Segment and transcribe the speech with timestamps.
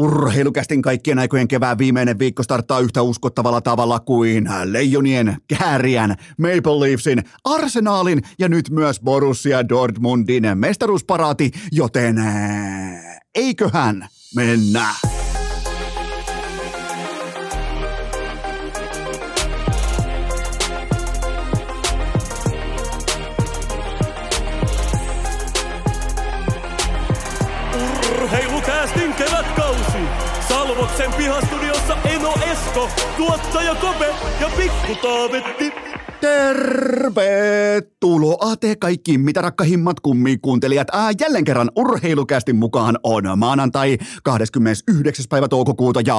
[0.00, 7.24] Urheilukästin kaikkien aikojen kevään viimeinen viikko starttaa yhtä uskottavalla tavalla kuin Leijonien, Kääriän, Maple Leafsin,
[7.44, 12.16] Arsenaalin ja nyt myös Borussia Dortmundin mestaruusparaati, joten
[13.34, 14.86] eiköhän mennä.
[31.00, 35.72] Salvoksen pihastudiossa Eno Esko, tuottaja Kope ja Pikku Taavetti.
[36.20, 37.36] Tervetuloa
[38.56, 40.88] te kaikki, mitä rakkahimmat kummikuuntelijat.
[40.92, 45.26] Ää, jälleen kerran urheilukästin mukaan on maanantai 29.
[45.28, 46.16] päivä toukokuuta ja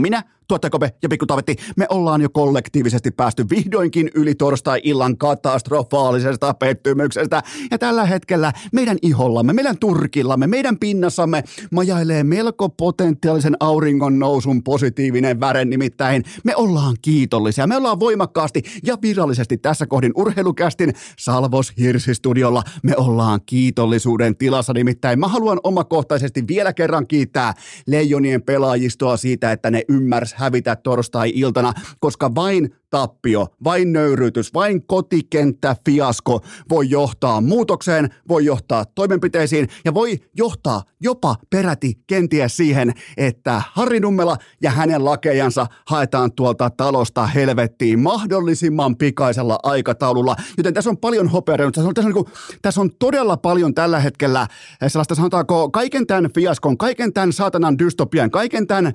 [0.00, 6.54] minä Tuottaja Kope ja Pikku Taavetti, me ollaan jo kollektiivisesti päästy vihdoinkin yli torstai-illan katastrofaalisesta
[6.54, 7.42] pettymyksestä.
[7.70, 15.40] Ja tällä hetkellä meidän ihollamme, meidän turkillamme, meidän pinnassamme majailee melko potentiaalisen auringon nousun positiivinen
[15.40, 15.64] väre.
[15.64, 17.66] Nimittäin me ollaan kiitollisia.
[17.66, 22.62] Me ollaan voimakkaasti ja virallisesti tässä kohdin urheilukästin Salvos Hirsi-studiolla.
[22.82, 24.72] Me ollaan kiitollisuuden tilassa.
[24.72, 27.54] Nimittäin mä haluan omakohtaisesti vielä kerran kiittää
[27.86, 35.76] Leijonien pelaajistoa siitä, että ne ymmärs hävitä torstai-iltana, koska vain tappio, vain nöyryytys, vain kotikenttä
[35.86, 43.62] fiasko voi johtaa muutokseen, voi johtaa toimenpiteisiin ja voi johtaa jopa peräti kenties siihen, että
[43.72, 50.36] Harri Nummela ja hänen lakejansa haetaan tuolta talosta helvettiin mahdollisimman pikaisella aikataululla.
[50.56, 51.58] Joten tässä on paljon hopeaa.
[51.58, 54.46] Tässä on, tässä, on, niin kuin, tässä on todella paljon tällä hetkellä
[54.86, 58.92] sellaista sanotaanko kaiken tämän fiaskon, kaiken tämän saatanan dystopian, kaiken tämän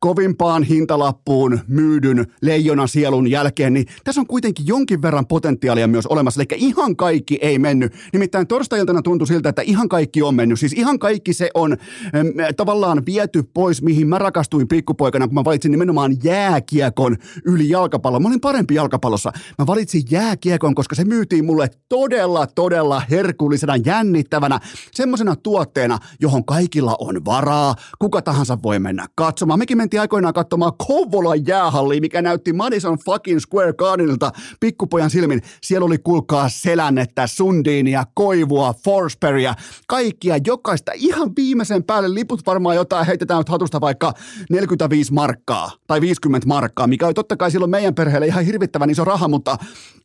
[0.00, 6.42] kovimpaan hintalappuun myydyn leijona sielun jälkeen, niin tässä on kuitenkin jonkin verran potentiaalia myös olemassa.
[6.42, 7.94] Eli ihan kaikki ei mennyt.
[8.12, 10.60] Nimittäin torstai-iltana tuntui siltä, että ihan kaikki on mennyt.
[10.60, 15.44] Siis ihan kaikki se on ähm, tavallaan viety pois, mihin mä rakastuin pikkupoikana, kun mä
[15.44, 18.22] valitsin nimenomaan jääkiekon yli jalkapallon.
[18.22, 19.32] Mä olin parempi jalkapallossa.
[19.58, 24.60] Mä valitsin jääkiekon, koska se myytiin mulle todella, todella herkullisena, jännittävänä,
[24.92, 27.74] semmoisena tuotteena, johon kaikilla on varaa.
[27.98, 29.58] Kuka tahansa voi mennä katsomaan.
[29.58, 35.42] Mekin mentiin aikoinaan katsomaan Kouvolan jäähalli, mikä näytti Madison fucking Square Gardenilta pikkupojan silmin.
[35.62, 39.54] Siellä oli kulkaa selännettä, sundiinia, koivua, forsbergia,
[39.86, 42.14] kaikkia, jokaista ihan viimeisen päälle.
[42.14, 44.12] Liput varmaan jotain heitetään hatusta vaikka
[44.50, 49.04] 45 markkaa tai 50 markkaa, mikä oli totta kai silloin meidän perheelle ihan hirvittävän iso
[49.04, 49.58] raha, mutta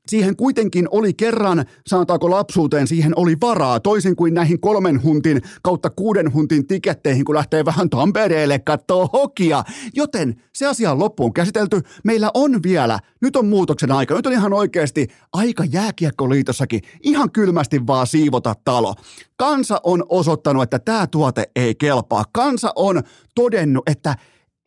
[0.08, 5.90] siihen kuitenkin oli kerran, sanotaanko lapsuuteen, siihen oli varaa, toisin kuin näihin kolmen huntin kautta
[5.90, 9.64] kuuden huntin tiketteihin, kun lähtee vähän Tampereelle kattoo hokia.
[9.94, 11.82] Joten se asia on loppuun käsitelty.
[12.04, 17.88] Meillä on vielä, nyt on muutoksen aika, nyt on ihan oikeasti aika jääkiekkoliitossakin ihan kylmästi
[17.88, 18.96] vaan siivota talo.
[19.38, 22.26] Kansa on osoittanut, että tämä tuote ei kelpaa.
[22.32, 23.04] Kansa on
[23.36, 24.16] todennut, että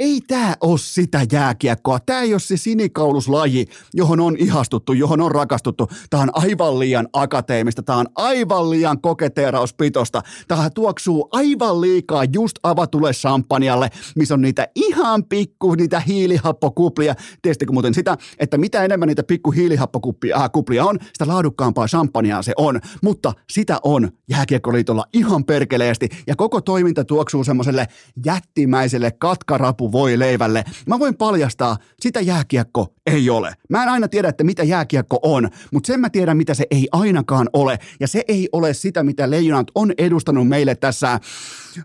[0.00, 1.98] ei tämä ole sitä jääkiekkoa.
[2.00, 5.88] Tämä ei ole se sinikauluslaji, johon on ihastuttu, johon on rakastuttu.
[6.10, 10.22] Tämä on aivan liian akateemista, tämä on aivan liian koketeerauspitosta.
[10.48, 17.14] Tämä tuoksuu aivan liikaa just avatulle champanjalle, missä on niitä ihan pikku, niitä hiilihappokuplia.
[17.42, 22.52] Tiesittekö muuten sitä, että mitä enemmän niitä pikku hiilihappokuplia äh, on, sitä laadukkaampaa champagnea se
[22.56, 22.80] on.
[23.02, 27.86] Mutta sitä on Jääkiekkoliitolla ihan perkeleesti ja koko toiminta tuoksuu semmoiselle
[28.24, 30.64] jättimäiselle katkarapu voi leivälle.
[30.86, 33.54] Mä voin paljastaa, sitä jääkiekko ei ole.
[33.70, 36.88] Mä en aina tiedä, että mitä jääkiekko on, mutta sen mä tiedän, mitä se ei
[36.92, 37.78] ainakaan ole.
[38.00, 41.20] Ja se ei ole sitä, mitä leijonat on edustanut meille tässä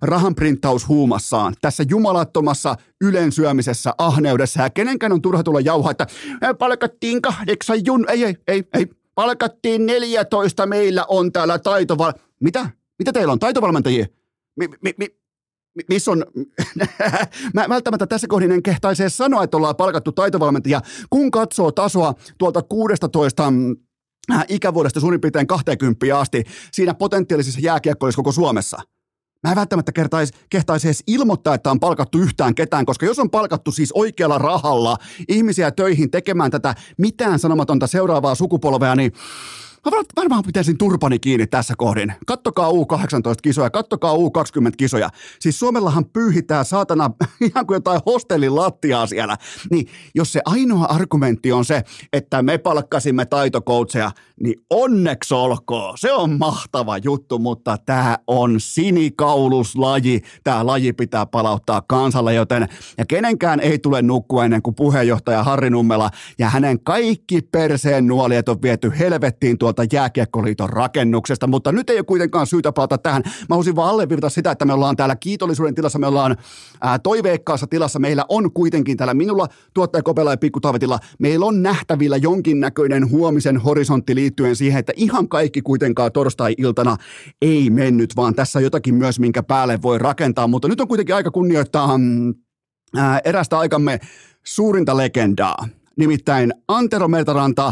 [0.01, 6.07] rahanprinttaushuumassaan, tässä jumalattomassa ylensyömisessä, ahneudessa ja kenenkään on turha tulla jauhaa, että
[6.59, 12.13] palkattiin kahdeksan jun, ei, ei, ei, ei, palkattiin 14, meillä on täällä taitoval...
[12.39, 12.69] Mitä?
[12.99, 13.39] Mitä teillä on?
[13.39, 14.05] Taitovalmentajia?
[14.55, 15.07] Mi, mi, mi,
[15.89, 16.25] missä on,
[17.53, 22.61] mä välttämättä tässä kohdin en kehtaisi sanoa, että ollaan palkattu taitovalmentajia, kun katsoo tasoa tuolta
[22.61, 23.75] 16 mm,
[24.31, 28.77] äh, ikävuodesta suurin piirtein 20 asti siinä potentiaalisessa jääkiekkoissa koko Suomessa.
[29.43, 33.29] Mä en välttämättä kertais, kehtaisi edes ilmoittaa, että on palkattu yhtään ketään, koska jos on
[33.29, 39.11] palkattu siis oikealla rahalla ihmisiä töihin tekemään tätä mitään sanomatonta seuraavaa sukupolvea, niin
[39.85, 42.13] Mä varmaan pitäisin turpani kiinni tässä kohdin.
[42.25, 45.09] Kattokaa U18-kisoja, kattokaa U20-kisoja.
[45.39, 47.11] Siis Suomellahan pyyhitää saatana
[47.49, 49.37] ihan kuin jotain hostellin lattiaa siellä.
[49.71, 51.83] Niin jos se ainoa argumentti on se,
[52.13, 55.97] että me palkkasimme taitokoutseja, niin onneksi olkoon.
[55.97, 60.21] Se on mahtava juttu, mutta tämä on sinikauluslaji.
[60.43, 65.69] Tämä laji pitää palauttaa kansalle, joten ja kenenkään ei tule nukkua ennen kuin puheenjohtaja Harri
[65.69, 66.09] Nummela
[66.39, 72.03] ja hänen kaikki perseen nuoliet on viety helvettiin tuolta Jääkiekkoliiton rakennuksesta, mutta nyt ei ole
[72.03, 73.23] kuitenkaan syytä palata tähän.
[73.25, 76.37] Mä haluaisin vaan allevirta sitä, että me ollaan täällä kiitollisuuden tilassa, me ollaan
[76.81, 81.63] ää, toiveikkaassa tilassa, meillä on kuitenkin täällä minulla, tuottaja Kopela ja Pikku Taavetilla, meillä on
[81.63, 86.97] nähtävillä jonkinnäköinen huomisen horisontti liittyen siihen, että ihan kaikki kuitenkaan torstai-iltana
[87.41, 91.15] ei mennyt, vaan tässä on jotakin myös, minkä päälle voi rakentaa, mutta nyt on kuitenkin
[91.15, 92.33] aika kunnioittaa mm,
[92.95, 93.99] ää, erästä aikamme
[94.43, 97.71] suurinta legendaa, nimittäin Antero Mertaranta.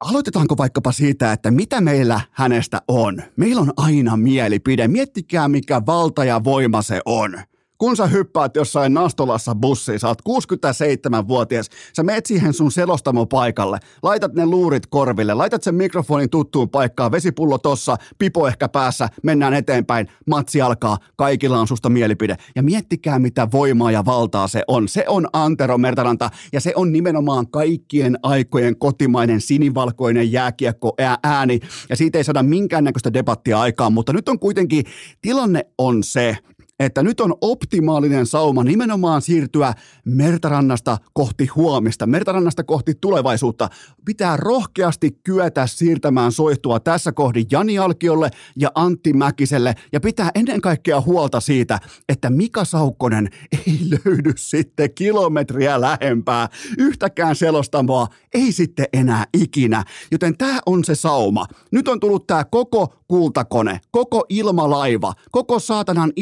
[0.00, 3.22] Aloitetaanko vaikkapa siitä, että mitä meillä hänestä on?
[3.36, 4.88] Meillä on aina mielipide.
[4.88, 7.34] Miettikää, mikä valta ja voima se on
[7.78, 13.78] kun sä hyppäät jossain Nastolassa bussiin, sä oot 67-vuotias, sä meet siihen sun selostamo paikalle,
[14.02, 19.54] laitat ne luurit korville, laitat sen mikrofonin tuttuun paikkaan, vesipullo tossa, pipo ehkä päässä, mennään
[19.54, 22.36] eteenpäin, matsi alkaa, kaikilla on susta mielipide.
[22.56, 24.88] Ja miettikää, mitä voimaa ja valtaa se on.
[24.88, 31.96] Se on Antero Mertaranta ja se on nimenomaan kaikkien aikojen kotimainen sinivalkoinen jääkiekko ääni ja
[31.96, 34.84] siitä ei saada minkäännäköistä debattia aikaan, mutta nyt on kuitenkin,
[35.20, 36.36] tilanne on se,
[36.80, 39.74] että nyt on optimaalinen sauma nimenomaan siirtyä
[40.04, 43.68] Mertarannasta kohti huomista, Mertarannasta kohti tulevaisuutta.
[44.04, 50.60] Pitää rohkeasti kyetä siirtämään soihtua tässä kohdin Jani Alkiolle ja Antti Mäkiselle ja pitää ennen
[50.60, 51.78] kaikkea huolta siitä,
[52.08, 53.28] että Mika Saukkonen
[53.66, 56.48] ei löydy sitten kilometriä lähempää.
[56.78, 59.84] Yhtäkään selostamoa ei sitten enää ikinä.
[60.10, 61.46] Joten tämä on se sauma.
[61.70, 66.12] Nyt on tullut tämä koko kultakone, koko ilmalaiva, koko saatanan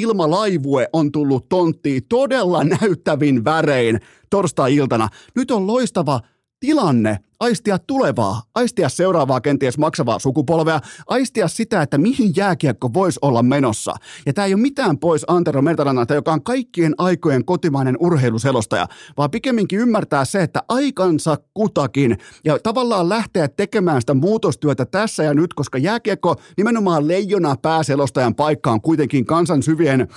[0.46, 4.00] ilmalaivue on tullut tonttiin todella näyttävin värein
[4.30, 5.08] torstai-iltana.
[5.34, 6.20] Nyt on loistava
[6.60, 13.42] tilanne aistia tulevaa, aistia seuraavaa kenties maksavaa sukupolvea, aistia sitä, että mihin jääkiekko voisi olla
[13.42, 13.94] menossa.
[14.26, 19.30] Ja tämä ei ole mitään pois Antero Mertarannalta, joka on kaikkien aikojen kotimainen urheiluselostaja, vaan
[19.30, 25.54] pikemminkin ymmärtää se, että aikansa kutakin ja tavallaan lähteä tekemään sitä muutostyötä tässä ja nyt,
[25.54, 30.08] koska jääkiekko nimenomaan leijona pääselostajan paikka on kuitenkin kansan syvien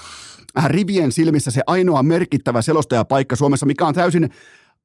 [0.57, 4.29] äh, rivien silmissä se ainoa merkittävä selostajapaikka Suomessa, mikä on täysin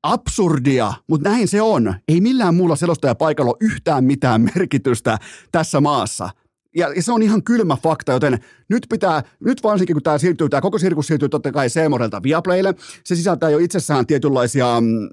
[0.02, 1.94] absurdia, mutta näin se on.
[2.08, 5.18] Ei millään muulla paikalla ole yhtään mitään merkitystä
[5.52, 6.30] tässä maassa.
[6.76, 10.48] Ja, ja se on ihan kylmä fakta, joten nyt pitää, nyt varsinkin kun tämä siirtyy,
[10.48, 12.74] tämä koko sirkus siirtyy totta kai Seemorelta Viaplaylle,
[13.04, 15.08] se sisältää jo itsessään tietynlaisia mm,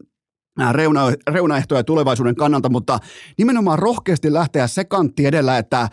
[0.71, 2.99] reuna, reunaehtoja tulevaisuuden kannalta, mutta
[3.37, 5.89] nimenomaan rohkeasti lähteä se kantti edellä, että,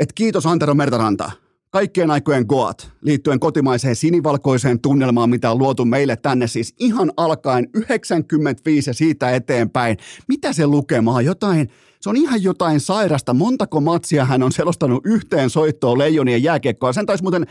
[0.00, 1.30] että kiitos Antero Mertaranta–
[1.74, 7.68] kaikkien aikojen goat liittyen kotimaiseen sinivalkoiseen tunnelmaan, mitä on luotu meille tänne siis ihan alkaen
[7.74, 9.96] 95 ja siitä eteenpäin.
[10.28, 11.22] Mitä se lukemaa?
[11.22, 13.34] Jotain, se on ihan jotain sairasta.
[13.34, 16.92] Montako matsia hän on selostanut yhteen soittoon leijonien jääkiekkoa.
[16.92, 17.46] Sen taisi muuten,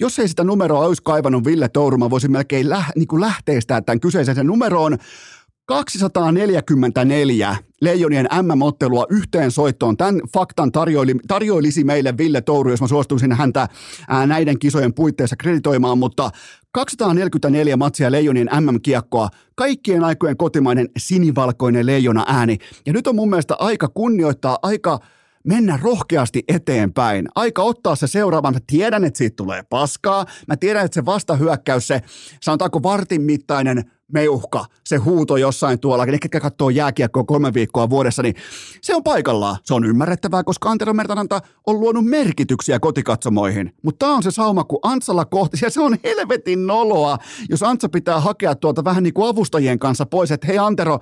[0.00, 4.00] jos ei sitä numeroa olisi kaivannut Ville Touruma, voisi melkein lä, niin kuin lähteistä tämän
[4.00, 4.34] kyseisen.
[4.34, 4.98] Se numero on
[5.72, 9.96] 244 Leijonien MM-ottelua yhteen soittoon.
[9.96, 13.68] Tämän faktan tarjoili, tarjoilisi meille Ville Touru, jos mä suostuisin häntä
[14.08, 16.30] ää, näiden kisojen puitteissa kreditoimaan, mutta
[16.72, 22.58] 244 matsia Leijonien MM-kiekkoa, kaikkien aikojen kotimainen sinivalkoinen leijona ääni.
[22.86, 24.98] Ja nyt on mun mielestä aika kunnioittaa, aika
[25.44, 27.28] mennä rohkeasti eteenpäin.
[27.34, 28.54] Aika ottaa se seuraavan.
[28.54, 30.26] Mä tiedän, että siitä tulee paskaa.
[30.48, 32.02] Mä tiedän, että se vastahyökkäys, se
[32.42, 38.22] sanotaanko vartin mittainen meuhka, se huuto jossain tuolla, ne ketkä katsoo jääkiekkoa kolme viikkoa vuodessa,
[38.22, 38.34] niin
[38.80, 39.56] se on paikallaan.
[39.64, 43.74] Se on ymmärrettävää, koska Antero Mertananta on luonut merkityksiä kotikatsomoihin.
[43.82, 47.88] Mutta tämä on se sauma, kun Antsalla kohti, ja se on helvetin noloa, jos Antsa
[47.88, 51.00] pitää hakea tuolta vähän niin kuin avustajien kanssa pois, että hei Antero,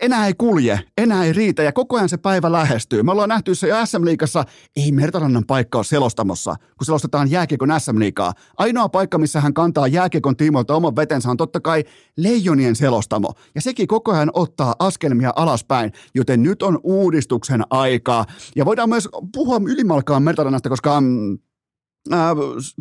[0.00, 3.02] enää ei kulje, enää ei riitä ja koko ajan se päivä lähestyy.
[3.02, 4.44] Me ollaan nähty se jo SM-liigassa,
[4.76, 8.32] ei Mertarannan paikka ole selostamossa, kun selostetaan jääkiekon SM-liigaa.
[8.56, 11.84] Ainoa paikka, missä hän kantaa jääkiekon tiimoilta oman vetensä on totta kai
[12.16, 13.32] Leijonien selostamo.
[13.54, 18.24] Ja sekin koko ajan ottaa askelmia alaspäin, joten nyt on uudistuksen aikaa.
[18.56, 21.38] Ja voidaan myös puhua ylimalkaan Mertarannasta, koska mm,
[22.12, 22.30] äh,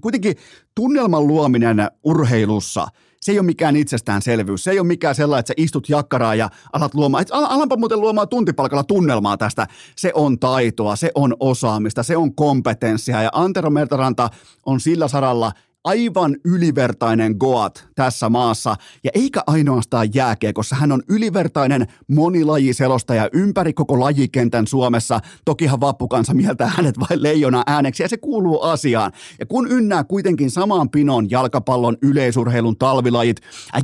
[0.02, 0.36] kuitenkin
[0.76, 2.88] tunnelman luominen urheilussa–
[3.26, 4.64] se ei ole mikään itsestäänselvyys.
[4.64, 7.22] Se ei ole mikään sellainen, että sä istut jakkaraa ja alat luomaan.
[7.22, 9.68] Et alanpa muuten luomaan tuntipalkalla tunnelmaa tästä.
[9.96, 13.22] Se on taitoa, se on osaamista, se on kompetenssia.
[13.22, 14.30] Ja Antero Mertaranta
[14.66, 15.52] on sillä saralla
[15.86, 20.76] aivan ylivertainen Goat tässä maassa, ja eikä ainoastaan jääkiekossa.
[20.76, 25.20] Hän on ylivertainen monilajiselostaja ympäri koko lajikentän Suomessa.
[25.46, 29.12] Tokihan vappukansa mieltää hänet vain leijona ääneksi, ja se kuuluu asiaan.
[29.40, 33.38] Ja kun ynnää kuitenkin samaan pinon jalkapallon, yleisurheilun, talvilajit,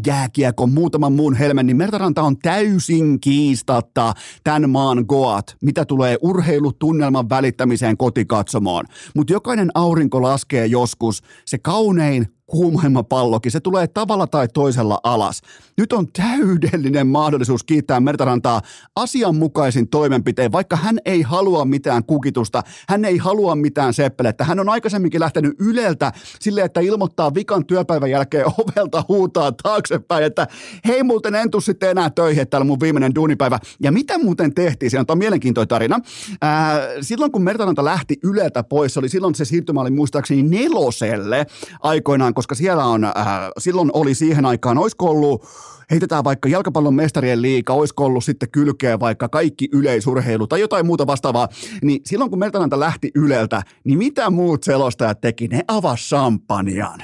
[0.08, 7.30] jääkiekon, muutaman muun helmen, niin Mertaranta on täysin kiistatta tämän maan Goat, mitä tulee urheilutunnelman
[7.30, 8.86] välittämiseen kotikatsomoon.
[9.16, 15.00] Mutta jokainen aurinko laskee joskus, se kaunis koning kuumaimma pallokin, se tulee tavalla tai toisella
[15.04, 15.42] alas.
[15.78, 18.62] Nyt on täydellinen mahdollisuus kiittää Mertarantaa
[18.96, 24.44] asianmukaisin toimenpiteen, vaikka hän ei halua mitään kukitusta, hän ei halua mitään seppelettä.
[24.44, 30.48] Hän on aikaisemminkin lähtenyt Yleltä sille, että ilmoittaa vikan työpäivän jälkeen ovelta huutaa taaksepäin, että
[30.88, 33.60] hei muuten en tuu sitten enää töihin, että täällä mun viimeinen duunipäivä.
[33.80, 34.92] Ja mitä muuten tehtiin?
[34.92, 36.00] Se on mielenkiintoinen tarina.
[36.42, 41.46] Ää, silloin kun Mertaranta lähti Yleltä pois, oli silloin se siirtymä oli muistaakseni neloselle
[41.82, 43.14] aikoinaan, koska siellä on, äh,
[43.58, 45.46] silloin oli siihen aikaan, olisiko ollut
[45.92, 51.08] heitetään vaikka jalkapallon mestarien liiga, olisiko ollut sitten kylkeä vaikka kaikki yleisurheilu tai jotain muuta
[51.08, 51.48] vastaavaa,
[51.82, 55.48] niin silloin kun Mertananta lähti Yleltä, niin mitä muut selostajat teki?
[55.48, 57.04] Ne avasi champagnean.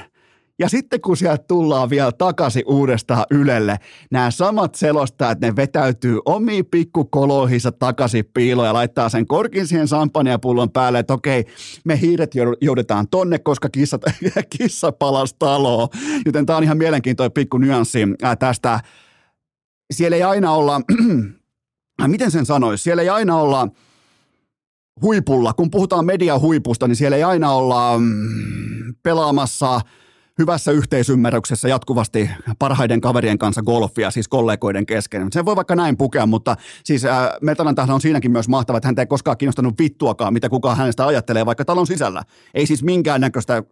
[0.60, 3.78] Ja sitten kun sieltä tullaan vielä takaisin uudestaan Ylelle,
[4.10, 10.70] nämä samat selostajat, ne vetäytyy omiin pikkukoloihinsa takaisin piiloon ja laittaa sen korkin siihen sampaniapullon
[10.70, 11.44] päälle, että okei,
[11.84, 13.98] me hiiret joudetaan tonne, koska kissa,
[14.58, 15.88] kissa palasi taloon.
[16.26, 17.98] Joten tämä on ihan mielenkiintoinen pikku nyanssi
[18.38, 18.80] tästä.
[19.90, 20.80] Siellä ei aina olla,
[22.06, 23.68] miten sen sanoisi, siellä ei aina olla
[25.02, 25.52] huipulla.
[25.52, 29.80] Kun puhutaan median huipusta, niin siellä ei aina olla mm, pelaamassa–
[30.38, 35.32] hyvässä yhteisymmärryksessä jatkuvasti parhaiden kaverien kanssa golfia, siis kollegoiden kesken.
[35.32, 39.02] Se voi vaikka näin pukea, mutta siis äh, Metanan on siinäkin myös mahtava, että häntä
[39.02, 42.22] ei koskaan kiinnostanut vittuakaan, mitä kukaan hänestä ajattelee vaikka talon sisällä.
[42.54, 43.62] Ei siis minkäännäköistä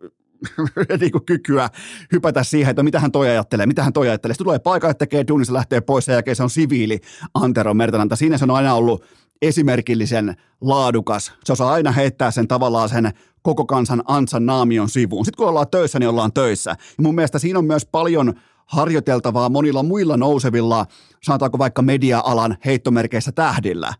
[1.00, 1.70] niin kuin kykyä
[2.12, 4.34] hypätä siihen, että mitä hän toi ajattelee, mitä hän toi ajattelee.
[4.34, 7.00] Sitten tulee paikalle, tekee duunissa, lähtee pois ja jälkeen se on siviili
[7.34, 8.16] Antero Mertananta.
[8.16, 9.04] Siinä se on aina ollut
[9.42, 11.32] esimerkillisen laadukas.
[11.44, 13.12] Se osaa aina heittää sen tavallaan sen
[13.46, 15.24] koko kansan ansan naamion sivuun.
[15.24, 16.70] Sitten kun ollaan töissä, niin ollaan töissä.
[16.70, 18.34] Ja mun mielestä siinä on myös paljon
[18.66, 20.86] harjoiteltavaa monilla muilla nousevilla,
[21.22, 23.94] sanotaanko vaikka media-alan heittomerkeissä tähdillä.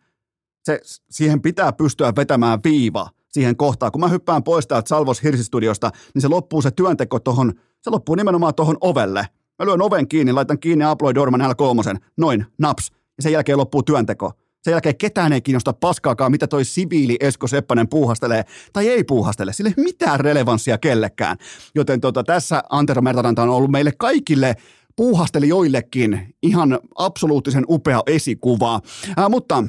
[0.64, 3.92] Se, siihen pitää pystyä vetämään viiva siihen kohtaan.
[3.92, 8.14] Kun mä hyppään pois täältä Salvos Hirsistudiosta, niin se loppuu se työnteko tohon, se loppuu
[8.14, 9.28] nimenomaan tohon ovelle.
[9.58, 13.82] Mä lyön oven kiinni, laitan kiinni Aploid Dorman L3, noin, naps, ja sen jälkeen loppuu
[13.82, 14.32] työnteko.
[14.66, 19.52] Sen jälkeen ketään ei kiinnosta paskaakaan, mitä toi siviili Esko Seppänen puuhastelee tai ei puuhastele.
[19.52, 21.36] Sille ei mitään relevanssia kellekään.
[21.74, 24.54] Joten tota, tässä Antero Mertaranta on ollut meille kaikille
[24.96, 28.80] puuhastelijoillekin ihan absoluuttisen upea esikuva.
[29.18, 29.64] Äh, mutta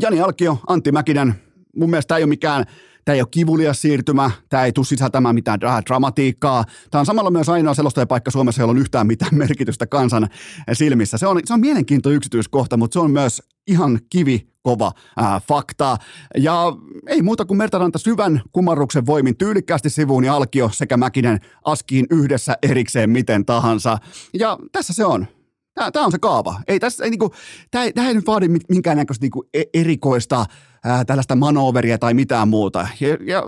[0.00, 1.34] Jani Alkio, Antti Mäkinen,
[1.76, 2.64] mun mielestä ei ole mikään
[3.04, 6.64] Tämä ei ole kivulias siirtymä, tämä ei tule sisältämään mitään dramatiikkaa.
[6.90, 10.28] Tämä on samalla myös ainoa selostajapaikka Suomessa, jolla on yhtään mitään merkitystä kansan
[10.72, 11.18] silmissä.
[11.18, 15.96] Se on, se on mielenkiintoinen yksityiskohta, mutta se on myös ihan kivi kova ää, fakta.
[16.36, 16.76] Ja
[17.06, 22.56] ei muuta kuin Mertaranta syvän kumarruksen voimin tyylikkäästi sivuun ja Alkio sekä Mäkinen askiin yhdessä
[22.62, 23.98] erikseen miten tahansa.
[24.34, 25.26] Ja tässä se on.
[25.74, 26.60] Tämä on se kaava.
[26.68, 27.30] Ei tässä, ei, niinku,
[27.70, 30.46] tämä, tämä ei nyt vaadi minkäännäköistä niinku e-, erikoista
[30.84, 32.88] ää, tällaista manoveria tai mitään muuta.
[33.00, 33.42] Ja, ja,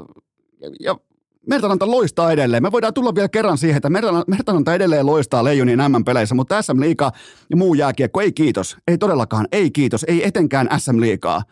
[0.80, 0.96] ja
[1.46, 2.62] Mertananta loistaa edelleen.
[2.62, 3.90] Me voidaan tulla vielä kerran siihen, että
[4.26, 7.12] Mertananta edelleen loistaa Leijonin M-peleissä, mutta SM Liiga
[7.50, 8.76] ja muu jääkiekko, ei kiitos.
[8.88, 11.42] Ei todellakaan, ei kiitos, ei etenkään SM Liigaa.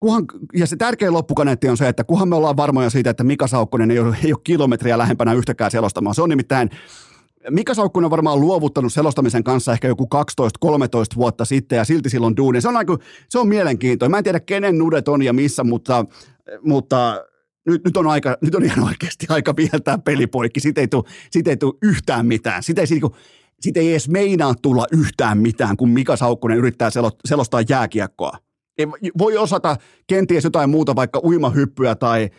[0.00, 3.46] Kuhan, ja se tärkein loppukaneetti on se, että kuhan me ollaan varmoja siitä, että Mika
[3.46, 6.14] Saukkonen ei ole, ei ole kilometriä lähempänä yhtäkään selostamaan.
[6.14, 6.70] Se on nimittäin
[7.50, 10.08] Mika Saukkonen on varmaan luovuttanut selostamisen kanssa ehkä joku
[10.64, 10.66] 12-13
[11.16, 12.60] vuotta sitten ja silti silloin duuni.
[12.60, 14.10] Se on, aika, se on mielenkiintoinen.
[14.10, 16.04] Mä en tiedä kenen nudet on ja missä, mutta,
[16.62, 17.24] mutta
[17.66, 20.60] nyt, nyt, on aika, nyt on ihan oikeasti aika viheltää pelipoikki.
[20.60, 22.62] Siitä ei tule, siitä ei tule yhtään mitään.
[22.62, 23.06] Siitä ei, siitä,
[23.60, 26.90] siitä ei edes meinaa tulla yhtään mitään, kun Mika Saukkonen yrittää
[27.24, 28.38] selostaa jääkiekkoa.
[28.78, 28.86] Ei,
[29.18, 32.30] voi osata kenties jotain muuta, vaikka uimahyppyä tai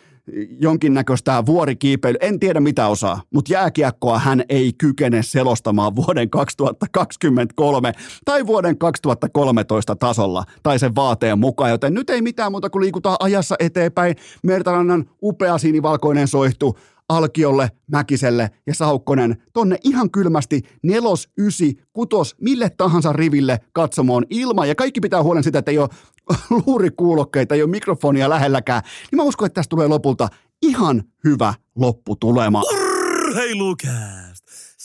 [0.60, 2.18] jonkinnäköistä vuorikiipeily.
[2.22, 7.94] En tiedä mitä osaa, mutta jääkiekkoa hän ei kykene selostamaan vuoden 2023
[8.26, 13.18] tai vuoden 2013 tasolla tai sen vaateen mukaan, joten nyt ei mitään muuta kuin liikutaan
[13.20, 14.16] ajassa eteenpäin.
[14.44, 16.78] Mertarannan upea sinivalkoinen soihtu
[17.10, 24.68] Alkiolle, Mäkiselle ja Saukkonen tonne ihan kylmästi nelos, ysi, kutos, mille tahansa riville katsomoon ilman.
[24.68, 25.90] Ja kaikki pitää huolen sitä, että ei ole
[26.66, 28.82] luurikuulokkeita, ei ole mikrofonia lähelläkään.
[29.12, 30.28] Niin mä uskon, että tästä tulee lopulta
[30.62, 32.62] ihan hyvä lopputulema.
[32.62, 34.23] Urheilukääst!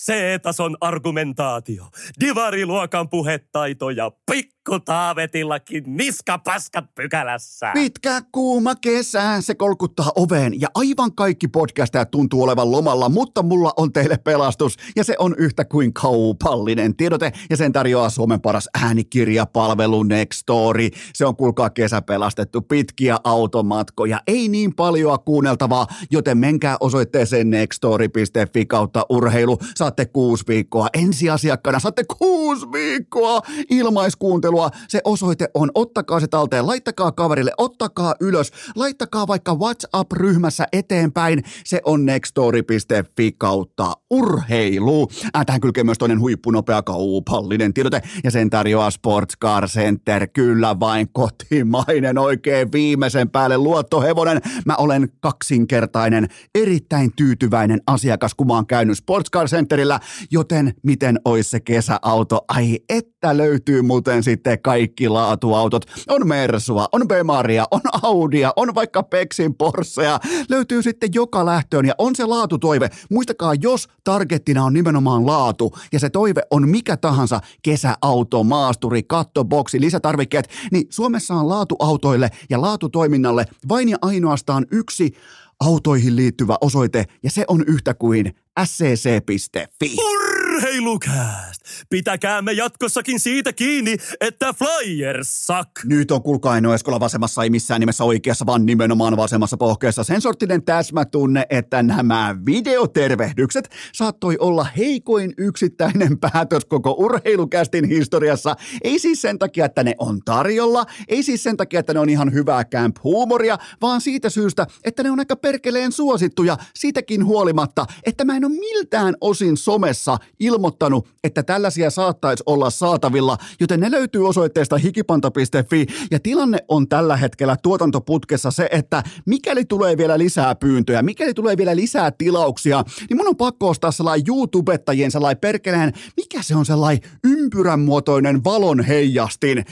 [0.08, 1.84] C-tason argumentaatio,
[2.20, 7.70] divariluokan puhetaito ja pikku Taavetillakin niskapaskat pykälässä.
[7.74, 13.72] Pitkä kuuma kesä, se kolkuttaa oveen ja aivan kaikki podcastajat tuntuu olevan lomalla, mutta mulla
[13.76, 18.68] on teille pelastus ja se on yhtä kuin kaupallinen tiedote ja sen tarjoaa Suomen paras
[18.82, 20.88] äänikirjapalvelu Nextory.
[21.14, 28.66] Se on kuulkaa kesä pelastettu, pitkiä automatkoja, ei niin paljon kuunneltavaa, joten menkää osoitteeseen nextory.fi
[28.66, 29.58] kautta urheilu.
[29.76, 30.88] Saatte saatte kuusi viikkoa.
[30.94, 33.40] Ensiasiakkaana saatte kuusi viikkoa
[33.70, 34.70] ilmaiskuuntelua.
[34.88, 41.42] Se osoite on, ottakaa se talteen, laittakaa kaverille, ottakaa ylös, laittakaa vaikka WhatsApp-ryhmässä eteenpäin.
[41.64, 45.08] Se on nextory.fi kautta urheilu.
[45.36, 50.28] Äh, tähän kylkee myös toinen huippunopea kaupallinen tiedote ja sen tarjoaa Sports Car Center.
[50.32, 54.40] Kyllä vain kotimainen oikein viimeisen päälle luottohevonen.
[54.66, 59.48] Mä olen kaksinkertainen, erittäin tyytyväinen asiakas, kun mä oon käynyt Sports Car
[59.78, 62.44] Centerillä, joten miten ois se kesäauto?
[62.48, 65.84] Ai että löytyy muuten sitten kaikki laatuautot.
[66.08, 70.18] On Mersua, on Bemaria, on Audia, on vaikka Peksin Porschea.
[70.48, 72.90] Löytyy sitten joka lähtöön ja on se laatutoive.
[73.10, 79.80] Muistakaa, jos targettina on nimenomaan laatu ja se toive on mikä tahansa kesäauto, maasturi, kattoboksi,
[79.80, 85.14] lisätarvikkeet, niin Suomessa on laatuautoille ja laatutoiminnalle vain ja ainoastaan yksi
[85.60, 89.96] autoihin liittyvä osoite ja se on yhtä kuin scc.fi.
[89.98, 91.57] Urheilukääst!
[91.90, 95.70] Pitäkäämme jatkossakin siitä kiinni, että Flyers suck!
[95.84, 100.04] Nyt on kuulkaa Eino Eskola vasemmassa, ei missään nimessä oikeassa, vaan nimenomaan vasemmassa pohkeessa.
[100.04, 108.56] Sen sorttinen täsmätunne, että nämä videotervehdykset saattoi olla heikoin yksittäinen päätös koko urheilukästin historiassa.
[108.82, 112.08] Ei siis sen takia, että ne on tarjolla, ei siis sen takia, että ne on
[112.08, 118.24] ihan hyvää camp-huumoria, vaan siitä syystä, että ne on aika perkeleen suosittuja siitäkin huolimatta, että
[118.24, 124.28] mä en ole miltään osin somessa ilmoittanut, että tällaisia saattaisi olla saatavilla, joten ne löytyy
[124.28, 131.02] osoitteesta hikipanta.fi ja tilanne on tällä hetkellä tuotantoputkessa se, että mikäli tulee vielä lisää pyyntöjä,
[131.02, 136.42] mikäli tulee vielä lisää tilauksia, niin mun on pakko ostaa sellainen YouTubettajien sellainen perkeleen, mikä
[136.42, 139.64] se on sellainen ympyrän muotoinen valon heijastin.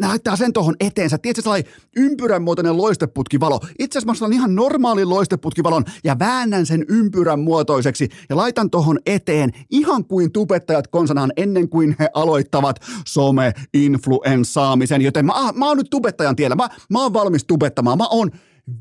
[0.00, 1.18] Näyttää sen tuohon eteensä.
[1.18, 3.60] Tiedätkö, sellainen ympyrän muotoinen loisteputkivalo.
[3.78, 9.50] Itse asiassa mä ihan normaali loisteputkivalon ja väännän sen ympyrän muotoiseksi ja laitan tuohon eteen
[9.70, 10.88] ihan kuin tubettajat
[11.22, 15.02] konsanaan ennen kuin he aloittavat some-influenssaamisen.
[15.02, 16.56] Joten mä, mä oon nyt tubettajan tiellä.
[16.56, 17.98] Mä, mä oon valmis tubettamaan.
[17.98, 18.30] Mä oon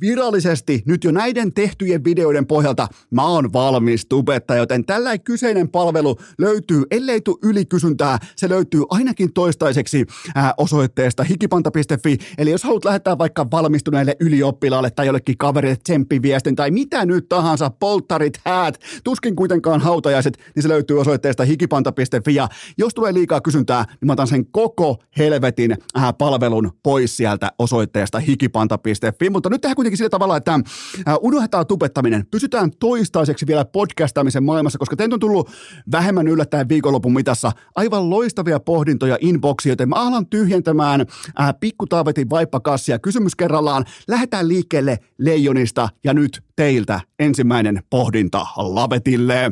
[0.01, 2.87] virallisesti nyt jo näiden tehtyjen videoiden pohjalta.
[3.11, 9.33] Mä oon valmis tubetta, joten tällä kyseinen palvelu löytyy, ellei tule ylikysyntää, se löytyy ainakin
[9.33, 16.55] toistaiseksi ää, osoitteesta hikipanta.fi, eli jos haluat lähettää vaikka valmistuneelle ylioppilaalle tai jollekin kaverille tsemppiviestin
[16.55, 22.49] tai mitä nyt tahansa, polttarit, häät, tuskin kuitenkaan hautajaiset, niin se löytyy osoitteesta hikipanta.fi, ja
[22.77, 28.19] jos tulee liikaa kysyntää, niin mä otan sen koko helvetin ää, palvelun pois sieltä osoitteesta
[28.19, 32.25] hikipanta.fi, mutta nyt tehdään kuitenkin sillä tavalla, että äh, unohdetaan tubettaminen.
[32.31, 35.49] Pysytään toistaiseksi vielä podcastamisen maailmassa, koska teiltä on tullut
[35.91, 42.99] vähemmän yllättäen viikonlopun mitassa aivan loistavia pohdintoja inboxia, joten mä alan tyhjentämään äh, pikkutaavetin vaippakassia
[42.99, 43.85] kysymys kerrallaan.
[44.07, 49.51] Lähdetään liikkeelle leijonista ja nyt teiltä ensimmäinen pohdinta Lavetille.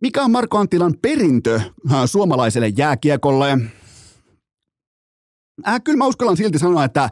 [0.00, 3.58] Mikä on Marko Anttilan perintö äh, suomalaiselle jääkiekolle?
[5.68, 7.10] Äh, kyllä mä uskallan silti sanoa, että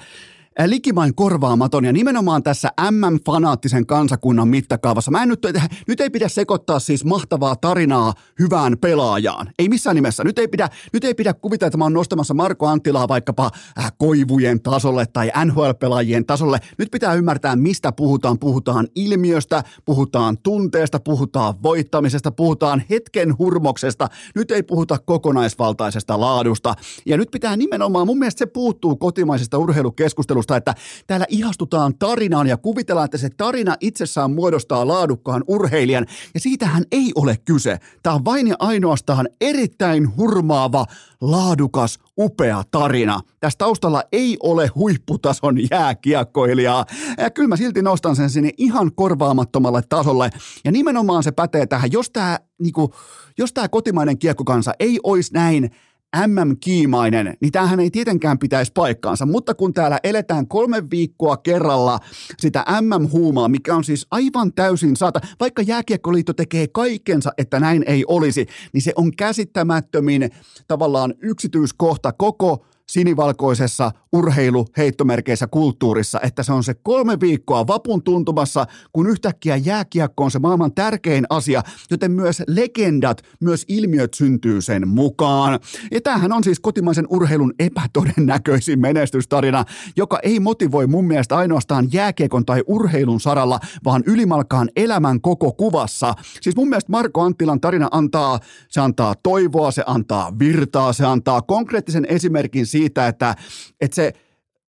[0.66, 5.10] likimain korvaamaton ja nimenomaan tässä MM-fanaattisen kansakunnan mittakaavassa.
[5.10, 5.46] Mä en nyt,
[5.88, 9.50] nyt ei pidä sekoittaa siis mahtavaa tarinaa hyvään pelaajaan.
[9.58, 10.24] Ei missään nimessä.
[10.24, 13.92] Nyt ei pidä, nyt ei pidä kuvitella, että mä oon nostamassa Marko Anttilaa vaikkapa äh,
[13.98, 16.58] koivujen tasolle tai NHL-pelaajien tasolle.
[16.78, 18.38] Nyt pitää ymmärtää, mistä puhutaan.
[18.38, 24.08] Puhutaan ilmiöstä, puhutaan tunteesta, puhutaan voittamisesta, puhutaan hetken hurmoksesta.
[24.34, 26.74] Nyt ei puhuta kokonaisvaltaisesta laadusta.
[27.06, 30.74] Ja nyt pitää nimenomaan, mun mielestä se puuttuu kotimaisesta urheilukeskustelusta ajatusta, että
[31.06, 37.12] täällä ihastutaan tarinaan ja kuvitellaan, että se tarina itsessään muodostaa laadukkaan urheilijan, ja siitähän ei
[37.14, 37.78] ole kyse.
[38.02, 40.86] Tämä on vain ja ainoastaan erittäin hurmaava,
[41.20, 43.20] laadukas, upea tarina.
[43.40, 46.84] Tässä taustalla ei ole huipputason jääkiekkoilijaa.
[47.18, 50.30] Ja kyllä mä silti nostan sen sinne ihan korvaamattomalle tasolle.
[50.64, 52.94] Ja nimenomaan se pätee tähän, jos tämä, niinku,
[53.38, 55.70] jos tämä kotimainen kiekkokansa ei olisi näin
[56.16, 61.98] MM-kiimainen, niin tämähän ei tietenkään pitäisi paikkaansa, mutta kun täällä eletään kolme viikkoa kerralla
[62.38, 68.04] sitä MM-huumaa, mikä on siis aivan täysin saata, vaikka Jääkiekkoliitto tekee kaikkensa, että näin ei
[68.08, 70.30] olisi, niin se on käsittämättömin
[70.68, 78.66] tavallaan yksityiskohta koko sinivalkoisessa urheilu heittomerkeissä kulttuurissa, että se on se kolme viikkoa vapun tuntumassa,
[78.92, 84.88] kun yhtäkkiä jääkiekko on se maailman tärkein asia, joten myös legendat, myös ilmiöt syntyy sen
[84.88, 85.60] mukaan.
[85.90, 89.64] Ja tämähän on siis kotimaisen urheilun epätodennäköisin menestystarina,
[89.96, 96.14] joka ei motivoi mun mielestä ainoastaan jääkiekon tai urheilun saralla, vaan ylimalkaan elämän koko kuvassa.
[96.40, 101.42] Siis mun mielestä Marko Anttilan tarina antaa, se antaa toivoa, se antaa virtaa, se antaa
[101.42, 103.34] konkreettisen esimerkin siitä, että,
[103.80, 104.07] että se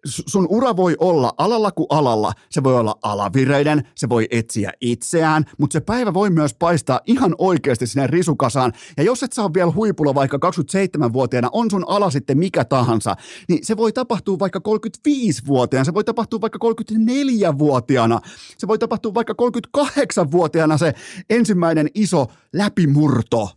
[0.05, 2.33] sun ura voi olla alalla kuin alalla.
[2.49, 7.35] Se voi olla alavireiden, se voi etsiä itseään, mutta se päivä voi myös paistaa ihan
[7.38, 8.73] oikeasti sinne risukasaan.
[8.97, 13.15] Ja jos et saa vielä huipulla vaikka 27-vuotiaana, on sun ala sitten mikä tahansa,
[13.49, 18.21] niin se voi tapahtua vaikka 35-vuotiaana, se voi tapahtua vaikka 34-vuotiaana,
[18.57, 19.33] se voi tapahtua vaikka
[19.77, 20.93] 38-vuotiaana se
[21.29, 23.49] ensimmäinen iso läpimurto.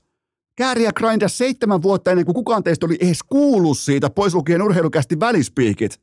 [0.56, 5.20] Kääriä grindia seitsemän vuotta ennen kuin kukaan teistä oli edes kuullut siitä, pois lukien urheilukästi
[5.20, 6.00] välispiikit.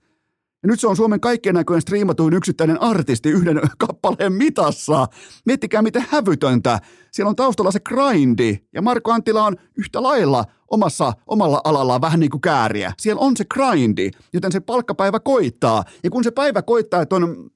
[0.63, 5.07] Ja nyt se on Suomen kaikkien näköinen striimatuin yksittäinen artisti yhden kappaleen mitassa.
[5.45, 6.79] Miettikää miten hävytöntä.
[7.11, 8.57] Siellä on taustalla se grindi.
[8.73, 12.93] Ja Marko Anttila on yhtä lailla omassa, omalla alallaan vähän niin kuin kääriä.
[12.97, 15.83] Siellä on se grindi, joten se palkkapäivä koittaa.
[16.03, 17.49] Ja kun se päivä koittaa, että on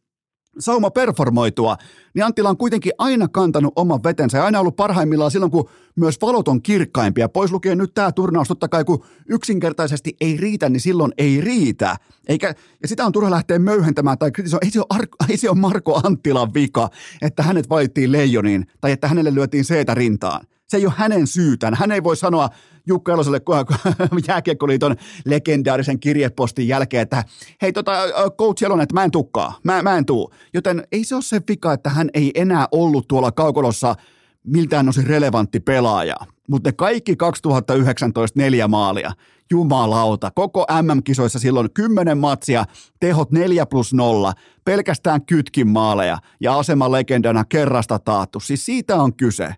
[0.60, 1.78] sauma performoitua,
[2.14, 6.18] niin Anttila on kuitenkin aina kantanut oman vetensä ja aina ollut parhaimmillaan silloin, kun myös
[6.22, 7.30] valot on kirkkaimpia.
[7.30, 11.96] Pois lukien nyt tämä turnaus, totta kai kun yksinkertaisesti ei riitä, niin silloin ei riitä.
[12.28, 14.66] Eikä, ja sitä on turha lähteä möyhentämään tai kritisoimaan.
[14.66, 16.90] Ei se, ole Ar- ei se ole Marko Anttilan vika,
[17.22, 20.46] että hänet valittiin leijoniin tai että hänelle lyötiin seetä rintaan.
[20.74, 21.74] Se ei ole hänen syytään.
[21.74, 22.50] Hän ei voi sanoa
[22.88, 23.42] Jukka Eloselle
[24.28, 27.24] jääkiekkoliiton legendaarisen kirjepostin jälkeen, että
[27.62, 27.92] hei tota,
[28.38, 30.34] coach Elonen, että mä en tukkaa, mä, mä en tuu.
[30.54, 33.96] Joten ei se ole se vika, että hän ei enää ollut tuolla kaukolossa
[34.44, 36.16] miltään osin relevantti pelaaja.
[36.50, 39.12] Mutta ne kaikki 2019 neljä maalia,
[39.52, 42.66] jumalauta, koko MM-kisoissa silloin 10 matsia,
[43.00, 44.34] tehot 4 plus 0,
[44.66, 48.40] pelkästään kytkin maaleja ja aseman legendana kerrasta taattu.
[48.40, 49.56] Siis siitä on kyse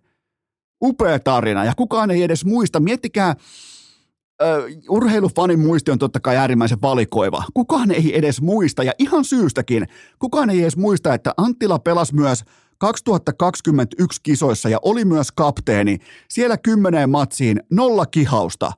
[0.86, 2.80] upea tarina ja kukaan ei edes muista.
[2.80, 3.36] Miettikää,
[4.42, 7.44] Uh, urheilufanin muisti on totta kai äärimmäisen valikoiva.
[7.54, 9.88] Kukaan ei edes muista, ja ihan syystäkin,
[10.20, 12.44] kukaan ei edes muista, että Anttila pelasi myös
[12.78, 15.98] 2021 kisoissa ja oli myös kapteeni.
[16.30, 18.72] Siellä kymmeneen matsiin nolla kihausta.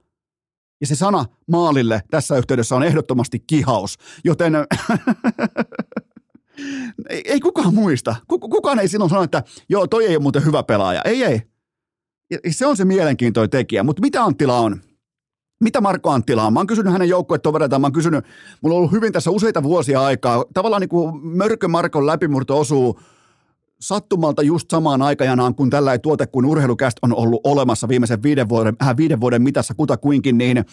[0.81, 4.55] Ja se sana maalille tässä yhteydessä on ehdottomasti kihaus, joten
[7.09, 8.15] ei, ei kukaan muista.
[8.27, 11.01] Kukaan ei silloin sano, että joo, toi ei ole muuten hyvä pelaaja.
[11.05, 11.41] Ei, ei.
[12.51, 13.83] Se on se mielenkiintoinen tekijä.
[13.83, 14.81] Mutta mitä Anttila on?
[15.63, 16.53] Mitä Marko Anttila on?
[16.53, 18.25] Mä oon kysynyt hänen joukkuetovereitaan, mä oon kysynyt,
[18.61, 20.45] mulla on ollut hyvin tässä useita vuosia aikaa.
[20.53, 22.99] Tavallaan niin kuin Mörkö Markon läpimurto osuu
[23.81, 28.75] sattumalta just samaan aikajanaan, kun tällainen tuote kuin urheilukäst on ollut olemassa viimeisen viiden vuoden,
[28.81, 30.63] äh, viiden vuoden mitassa kutakuinkin, niin äh,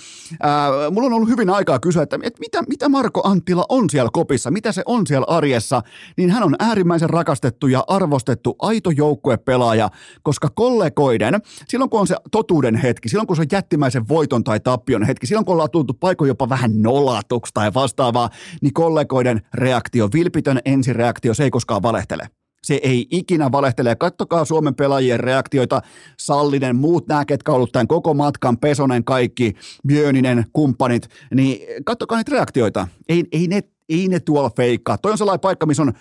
[0.91, 4.51] mulla on ollut hyvin aikaa kysyä, että, että mitä, mitä Marko Anttila on siellä kopissa,
[4.51, 5.83] mitä se on siellä arjessa,
[6.17, 9.91] niin hän on äärimmäisen rakastettu ja arvostettu aito joukkuepelaaja,
[10.23, 11.35] koska kollegoiden,
[11.69, 15.27] silloin kun on se totuuden hetki, silloin kun se on jättimäisen voiton tai tappion hetki,
[15.27, 21.35] silloin kun ollaan tultu paikoin jopa vähän nolatuksi tai vastaavaa, niin kollegoiden reaktio, vilpitön ensireaktio,
[21.35, 22.29] se ei koskaan valehtele.
[22.65, 23.97] Se ei ikinä valehtele.
[23.97, 25.83] Kattokaa Suomen pelaajien reaktioita.
[26.19, 29.55] Sallinen, muut nämä, ketkä ollut tämän koko matkan, Pesonen, kaikki,
[29.87, 32.89] Björninen, kumppanit, niin kattokaa niitä reaktioita.
[33.09, 34.99] Ei, ei, ne, ei ne tuolla feikkaa.
[34.99, 35.93] Toi on sellainen paikka, missä on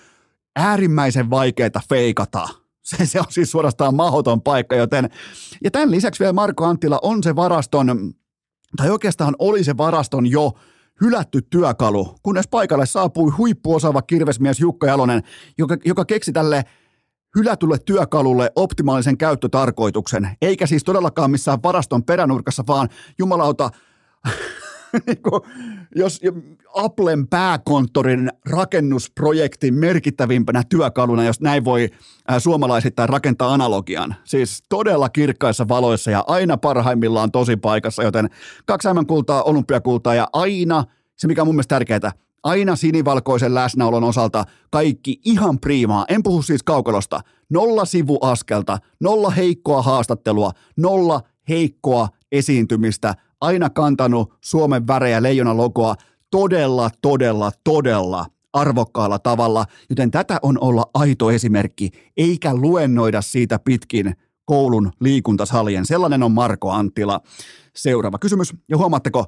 [0.56, 2.48] äärimmäisen vaikeaa feikata.
[2.84, 5.10] Se, se on siis suorastaan mahdoton paikka, joten...
[5.64, 8.14] Ja tämän lisäksi vielä Marko Anttila on se varaston,
[8.78, 10.52] tai oikeastaan oli se varaston jo
[11.02, 15.24] hylätty työkalu, kunnes paikalle saapui huippuosaava kirvesmies Jukka Jalonen,
[15.58, 16.64] joka, joka keksi tälle
[17.36, 23.70] hylätylle työkalulle optimaalisen käyttötarkoituksen, eikä siis todellakaan missään varaston peränurkassa, vaan jumalauta,
[25.96, 26.22] jos
[26.76, 31.90] Applen pääkonttorin rakennusprojektin merkittävimpänä työkaluna, jos näin voi
[32.38, 34.16] suomalaisittain rakentaa analogian.
[34.24, 38.30] Siis todella kirkkaissa valoissa ja aina parhaimmillaan tosi paikassa, joten
[38.66, 40.84] kaksi kultaa, olympiakultaa ja aina,
[41.16, 42.12] se mikä on mun mielestä tärkeää,
[42.44, 46.06] aina sinivalkoisen läsnäolon osalta kaikki ihan priimaa.
[46.10, 47.22] En puhu siis kaukalosta.
[47.50, 55.96] Nolla sivuaskelta, nolla heikkoa haastattelua, nolla heikkoa esiintymistä, aina kantanut Suomen värejä leijona logoa
[56.32, 64.16] todella, todella, todella arvokkaalla tavalla, joten tätä on olla aito esimerkki, eikä luennoida siitä pitkin
[64.46, 65.86] koulun liikuntasalien.
[65.86, 67.22] Sellainen on Marko Anttila.
[67.76, 68.54] Seuraava kysymys.
[68.70, 69.26] Ja huomaatteko,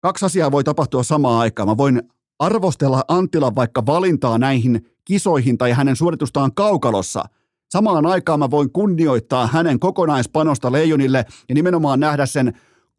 [0.00, 1.68] kaksi asiaa voi tapahtua samaan aikaan.
[1.68, 2.02] Mä voin
[2.38, 7.24] arvostella Anttilan vaikka valintaa näihin kisoihin tai hänen suoritustaan kaukalossa.
[7.70, 12.52] Samaan aikaan mä voin kunnioittaa hänen kokonaispanosta leijonille ja nimenomaan nähdä sen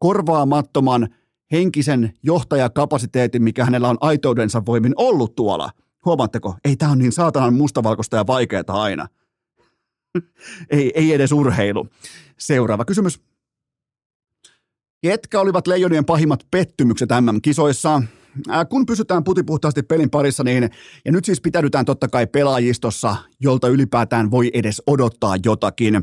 [0.04, 1.08] korvaamattoman
[1.52, 5.70] henkisen johtajakapasiteetin, mikä hänellä on aitoudensa voimin ollut tuolla.
[6.04, 6.56] Huomaatteko?
[6.64, 9.08] Ei tämä on niin saatanan mustavalkoista ja vaikeaa aina.
[10.70, 11.88] ei, ei edes urheilu.
[12.38, 13.20] Seuraava kysymys.
[15.02, 18.02] Ketkä olivat leijonien pahimmat pettymykset MM-kisoissa?
[18.50, 20.70] Äh, kun pysytään putipuhtaasti pelin parissa, niin
[21.04, 25.94] ja nyt siis pitäydytään totta kai pelaajistossa, jolta ylipäätään voi edes odottaa jotakin.
[25.94, 26.02] Äh,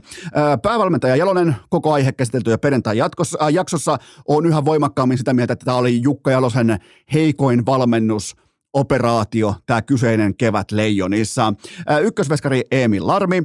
[0.63, 5.53] päävalmentaja Jalonen, koko aihe käsitelty ja perjantai jatkossa, äh, jaksossa, on yhä voimakkaammin sitä mieltä,
[5.53, 6.79] että tämä oli Jukka Jalosen
[7.13, 8.35] heikoin valmennus
[8.73, 11.53] operaatio, tämä kyseinen kevät Leijonissa.
[12.01, 13.43] Ykkösveskari Emil Larmi,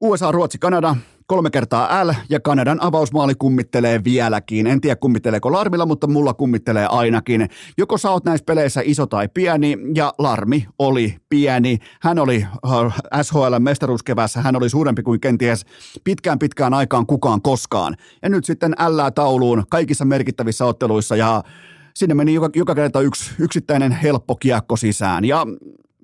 [0.00, 0.96] USA, Ruotsi, Kanada,
[1.26, 4.66] kolme kertaa L ja Kanadan avausmaali kummittelee vieläkin.
[4.66, 7.48] En tiedä kummitteleeko Larmilla, mutta mulla kummittelee ainakin.
[7.78, 11.78] Joko sä oot näissä peleissä iso tai pieni ja Larmi oli pieni.
[12.00, 15.66] Hän oli äh, SHL mestaruuskevässä, hän oli suurempi kuin kenties
[16.04, 17.96] pitkään pitkään aikaan kukaan koskaan.
[18.22, 21.42] Ja nyt sitten L tauluun kaikissa merkittävissä otteluissa ja
[21.94, 25.24] sinne meni joka, joka kerta yksi yksittäinen helppo kiekko sisään.
[25.24, 25.46] Ja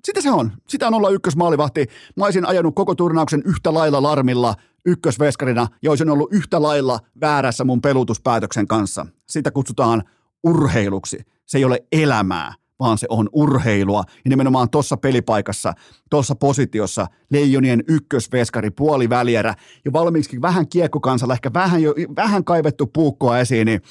[0.03, 0.51] sitä se on.
[0.67, 1.87] Sitä on olla ykkösmaalivahti.
[2.15, 7.63] Mä olisin ajanut koko turnauksen yhtä lailla larmilla ykkösveskarina ja olisin ollut yhtä lailla väärässä
[7.63, 9.05] mun pelutuspäätöksen kanssa.
[9.29, 10.03] Sitä kutsutaan
[10.43, 11.19] urheiluksi.
[11.45, 14.03] Se ei ole elämää, vaan se on urheilua.
[14.07, 15.73] Ja nimenomaan tuossa pelipaikassa,
[16.09, 19.53] tuossa positiossa, leijonien ykkösveskari, puolivälierä
[19.85, 23.81] ja valmiiksi vähän kiekkokansalla, ehkä vähän, jo, vähän kaivettu puukkoa esiin, niin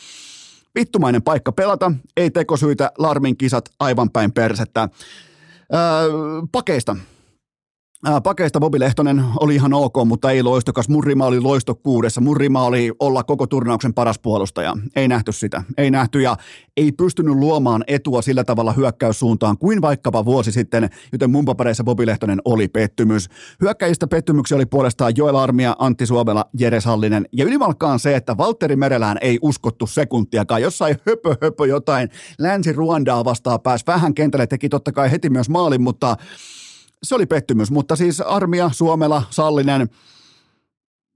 [0.75, 4.89] vittumainen paikka pelata, ei tekosyitä, Larmin kisat aivan päin persettä.
[5.75, 6.11] Öö,
[6.53, 6.97] pakeista.
[8.23, 10.89] Pakeista Bobi Lehtonen oli ihan ok, mutta ei loistokas.
[10.89, 12.21] Murrima oli loisto kuudessa.
[12.21, 14.77] Murrima oli olla koko turnauksen paras puolustaja.
[14.97, 15.63] Ei nähty sitä.
[15.77, 16.37] Ei nähty ja
[16.77, 22.07] ei pystynyt luomaan etua sillä tavalla hyökkäyssuuntaan kuin vaikkapa vuosi sitten, joten mun papereissa Bobi
[22.07, 23.29] Lehtonen oli pettymys.
[23.61, 28.77] Hyökkäjistä pettymyksiä oli puolestaan Joel Armia, Antti Suomela, Jere Sallinen ja ylimalkkaan se, että Valtteri
[28.77, 30.63] Merelään ei uskottu sekuntiakaan.
[30.63, 35.83] Jossain höpö höpö jotain Länsi-Ruandaa vastaan pääsi vähän kentälle, teki totta kai heti myös maalin,
[35.83, 36.17] mutta
[37.03, 39.89] se oli pettymys, mutta siis Armia, Suomela, Sallinen,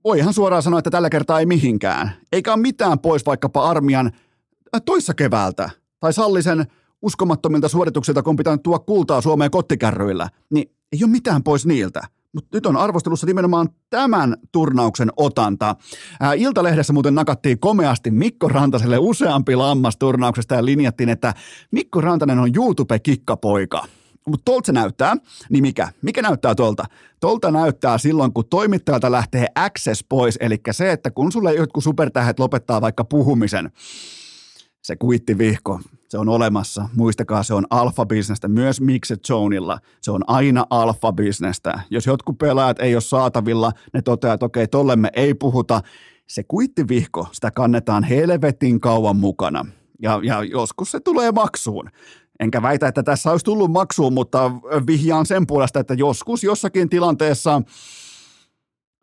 [0.05, 2.13] voi ihan suoraan sanoa, että tällä kertaa ei mihinkään.
[2.33, 5.71] Eikä ole mitään pois vaikkapa Armian äh, toissa keväältä
[6.01, 6.67] tai Sallisen
[7.03, 12.03] uskomattomilta suorituksilta, kun pitää tuoda kultaa Suomeen kottikärryillä, niin ei ole mitään pois niiltä.
[12.33, 15.77] Mutta nyt on arvostelussa nimenomaan tämän turnauksen otanta.
[16.21, 21.35] Ää, äh, Iltalehdessä muuten nakattiin komeasti Mikko Rantaselle useampi lammas turnauksesta ja linjattiin, että
[21.71, 23.87] Mikko Rantanen on YouTube-kikkapoika.
[24.27, 25.17] Mutta tuolta se näyttää,
[25.51, 25.89] niin mikä?
[26.03, 26.85] Mikä näyttää tuolta?
[27.21, 32.39] Tuolta näyttää silloin, kun toimittajalta lähtee access pois, eli se, että kun sulle jotkut supertähdet
[32.39, 33.71] lopettaa vaikka puhumisen,
[34.83, 36.89] se kuittivihko, se on olemassa.
[36.97, 39.79] Muistakaa, se on alfa-bisnestä, myös Mixed Zoneilla.
[40.03, 41.81] Se on aina alfa-bisnestä.
[41.91, 45.81] Jos jotkut pelaajat ei ole saatavilla, ne toteaa, että okei, tollemme ei puhuta.
[46.27, 49.67] Se kuittivihko, sitä kannetaan helvetin kauan mukana.
[50.03, 51.91] Ja, ja joskus se tulee maksuun.
[52.41, 54.51] Enkä väitä, että tässä olisi tullut maksuun, mutta
[54.87, 57.63] vihjaan sen puolesta, että joskus jossakin tilanteessa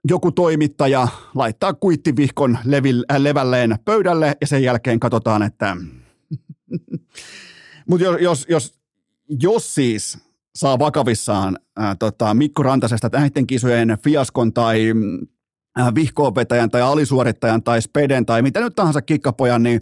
[0.09, 5.77] joku toimittaja laittaa kuittivihkon levil, äh, levälleen pöydälle ja sen jälkeen katsotaan, että...
[7.89, 8.73] mutta jos, jos, jos,
[9.41, 10.17] jos siis
[10.55, 14.93] saa vakavissaan äh, tota, Mikko Rantasesta näiden kisojen fiaskon tai
[15.79, 19.81] äh, vihkoopettajan tai alisuorittajan tai speden tai mitä nyt tahansa kikkapojan, niin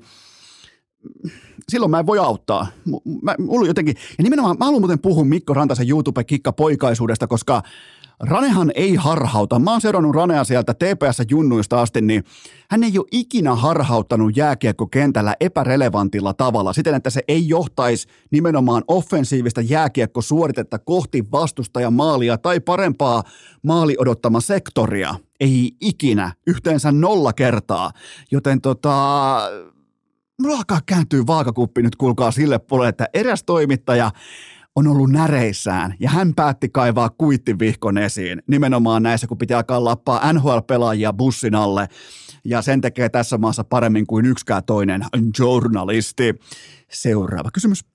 [1.71, 2.67] silloin mä en voi auttaa.
[3.21, 7.62] Mä, mulla jotenkin, ja nimenomaan mä haluan muuten puhua Mikko Rantasen YouTube-kikka poikaisuudesta, koska
[8.21, 9.60] Ranehan ei harhauta.
[9.60, 12.23] Mä oon seurannut Ranea sieltä TPS-junnuista asti, niin
[12.71, 19.62] hän ei ole ikinä harhauttanut jääkiekkokentällä epärelevantilla tavalla, siten että se ei johtaisi nimenomaan offensiivista
[19.62, 23.23] jääkiekkosuoritetta kohti vastustajan maalia tai parempaa
[23.63, 25.15] maali odottama sektoria.
[25.39, 27.91] Ei ikinä, yhteensä nolla kertaa.
[28.31, 29.38] Joten tota,
[30.41, 34.12] mulla alkaa kääntyä vaakakuppi nyt kuulkaa sille puolelle, että eräs toimittaja
[34.75, 40.34] on ollut näreissään ja hän päätti kaivaa kuittivihkon esiin nimenomaan näissä, kun pitää alkaa lappaa
[40.34, 41.88] NHL-pelaajia bussin alle
[42.45, 45.06] ja sen tekee tässä maassa paremmin kuin yksikään toinen
[45.39, 46.36] journalisti.
[46.91, 47.90] Seuraava kysymys.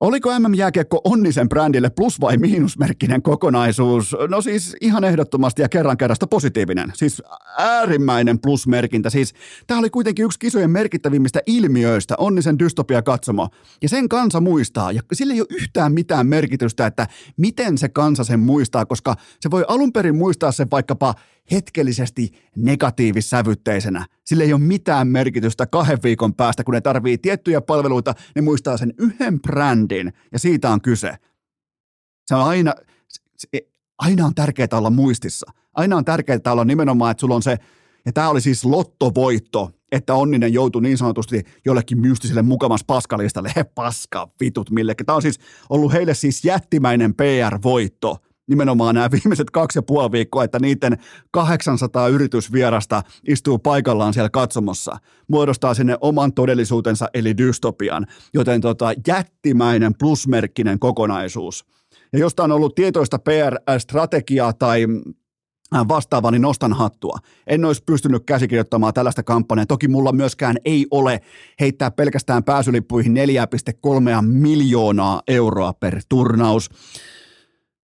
[0.00, 4.16] Oliko MM-jääkiekko Onnisen brändille plus- vai miinusmerkkinen kokonaisuus?
[4.28, 6.92] No siis ihan ehdottomasti ja kerran kerrasta positiivinen.
[6.94, 7.22] Siis
[7.58, 9.10] äärimmäinen plusmerkintä.
[9.10, 9.34] Siis
[9.66, 13.48] tämä oli kuitenkin yksi kisojen merkittävimmistä ilmiöistä, Onnisen dystopia katsomo.
[13.82, 14.92] Ja sen kansa muistaa.
[14.92, 19.50] Ja sillä ei ole yhtään mitään merkitystä, että miten se kansa sen muistaa, koska se
[19.50, 21.14] voi alun perin muistaa sen vaikkapa
[21.52, 24.06] hetkellisesti negatiivissävytteisenä.
[24.24, 28.76] Sillä ei ole mitään merkitystä kahden viikon päästä, kun ne tarvii tiettyjä palveluita, ne muistaa
[28.76, 31.16] sen yhden brändin, ja siitä on kyse.
[32.26, 32.74] Se on aina,
[33.36, 33.48] se,
[33.98, 35.52] aina on tärkeää olla muistissa.
[35.74, 37.56] Aina on tärkeää olla nimenomaan, että sulla on se,
[38.06, 43.52] ja tämä oli siis lottovoitto, että Onninen joutui niin sanotusti jollekin mystiselle mukamas paskalistalle.
[43.56, 45.06] He paska vitut millekin.
[45.06, 48.16] Tämä on siis ollut heille siis jättimäinen PR-voitto–
[48.50, 50.98] nimenomaan nämä viimeiset kaksi ja puoli viikkoa, että niiden
[51.30, 54.96] 800 yritysvierasta istuu paikallaan siellä katsomossa,
[55.28, 61.64] muodostaa sinne oman todellisuutensa eli dystopian, joten tota, jättimäinen plusmerkkinen kokonaisuus.
[62.12, 64.86] Ja josta on ollut tietoista PR-strategiaa tai
[65.88, 67.18] vastaava, niin nostan hattua.
[67.46, 69.66] En olisi pystynyt käsikirjoittamaan tällaista kampanjaa.
[69.66, 71.20] Toki mulla myöskään ei ole
[71.60, 76.70] heittää pelkästään pääsylippuihin 4,3 miljoonaa euroa per turnaus.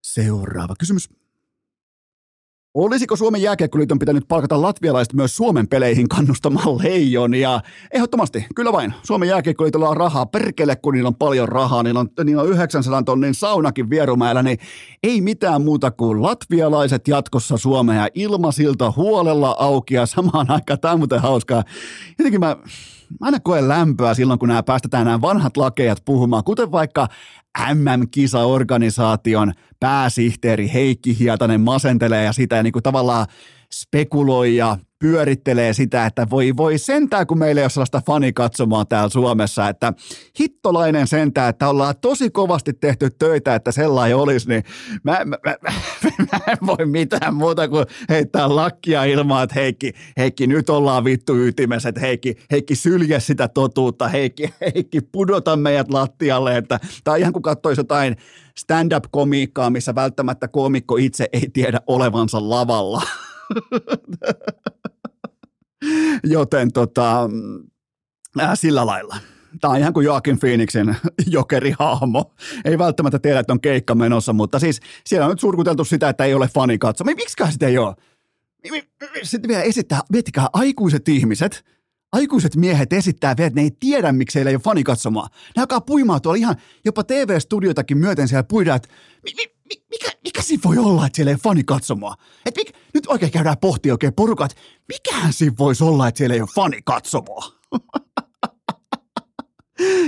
[0.06, 1.10] Seuraava kysymys.
[2.74, 7.62] Olisiko Suomen jääkiekkoliiton pitänyt palkata latvialaiset myös Suomen peleihin kannustamaan leijonia?
[7.94, 8.94] Ehdottomasti, kyllä vain.
[9.04, 13.04] Suomen jääkiekkoliitolla on rahaa, perkele kun niillä on paljon rahaa, niillä on, niillä on 900
[13.04, 14.58] tonnin saunakin vierumäellä, niin
[15.04, 21.00] ei mitään muuta kuin latvialaiset jatkossa Suomea ilmasilta huolella auki ja samaan aikaan, tämä on
[21.00, 21.64] muuten hauskaa.
[22.20, 22.58] Jotenkin mä,
[23.20, 27.08] mä aina koen lämpöä silloin, kun nämä päästetään nämä vanhat lakeet puhumaan, kuten vaikka
[27.74, 33.28] MM-kisaorganisaation pääsihteeri Heikki Hietanen masentelee ja sitä ja niin kuin tavallaan
[33.74, 39.10] spekuloi ja pyörittelee sitä, että voi voi sentää, kun meillä ei ole sellaista fanikatsomaa täällä
[39.10, 39.94] Suomessa, että
[40.40, 44.64] hittolainen sentää, että ollaan tosi kovasti tehty töitä, että sellainen olisi, niin
[45.04, 45.56] mä, mä, mä,
[46.32, 51.36] mä en voi mitään muuta kuin heittää lakkia ilmaan, että Heikki, Heikki nyt ollaan vittu
[51.36, 57.34] ytimessä, että Heikki, Heikki sylje sitä totuutta, Heikki, Heikki pudota meidät lattialle, että tai ihan
[57.34, 58.16] kuin katsoisi jotain
[58.58, 63.02] stand-up-komiikkaa, missä välttämättä komikko itse ei tiedä olevansa lavalla.
[66.24, 67.30] Joten tota,
[68.42, 69.18] äh, sillä lailla.
[69.62, 70.96] Tämä on ihan kuin Joakin Phoenixin
[71.28, 72.34] jokerihahmo.
[72.66, 76.26] Ei välttämättä tiedä, että on keikka menossa, mutta siis siellä on nyt surkuteltu sitä, että
[76.26, 77.04] ei ole fani katso.
[77.04, 77.96] Miksiköhän sitä ei ole?
[79.24, 81.66] Sitten vielä esittää, miettikää, aikuiset ihmiset,
[82.16, 85.30] aikuiset miehet esittää vielä, että ne ei tiedä, miksi heillä ei ole fanikatsomaa.
[85.56, 88.90] Ne alkaa puimaa tuolla ihan jopa TV-studiotakin myöten siellä puidaan, että
[89.92, 92.16] mikä, mikä siinä voi olla, että siellä ei fani katsomaa?
[92.46, 94.56] Et mik, nyt oikein käydään pohtia oikein porukat,
[94.88, 97.52] mikähän siinä voisi olla, että siellä ei ole fani katsomaa?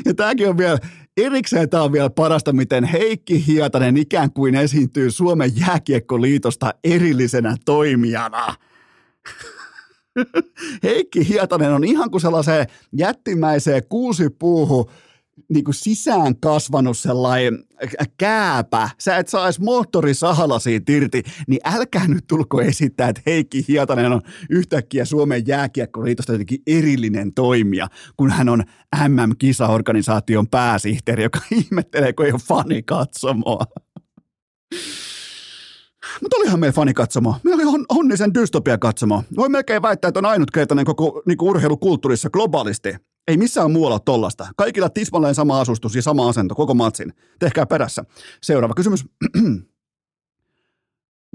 [0.05, 0.79] ja tämäkin on vielä,
[1.17, 8.47] erikseen tämä on vielä parasta, miten Heikki Hietanen ikään kuin esiintyy Suomen jääkiekkoliitosta erillisenä toimijana.
[10.83, 14.85] Heikki Hietanen on ihan kuin sellaiseen jättimäiseen kuusipuuhun
[15.49, 17.63] niin kuin sisään kasvanut sellainen
[18.17, 23.65] kääpä, sä et saa edes moottorisahalla siitä irti, niin älkää nyt tulko esittää, että Heikki
[23.67, 28.63] Hietanen on yhtäkkiä Suomen jääkiekkoliitosta jotenkin erillinen toimija, kun hän on
[29.07, 33.65] MM-kisaorganisaation pääsihteeri, joka ihmettelee, kun ei ole fani katsomoa.
[36.21, 37.35] Mutta olihan meillä fanikatsomo.
[37.43, 39.23] Meillä oli onnisen dystopia katsomo.
[39.35, 42.95] Voi melkein väittää, että on ainutkertainen koko niin urheilukulttuurissa globaalisti.
[43.27, 44.47] Ei missään muualla tollasta.
[44.57, 47.13] Kaikilla tismalleen sama asustus ja sama asento, koko matsin.
[47.39, 48.03] Tehkää perässä.
[48.43, 49.05] Seuraava kysymys.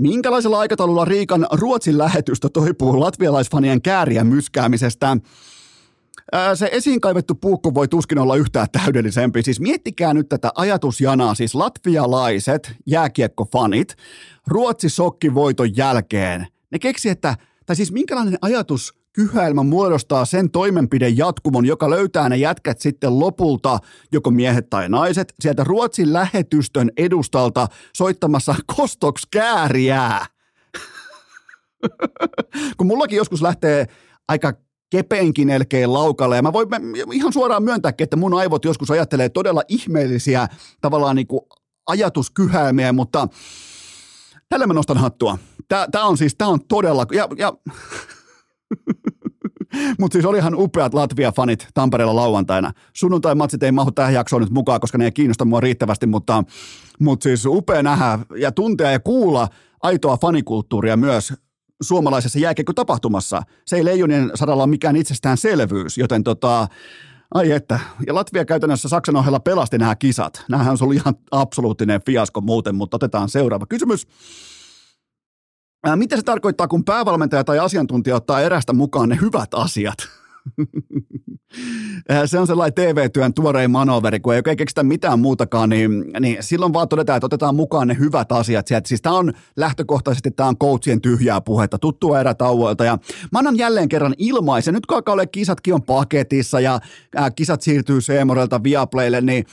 [0.01, 5.17] Minkälaisella aikataululla Riikan Ruotsin lähetystö toipuu latvialaisfanien kääriä myskäämisestä?
[6.55, 9.43] Se esiin kaivettu puukko voi tuskin olla yhtään täydellisempi.
[9.43, 13.97] Siis miettikää nyt tätä ajatusjanaa, siis latvialaiset jääkiekkofanit
[14.47, 16.47] Ruotsi sokkivoiton jälkeen.
[16.71, 22.81] Ne keksi, että, tai siis minkälainen ajatus kyhäilmä muodostaa sen toimenpidejatkumon, joka löytää ne jätkät
[22.81, 23.79] sitten lopulta,
[24.13, 30.27] joko miehet tai naiset, sieltä Ruotsin lähetystön edustalta soittamassa kostoks kääriää.
[32.77, 33.87] Kun mullakin joskus lähtee
[34.29, 34.53] aika
[34.93, 36.37] kepeinkin elkeen laukalle.
[36.37, 36.69] Ja mä voin
[37.13, 40.49] ihan suoraan myöntääkin, että mun aivot joskus ajattelee todella ihmeellisiä
[40.81, 41.41] tavallaan niin kuin
[41.87, 43.29] ajatuskyhäimiä, mutta
[44.49, 45.39] tällä mä nostan hattua.
[45.69, 47.53] Tämä on siis, tämä on todella, ja, ja
[50.01, 52.73] mutta siis olihan upeat Latvia-fanit Tampereella lauantaina.
[52.93, 56.45] Sunnuntai-matsit ei mahu tähän jaksoon nyt mukaan, koska ne ei kiinnosta mua riittävästi, mutta,
[57.01, 59.49] mutta siis upea nähdä ja tuntea ja kuulla
[59.83, 61.33] aitoa fanikulttuuria myös
[61.83, 63.43] suomalaisessa jääkiekkotapahtumassa.
[63.67, 66.69] Se ei leijonien sadalla ole mikään itsestäänselvyys, joten tota,
[67.35, 67.81] ai että.
[68.07, 70.45] Ja Latvia käytännössä Saksan ohella pelasti nämä kisat.
[70.49, 74.07] Nämähän on ollut ihan absoluuttinen fiasko muuten, mutta otetaan seuraava kysymys.
[75.97, 79.99] Mitä se tarkoittaa, kun päävalmentaja tai asiantuntija ottaa erästä mukaan ne hyvät asiat?
[82.27, 86.73] Se on sellainen TV-työn tuorein manoveri, kun ei oikein keksitä mitään muutakaan, niin, niin silloin
[86.73, 88.89] vaan todetaan, että otetaan mukaan ne hyvät asiat sieltä.
[88.89, 92.85] Siis tämä on lähtökohtaisesti tämä on coachien tyhjää puhetta, tuttua erätauoilta.
[92.85, 92.99] Ja
[93.33, 96.81] mä annan jälleen kerran ilmaisen, nyt kun alkaa olla kisatkin on paketissa ja
[97.17, 99.45] ää, kisat siirtyy Seemorelta Viaplaylle, niin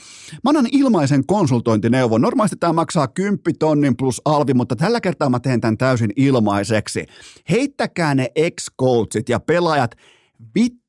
[0.44, 2.20] mä annan ilmaisen konsultointineuvon.
[2.20, 7.06] Normaalisti tämä maksaa 10 tonnin plus alvi, mutta tällä kertaa mä teen tämän täysin ilmaiseksi.
[7.50, 9.96] Heittäkää ne ex-coachit ja pelaajat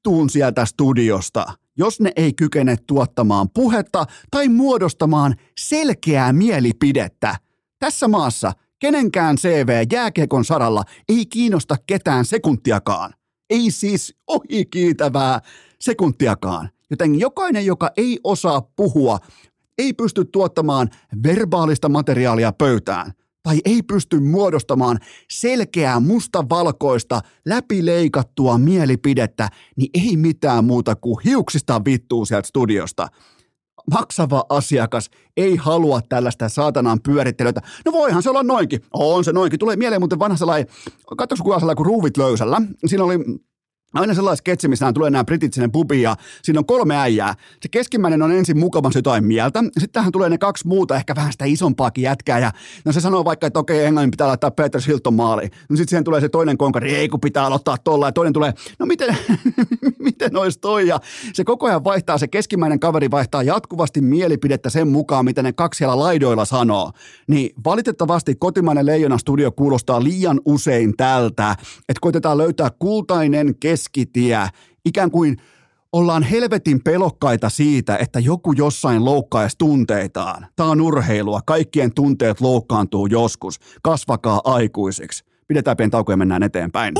[0.01, 1.45] vittuun sieltä studiosta,
[1.77, 7.35] jos ne ei kykene tuottamaan puhetta tai muodostamaan selkeää mielipidettä.
[7.79, 13.13] Tässä maassa kenenkään CV jääkiekon saralla ei kiinnosta ketään sekuntiakaan.
[13.49, 15.39] Ei siis ohi kiitävää
[15.79, 16.69] sekuntiakaan.
[16.89, 19.19] Joten jokainen, joka ei osaa puhua,
[19.77, 20.89] ei pysty tuottamaan
[21.23, 23.11] verbaalista materiaalia pöytään.
[23.43, 24.99] Tai ei pysty muodostamaan
[25.31, 33.07] selkeää mustavalkoista läpileikattua mielipidettä, niin ei mitään muuta kuin hiuksista vittuu sieltä studiosta
[33.91, 37.53] maksava asiakas ei halua tällaista saatanan pyörittelyä.
[37.85, 38.81] No voihan se olla noinkin.
[38.93, 39.59] On se noinkin.
[39.59, 40.73] Tulee mieleen muuten vanha sellainen,
[41.17, 42.61] katsoks kukaan sellainen kuin ruuvit löysällä.
[42.85, 43.19] Siinä oli
[43.93, 47.35] Aina sellainen sketsi, missä tulee nämä britit sinne pubiin ja siinä on kolme äijää.
[47.61, 49.63] Se keskimmäinen on ensin mukavasti jotain mieltä.
[49.63, 52.39] Sitten tähän tulee ne kaksi muuta, ehkä vähän sitä isompaakin jätkää.
[52.39, 52.51] Ja
[52.85, 55.43] no se sanoo vaikka, että okei, Englannin pitää laittaa Peter Hilton maali.
[55.43, 58.07] No sitten siihen tulee se toinen konkari, ei kun pitää aloittaa tuolla.
[58.07, 59.17] Ja toinen tulee, no miten,
[59.99, 60.87] miten olisi toi?
[60.87, 60.99] Ja
[61.33, 65.77] se koko ajan vaihtaa, se keskimmäinen kaveri vaihtaa jatkuvasti mielipidettä sen mukaan, mitä ne kaksi
[65.77, 66.91] siellä laidoilla sanoo.
[67.27, 71.51] Niin valitettavasti kotimainen Leijona Studio kuulostaa liian usein tältä,
[71.89, 74.47] että koitetaan löytää kultainen kes keskitie,
[74.85, 75.37] ikään kuin
[75.93, 80.47] ollaan helvetin pelokkaita siitä, että joku jossain loukkaisi tunteitaan.
[80.55, 85.23] Tämä on urheilua, kaikkien tunteet loukkaantuu joskus, kasvakaa aikuisiksi.
[85.47, 86.93] Pidetään pieni tauko ja mennään eteenpäin.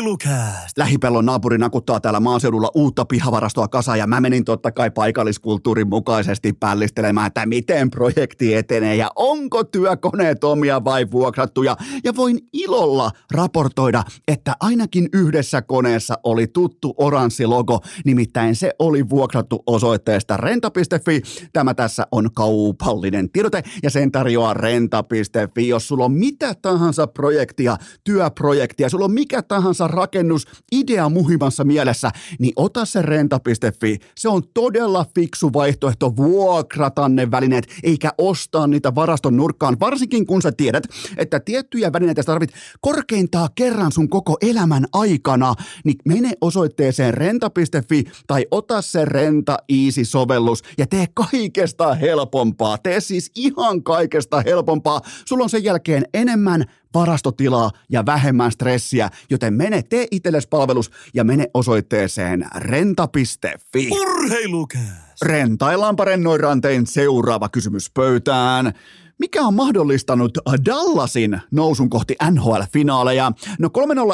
[0.00, 0.78] Urheilukääst!
[0.78, 6.52] Lähipellon naapuri nakuttaa täällä maaseudulla uutta pihavarastoa kasaan ja mä menin totta kai paikalliskulttuurin mukaisesti
[6.52, 11.76] pällistelemään, että miten projekti etenee ja onko työkoneet omia vai vuokrattuja.
[12.04, 19.08] Ja voin ilolla raportoida, että ainakin yhdessä koneessa oli tuttu oranssi logo, nimittäin se oli
[19.08, 21.22] vuokrattu osoitteesta renta.fi.
[21.52, 25.68] Tämä tässä on kaupallinen tiedote ja sen tarjoaa renta.fi.
[25.68, 32.10] Jos sulla on mitä tahansa projektia, työprojektia, sulla on mikä tahansa rakennus, idea muhimassa mielessä,
[32.38, 33.98] niin ota se renta.fi.
[34.16, 40.42] Se on todella fiksu vaihtoehto vuokrata ne välineet, eikä ostaa niitä varaston nurkkaan, varsinkin kun
[40.42, 40.84] sä tiedät,
[41.16, 48.46] että tiettyjä välineitä tarvit korkeintaan kerran sun koko elämän aikana, niin mene osoitteeseen renta.fi tai
[48.50, 52.78] ota se Renta Easy-sovellus ja tee kaikesta helpompaa.
[52.78, 55.00] Tee siis ihan kaikesta helpompaa.
[55.24, 56.64] Sulla on sen jälkeen enemmän
[56.94, 63.88] varastotilaa ja vähemmän stressiä, joten mene tee itsellesi palvelus ja mene osoitteeseen renta.fi.
[63.90, 65.22] Urheilukääst!
[65.22, 68.72] Rentaillaanpa rennoin rantein seuraava kysymys pöytään.
[69.20, 73.32] Mikä on mahdollistanut Dallasin nousun kohti NHL-finaaleja?
[73.58, 73.68] No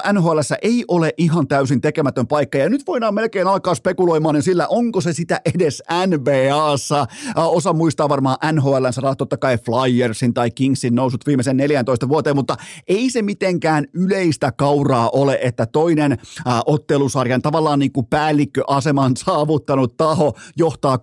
[0.09, 4.43] 3-0 NHL ei ole ihan täysin tekemätön paikka ja nyt voidaan melkein alkaa spekuloimaan niin
[4.43, 7.07] sillä, onko se sitä edes NBAssa.
[7.37, 12.57] Osa muistaa varmaan NHL, saada totta kai Flyersin tai Kingsin nousut viimeisen 14 vuoteen, mutta
[12.89, 19.97] ei se mitenkään yleistä kauraa ole, että toinen äh, ottelusarjan tavallaan niin kuin päällikköaseman saavuttanut
[19.97, 21.01] taho johtaa 3-0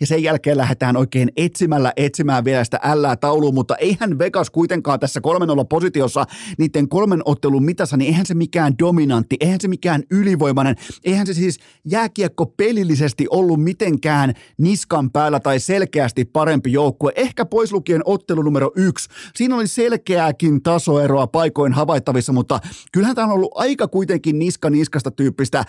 [0.00, 5.00] ja sen jälkeen lähdetään oikein etsimällä etsimään vielä sitä ällää tauluun, mutta eihän Vegas kuitenkaan
[5.00, 6.24] tässä 3-0 positiossa
[6.58, 11.34] niiden kolmen ottelun mitassa, niin eihän se mikään dominantti, eihän se mikään ylivoimainen, eihän se
[11.34, 17.12] siis jääkiekko pelillisesti ollut mitenkään niskan päällä tai selkeästi parempi joukkue.
[17.16, 19.08] Ehkä pois lukien ottelu numero yksi.
[19.34, 22.60] Siinä oli selkeääkin tasoeroa paikoin havaittavissa, mutta
[22.92, 25.64] kyllähän tämä on ollut aika kuitenkin niska niskasta tyyppistä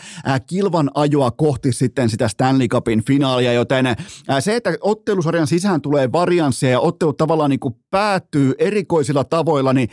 [0.47, 3.85] kilvan ajoa kohti sitten sitä Stanley Cupin finaalia, joten
[4.39, 9.73] se, että ottelusarjan sisään tulee variansseja ja ottelut tavallaan tavallaan niin kuin päättyy erikoisilla tavoilla,
[9.73, 9.89] niin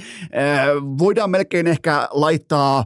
[0.99, 2.85] voidaan melkein ehkä laittaa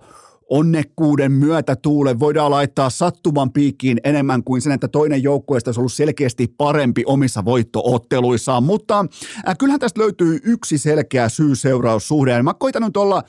[0.50, 5.92] onnekkuuden myötä tuule voidaan laittaa sattuman piikkiin enemmän kuin sen, että toinen joukkueesta olisi ollut
[5.92, 8.62] selkeästi parempi omissa voittootteluissaan.
[8.62, 9.04] Mutta
[9.48, 12.42] äh, kyllähän tästä löytyy yksi selkeä syy-seuraussuhde.
[12.42, 13.22] Mä koitan nyt olla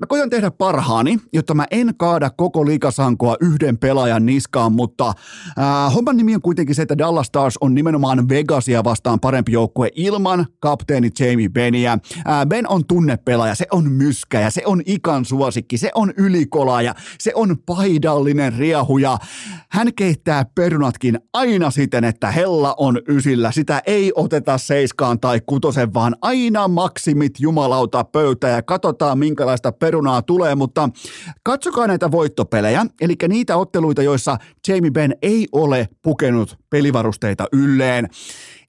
[0.00, 5.94] Mä koitan tehdä parhaani, jotta mä en kaada koko liikasankoa yhden pelaajan niskaan, mutta äh,
[5.94, 10.46] homman nimi on kuitenkin se, että Dallas Stars on nimenomaan Vegasia vastaan parempi joukkue ilman
[10.60, 11.92] kapteeni Jamie Benia.
[11.92, 17.32] Äh, ben on tunnepelaaja, se on myskäjä, se on ikan suosikki, se on ylikolaaja, se
[17.34, 19.18] on paidallinen riehuja.
[19.70, 23.52] Hän keittää perunatkin aina siten, että hella on ysillä.
[23.52, 29.89] Sitä ei oteta seiskaan tai kutosen, vaan aina maksimit jumalauta pöytä ja katsotaan minkälaista per-
[29.90, 30.88] perunaa tulee, mutta
[31.42, 34.38] katsokaa näitä voittopelejä, eli niitä otteluita, joissa
[34.68, 38.08] Jamie Benn ei ole pukenut pelivarusteita ylleen.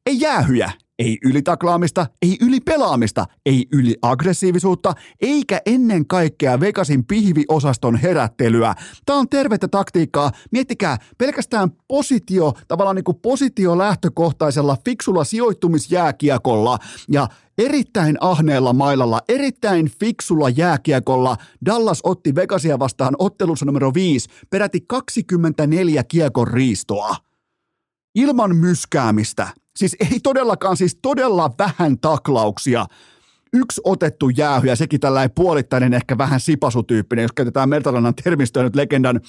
[0.06, 0.72] Ei jäähyjä,
[1.02, 8.76] ei ylitaklaamista, ei ylipelaamista, ei yliaggressiivisuutta, eikä ennen kaikkea Vegasin pihviosaston herättelyä.
[9.06, 10.32] Tämä on tervettä taktiikkaa.
[10.52, 16.78] Miettikää, pelkästään positio, tavallaan niin kuin positio lähtökohtaisella fiksulla sijoittumisjääkiekolla
[17.10, 17.28] ja
[17.58, 26.04] erittäin ahneella mailalla, erittäin fiksulla jääkiekolla Dallas otti Vegasia vastaan ottelussa numero 5 peräti 24
[26.04, 27.16] kiekon riistoa.
[28.16, 29.61] Ilman myskäämistä.
[29.76, 32.86] Siis ei todellakaan, siis todella vähän taklauksia.
[33.54, 38.76] Yksi otettu jäähy ja sekin tällainen puolittainen ehkä vähän sipasutyyppinen, jos käytetään Mertalannan termistöä nyt
[38.76, 39.22] legendan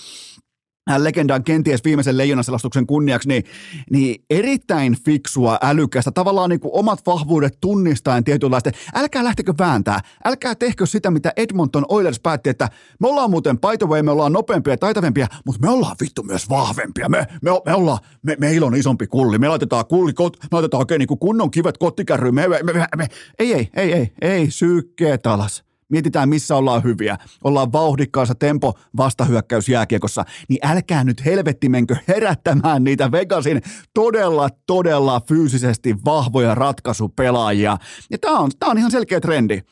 [0.99, 3.45] legendan kenties viimeisen leijonaselastuksen kunniaksi, niin,
[3.91, 8.71] niin erittäin fiksua, älykästä, tavallaan niin kuin omat vahvuudet tunnistaen tietynlaista.
[8.95, 12.69] Älkää lähtekö vääntää, älkää tehkö sitä, mitä Edmonton Oilers päätti, että
[13.01, 17.09] me ollaan muuten, by me ollaan nopeampia ja taitavempia, mutta me ollaan vittu myös vahvempia.
[17.09, 20.81] Me, me, me ollaan, me, meillä on isompi kulli, me laitetaan kulli, kot, me laitetaan
[20.81, 23.07] oikein niin kuin kunnon kivet kottikärryyn, me, me, me, me,
[23.39, 29.69] ei, ei, ei, ei, ei, sykkeet alas mietitään missä ollaan hyviä, ollaan vauhdikkaassa tempo vastahyökkäys
[29.69, 33.63] jääkiekossa, niin älkää nyt helvetti menkö herättämään niitä Vegasin
[33.95, 37.79] todella, todella fyysisesti vahvoja ratkaisupelaajia.
[38.11, 39.63] Ja tämä on, tää on ihan selkeä trendi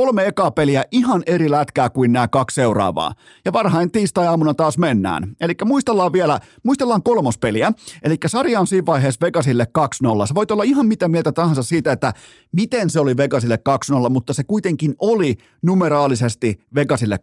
[0.00, 3.12] kolme ekaa peliä ihan eri lätkää kuin nämä kaksi seuraavaa.
[3.44, 5.36] Ja varhain tiistai-aamuna taas mennään.
[5.40, 7.72] Eli muistellaan vielä, muistellaan kolmospeliä.
[8.02, 9.66] Eli sarja on siinä vaiheessa Vegasille
[10.22, 10.26] 2-0.
[10.26, 12.12] Sä voit olla ihan mitä mieltä tahansa siitä, että
[12.52, 13.58] miten se oli Vegasille
[14.06, 17.18] 2-0, mutta se kuitenkin oli numeraalisesti Vegasille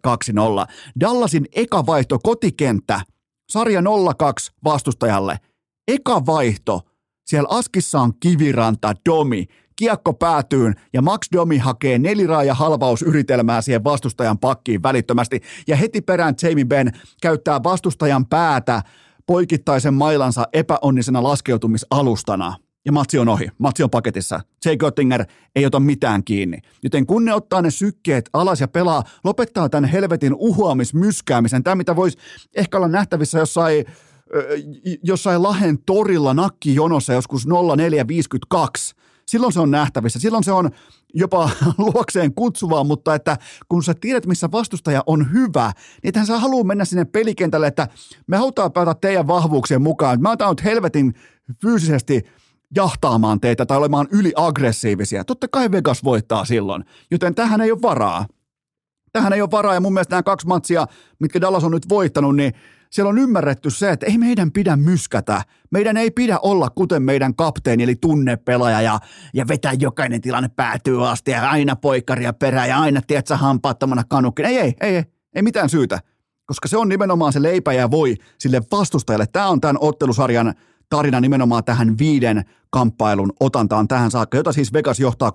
[0.67, 0.71] 2-0.
[0.99, 3.01] Dallasin eka vaihto kotikenttä,
[3.49, 3.83] sarja 0-2
[4.63, 5.39] vastustajalle.
[5.87, 6.81] Eka vaihto,
[7.25, 9.45] siellä Askissa on Kiviranta, Domi,
[9.77, 16.35] kiekko päätyyn ja Max Domi hakee neliraaja halvausyritelmää siihen vastustajan pakkiin välittömästi ja heti perään
[16.41, 18.81] Jamie Ben käyttää vastustajan päätä
[19.25, 22.55] poikittaisen mailansa epäonnisena laskeutumisalustana.
[22.85, 23.47] Ja matsi on ohi.
[23.57, 24.39] Matsi on paketissa.
[24.65, 25.25] Jay Göttinger
[25.55, 26.57] ei ota mitään kiinni.
[26.83, 31.63] Joten kun ne ottaa ne sykkeet alas ja pelaa, lopettaa tämän helvetin uhuamismyskäämisen.
[31.63, 32.17] Tämä, mitä voisi
[32.55, 33.85] ehkä olla nähtävissä jossain
[35.03, 38.95] jossain Lahen torilla nakkijonossa joskus 0452
[39.27, 40.71] silloin se on nähtävissä, silloin se on
[41.13, 43.37] jopa luokseen kutsuvaa, mutta että
[43.69, 45.71] kun sä tiedät, missä vastustaja on hyvä,
[46.03, 47.87] niin ethän sä halua mennä sinne pelikentälle, että
[48.27, 50.21] me halutaan päätä teidän vahvuuksien mukaan.
[50.21, 51.13] Mä oon nyt helvetin
[51.61, 52.23] fyysisesti
[52.75, 55.23] jahtaamaan teitä tai olemaan yliaggressiivisia.
[55.23, 58.25] Totta kai Vegas voittaa silloin, joten tähän ei ole varaa.
[59.13, 60.85] Tähän ei ole varaa ja mun mielestä nämä kaksi matsia,
[61.19, 62.53] mitkä Dallas on nyt voittanut, niin
[62.89, 65.41] siellä on ymmärretty se, että ei meidän pidä myskätä.
[65.71, 68.99] Meidän ei pidä olla kuten meidän kapteeni, eli tunnepelaaja ja,
[69.33, 74.03] ja vetää jokainen tilanne päätyy asti ja aina poikkaria perään ja aina, tiedät sä, hampaattomana
[74.09, 74.45] kanukkin.
[74.45, 75.03] Ei, ei, ei, ei,
[75.35, 75.99] ei mitään syytä.
[76.45, 79.25] Koska se on nimenomaan se leipä ja voi sille vastustajalle.
[79.27, 80.53] Tämä on tämän ottelusarjan
[80.89, 85.31] tarina nimenomaan tähän viiden kamppailun otantaan tähän saakka, jota siis Vegas johtaa 3-2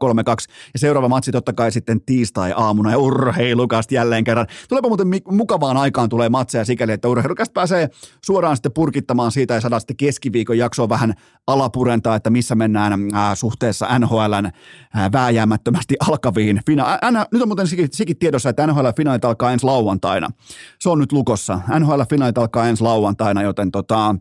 [0.73, 4.47] ja seuraava matsi totta kai sitten tiistai-aamuna ja urheilukast jälleen kerran.
[4.69, 7.89] Tuleepa muuten mukavaan aikaan tulee matseja sikäli, että urheilukast pääsee
[8.25, 11.15] suoraan sitten purkittamaan siitä ja saadaan sitten keskiviikon jaksoa vähän
[11.47, 16.61] alapurentaa, että missä mennään äh, suhteessa NHLn äh, vääjäämättömästi alkaviin.
[16.71, 20.31] Fina- äh, nyt on muuten sikin, sikin tiedossa, että NHL-finaalit alkaa ensi lauantaina.
[20.79, 21.61] Se on nyt lukossa.
[21.79, 24.15] NHL-finaalit alkaa ensi lauantaina, joten tota,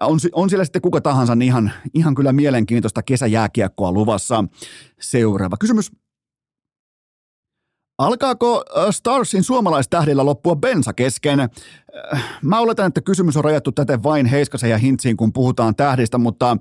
[0.00, 4.44] on, on siellä sitten kuka tahansa, niin ihan, ihan kyllä mielenkiintoista kesäjääkiekkoa luvassa.
[5.00, 5.92] Seuraava kysymys.
[7.98, 11.38] Alkaako Starsin suomalaistähdillä loppua bensa kesken?
[12.42, 16.56] Mä oletan, että kysymys on rajattu täten vain Heiskasen ja Hintsiin, kun puhutaan tähdistä, mutta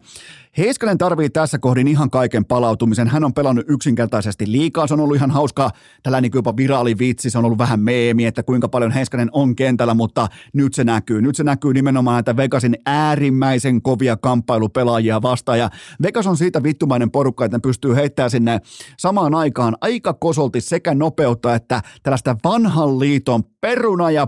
[0.58, 3.08] Heiskanen tarvii tässä kohdin ihan kaiken palautumisen.
[3.08, 4.88] Hän on pelannut yksinkertaisesti liikaa.
[4.88, 5.70] Se on ollut ihan hauska,
[6.04, 7.30] tällainen jopa viraali vitsi.
[7.30, 11.22] Se on ollut vähän meemi, että kuinka paljon Heiskanen on kentällä, mutta nyt se näkyy.
[11.22, 15.60] Nyt se näkyy nimenomaan, että Vegasin äärimmäisen kovia kamppailupelaajia vastaan.
[15.60, 15.70] Ja
[16.04, 18.60] Vegas on siitä vittumainen porukka, että ne pystyy heittämään sinne
[18.98, 24.28] samaan aikaan aika kosolti sekä nopeutta että tällaista vanhan liiton peruna- ja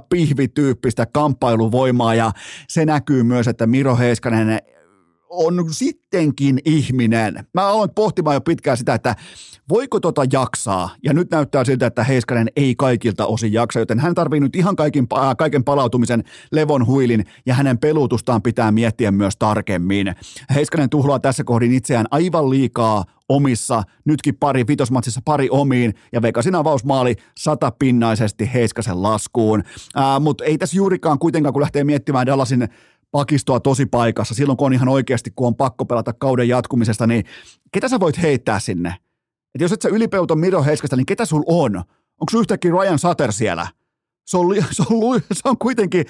[0.89, 2.15] pihvityyppistä kamppailuvoimaa.
[2.15, 2.31] Ja
[2.67, 4.59] se näkyy myös, että Miro Heiskanen
[5.29, 7.47] on sittenkin ihminen.
[7.53, 9.15] Mä aloin pohtimaan jo pitkään sitä, että
[9.69, 10.89] voiko tota jaksaa?
[11.03, 14.75] Ja nyt näyttää siltä, että Heiskanen ei kaikilta osin jaksa, joten hän tarvii nyt ihan
[14.75, 20.15] kaikin, äh, kaiken palautumisen levon huilin ja hänen pelutustaan pitää miettiä myös tarkemmin.
[20.55, 26.55] Heiskanen tuhlaa tässä kohdin itseään aivan liikaa omissa, nytkin pari vitosmatsissa pari omiin, ja Vegasin
[26.55, 29.63] avausmaali satapinnaisesti Heiskasen laskuun.
[30.19, 32.69] Mutta ei tässä juurikaan kuitenkaan, kun lähtee miettimään Dallasin
[33.11, 37.25] pakistoa tosi paikassa, silloin kun on ihan oikeasti, kun on pakko pelata kauden jatkumisesta, niin
[37.71, 38.95] ketä sä voit heittää sinne?
[39.55, 41.75] Et jos et sä ylipeuto Miro Heiskasta, niin ketä sul on?
[42.19, 43.67] Onko yhtäkkiä Ryan Sutter siellä?
[44.25, 46.05] Se on, se on, se on kuitenkin,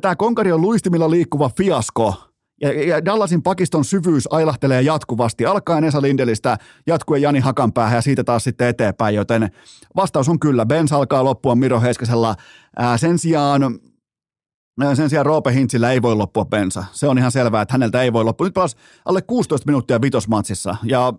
[0.00, 2.14] tämä konkari on luistimilla liikkuva fiasko.
[2.60, 8.24] Ja, ja Dallasin pakiston syvyys ailahtelee jatkuvasti, alkaen Esa Lindelistä, jatkuen Jani Hakanpäähän ja siitä
[8.24, 9.50] taas sitten eteenpäin, joten
[9.96, 10.66] vastaus on kyllä.
[10.66, 12.34] Benz alkaa loppua Miro Heiskasella.
[12.76, 13.78] Ää, sen sijaan
[14.94, 16.84] sen sijaan Roope Hintsillä ei voi loppua bensa.
[16.92, 18.46] Se on ihan selvää, että häneltä ei voi loppua.
[18.46, 21.12] Nyt pelas alle 16 minuuttia vitosmatsissa ja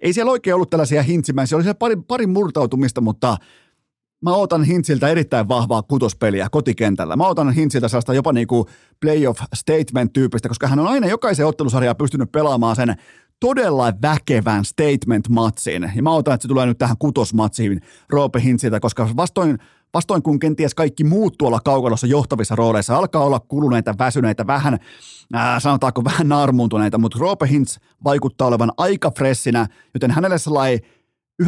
[0.00, 1.56] ei siellä oikein ollut tällaisia hintsimäisiä.
[1.56, 3.36] Oli siellä pari, pari murtautumista, mutta
[4.24, 7.16] mä otan Hintsiltä erittäin vahvaa kutospeliä kotikentällä.
[7.16, 8.64] Mä otan Hintsiltä sellaista jopa niin kuin
[9.00, 12.94] playoff statement-tyyppistä, koska hän on aina jokaisen ottelusarjaa pystynyt pelaamaan sen
[13.40, 15.92] todella väkevän statement-matsin.
[15.96, 19.58] Ja mä otan, että se tulee nyt tähän kutosmatsiin Roope Hintsiltä, koska vastoin,
[19.94, 24.78] vastoin kun kenties kaikki muut tuolla kaukalossa johtavissa rooleissa alkaa olla kuluneita, väsyneitä, vähän,
[25.32, 30.80] ää, sanotaanko vähän naarmuuntuneita, mutta Roope Hintz vaikuttaa olevan aika fressinä, joten hänelle sellainen
[31.42, 31.46] 19-20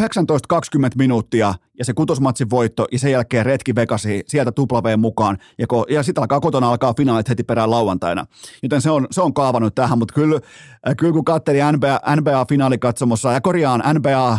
[0.99, 5.87] minuuttia ja se kutosmatsin voitto ja sen jälkeen retki Vegasi sieltä tuplaveen mukaan ja, ko,
[5.89, 8.27] ja sitten alkaa kotona alkaa finaalit heti perään lauantaina.
[8.63, 10.41] Joten se on, se on kaavannut tähän, mutta kyllä,
[10.89, 14.39] äh, kyllä kun katteli NBA, NBA-finaalikatsomossa ja korjaan NBA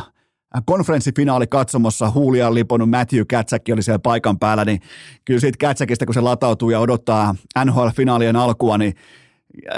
[0.66, 4.82] konferenssifinaali katsomossa huulia liponut Matthew Katsäkki oli siellä paikan päällä, niin
[5.26, 7.36] kyllä siitä Katsäkistä, kun se latautuu ja odottaa
[7.66, 8.94] NHL-finaalien alkua, niin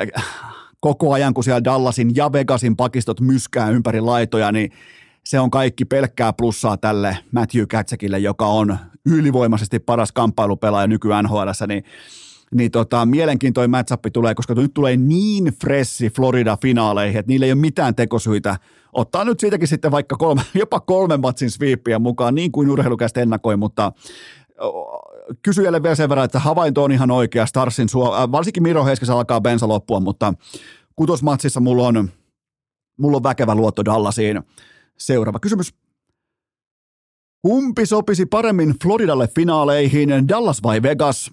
[0.02, 0.26] äh,
[0.80, 4.72] koko ajan, kun siellä Dallasin ja Vegasin pakistot myskää ympäri laitoja, niin
[5.24, 11.38] se on kaikki pelkkää plussaa tälle Matthew Katsäkille, joka on ylivoimaisesti paras kamppailupelaaja nyky nhl
[11.68, 11.84] niin
[12.54, 17.62] niin tota, mielenkiintoinen matchup tulee, koska nyt tulee niin fressi Florida-finaaleihin, että niillä ei ole
[17.62, 18.58] mitään tekosyitä
[18.94, 23.58] ottaa nyt siitäkin sitten vaikka kolme, jopa kolmen matsin sweepiä mukaan, niin kuin urheilukästä ennakoi,
[23.58, 23.92] mutta
[25.42, 29.14] kysyjälle vielä sen verran, että havainto on ihan oikea, Starsin suo, äh, varsinkin Miro Heiskessä
[29.14, 30.34] alkaa bensa loppua, mutta
[30.96, 32.10] kutosmatsissa mulla on,
[32.98, 34.42] mulla on väkevä luotto Dallasiin.
[34.98, 35.74] Seuraava kysymys.
[37.42, 41.32] Kumpi sopisi paremmin Floridalle finaaleihin, Dallas vai Vegas?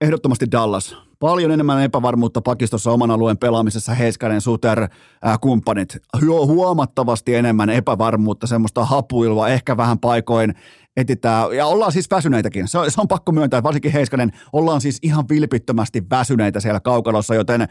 [0.00, 0.96] Ehdottomasti Dallas.
[1.18, 4.88] Paljon enemmän epävarmuutta pakistossa oman alueen pelaamisessa Heiskanen, Suter,
[5.22, 5.96] ää, kumppanit.
[6.26, 10.54] Huomattavasti enemmän epävarmuutta, semmoista hapuilua, ehkä vähän paikoin
[10.96, 12.68] etitään, ja ollaan siis väsyneitäkin.
[12.68, 17.34] Se on, se on pakko myöntää, varsinkin Heiskanen, ollaan siis ihan vilpittömästi väsyneitä siellä kaukalossa,
[17.34, 17.68] joten äh,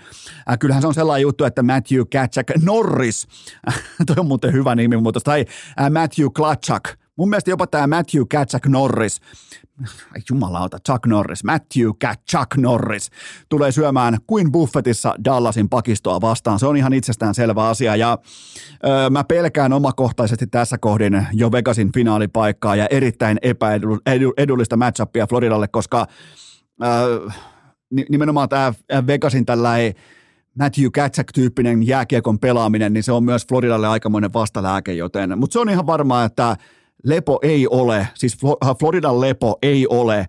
[0.60, 3.28] kyllähän se on sellainen juttu, että Matthew Katchak Norris,
[3.68, 5.46] äh, toi on muuten hyvä nimi mutta tai
[5.82, 9.22] äh, Matthew Klatchak, Mun mielestä jopa tämä Matthew Katchak Norris,
[10.14, 11.90] ai jumalauta, Chuck Norris, Matthew
[12.32, 13.10] Chuck Norris
[13.50, 16.60] tulee syömään kuin buffetissa Dallasin pakistoa vastaan.
[16.60, 18.18] Se on ihan itsestään selvä asia ja
[18.86, 26.08] ö, mä pelkään omakohtaisesti tässä kohdin jo Vegasin finaalipaikkaa ja erittäin epäedullista matchupia Floridalle, koska
[26.84, 27.32] ö,
[28.10, 28.74] nimenomaan tämä
[29.08, 29.94] Vegasin tällainen
[30.60, 35.70] Matthew Katchak-tyyppinen jääkiekon pelaaminen, niin se on myös Floridalle aikamoinen vastalääke, joten, mutta se on
[35.70, 36.58] ihan varmaa, että
[37.06, 40.28] lepo ei ole, siis äh, Floridan lepo ei ole äh,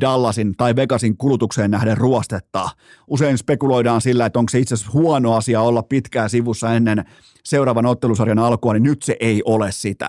[0.00, 2.70] Dallasin tai Vegasin kulutukseen nähden ruostetta.
[3.08, 7.04] Usein spekuloidaan sillä, että onko se itse asiassa huono asia olla pitkään sivussa ennen
[7.44, 10.08] seuraavan ottelusarjan alkua, niin nyt se ei ole sitä.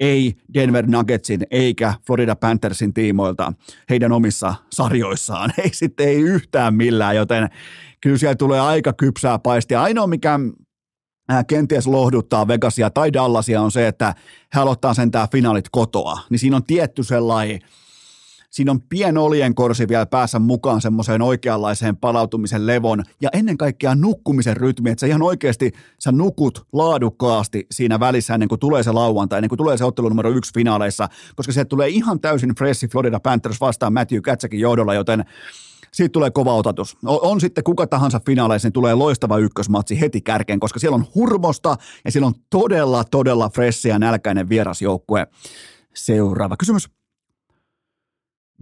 [0.00, 3.52] Ei Denver Nuggetsin eikä Florida Panthersin tiimoilta
[3.90, 5.50] heidän omissa sarjoissaan.
[5.58, 7.48] Ei sitten ei yhtään millään, joten
[8.00, 9.82] kyllä siellä tulee aika kypsää paistia.
[9.82, 10.38] Ainoa, mikä
[11.46, 14.14] kenties lohduttaa Vegasia tai Dallasia on se, että
[14.54, 16.18] he aloittaa sen tämä finaalit kotoa.
[16.30, 17.60] Niin siinä on tietty sellainen,
[18.50, 19.14] siinä on pien
[19.54, 25.06] korsi vielä päässä mukaan semmoiseen oikeanlaiseen palautumisen levon ja ennen kaikkea nukkumisen rytmi, että sä
[25.06, 29.76] ihan oikeasti sä nukut laadukkaasti siinä välissä ennen kuin tulee se lauantai, ennen kuin tulee
[29.76, 34.20] se ottelu numero yksi finaaleissa, koska se tulee ihan täysin freshi Florida Panthers vastaan Matthew
[34.20, 35.24] Katsakin johdolla, joten
[35.94, 36.96] siitä tulee kova otatus.
[37.06, 41.06] On, on sitten kuka tahansa finaaleissa, niin tulee loistava ykkösmatsi heti kärkeen, koska siellä on
[41.14, 45.26] hurmosta ja siellä on todella, todella fresh ja nälkäinen vierasjoukkue.
[45.94, 46.90] Seuraava kysymys.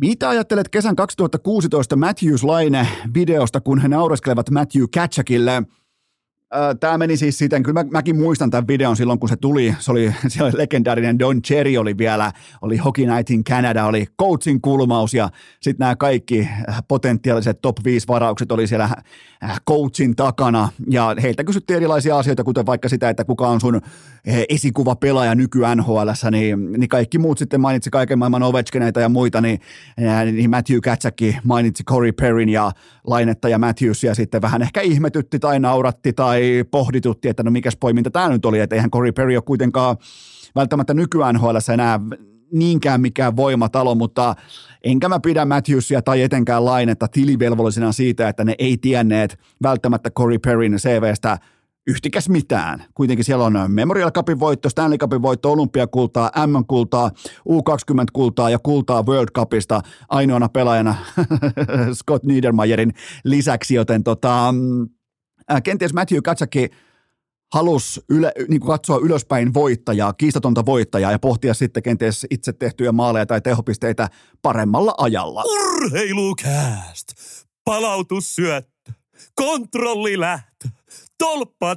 [0.01, 5.63] Mitä ajattelet kesän 2016 Matthews Laine videosta, kun he naureskelevat Matthew Katchakille–
[6.81, 9.75] Tämä meni siis siten, kyllä mä, mäkin muistan tämän videon silloin, kun se tuli.
[9.79, 12.33] Se oli, se oli legendaarinen Don Cherry oli vielä,
[12.63, 15.31] oli Hockey Night in Canada, oli coachin kulmaus ja
[15.61, 18.85] sitten nämä kaikki äh, potentiaaliset top 5 varaukset oli siellä
[19.45, 20.69] äh, coachin takana.
[20.91, 23.83] Ja heiltä kysyttiin erilaisia asioita, kuten vaikka sitä, että kuka on sun äh,
[24.49, 25.99] esikuva pelaaja nyky nhl
[26.31, 29.61] niin, niin kaikki muut sitten mainitsi kaiken maailman Ovechkineita ja muita, niin,
[30.33, 32.73] niin Matthew Katsäkki mainitsi Corey Perrin ja
[33.07, 36.38] Lainetta ja Matthewsia sitten vähän ehkä ihmetytti tai nauratti tai
[36.71, 39.97] pohditutti, että no mikäs poiminta tämä nyt oli, että eihän Corey Perry ole kuitenkaan
[40.55, 42.01] välttämättä nykyään NHL enää
[42.53, 44.35] niinkään mikään voimatalo, mutta
[44.85, 50.39] enkä mä pidä Matthewsia tai etenkään Lainetta tilivelvollisena siitä, että ne ei tienneet välttämättä Corey
[50.39, 51.39] Perryn CVstä
[51.89, 52.85] yhtikäs mitään.
[52.95, 57.11] Kuitenkin siellä on Memorial Cupin voitto, Stanley Cupin voitto, olympiakultaa, M-kultaa,
[57.49, 60.95] U20-kultaa ja kultaa World Cupista ainoana pelaajana
[61.99, 62.93] Scott Niedermayerin
[63.25, 64.55] lisäksi, joten tota,
[65.53, 66.71] äh, kenties Matthew Katsaki
[67.55, 72.93] halusi yle, niin kuin katsoa ylöspäin voittajaa, kiistatonta voittajaa ja pohtia sitten kenties itse tehtyjä
[72.93, 74.09] maaleja tai tehopisteitä
[74.43, 75.43] paremmalla ajalla.
[75.45, 77.09] Urheilukääst!
[77.65, 78.93] Palautussyöttö!
[79.35, 80.69] Kontrollilähtö!
[81.19, 81.77] Tolppa,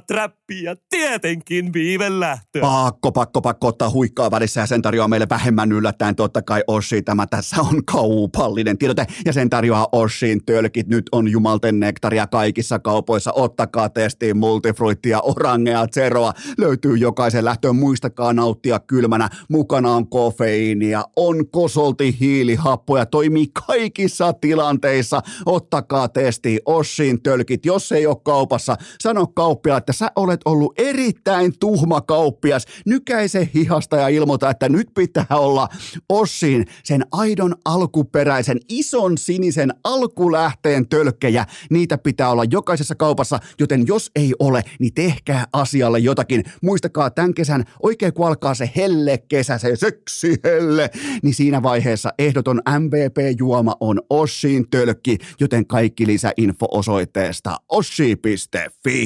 [0.52, 2.60] trappi ja tietenkin viive lähtö.
[2.60, 7.02] Pakko, pakko, pakko ottaa huikkaa välissä ja sen tarjoaa meille vähemmän yllättäen totta kai Ossi.
[7.02, 10.86] Tämä tässä on kaupallinen tiedote ja sen tarjoaa Ossin tölkit.
[10.86, 13.32] Nyt on jumalten nektaria kaikissa kaupoissa.
[13.32, 16.32] Ottakaa testiin multifruittia, orangea, zeroa.
[16.58, 17.76] Löytyy jokaisen lähtöön.
[17.76, 19.28] Muistakaa nauttia kylmänä.
[19.48, 25.20] Mukana on kofeiinia, on kosolti hiilihappoja, toimii kaikissa tilanteissa.
[25.46, 27.66] Ottakaa testiin Ossin tölkit.
[27.66, 32.66] Jos ei ole kaupassa, sano kauppia, että sä olet ollut erittäin tuhma kauppias.
[32.86, 35.68] Nykäise hihasta ja ilmoita, että nyt pitää olla
[36.08, 41.46] Ossin sen aidon alkuperäisen ison sinisen alkulähteen tölkkejä.
[41.70, 46.44] Niitä pitää olla jokaisessa kaupassa, joten jos ei ole, niin tehkää asialle jotakin.
[46.62, 50.90] Muistakaa tämän kesän, oikein kun alkaa se helle kesä, se seksi helle,
[51.22, 59.04] niin siinä vaiheessa ehdoton MVP-juoma on Ossin tölkki, joten kaikki lisäinfo osoitteesta ossi.fi.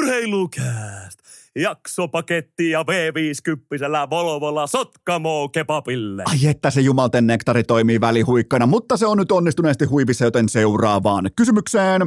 [0.00, 1.18] Urheilukääst!
[1.56, 6.22] Jaksopaketti ja V50 Volvolla Sotkamo kebabille.
[6.26, 11.30] Ai että se jumalten nektari toimii välihuikkana, mutta se on nyt onnistuneesti huivissa, joten seuraavaan
[11.36, 12.02] kysymykseen.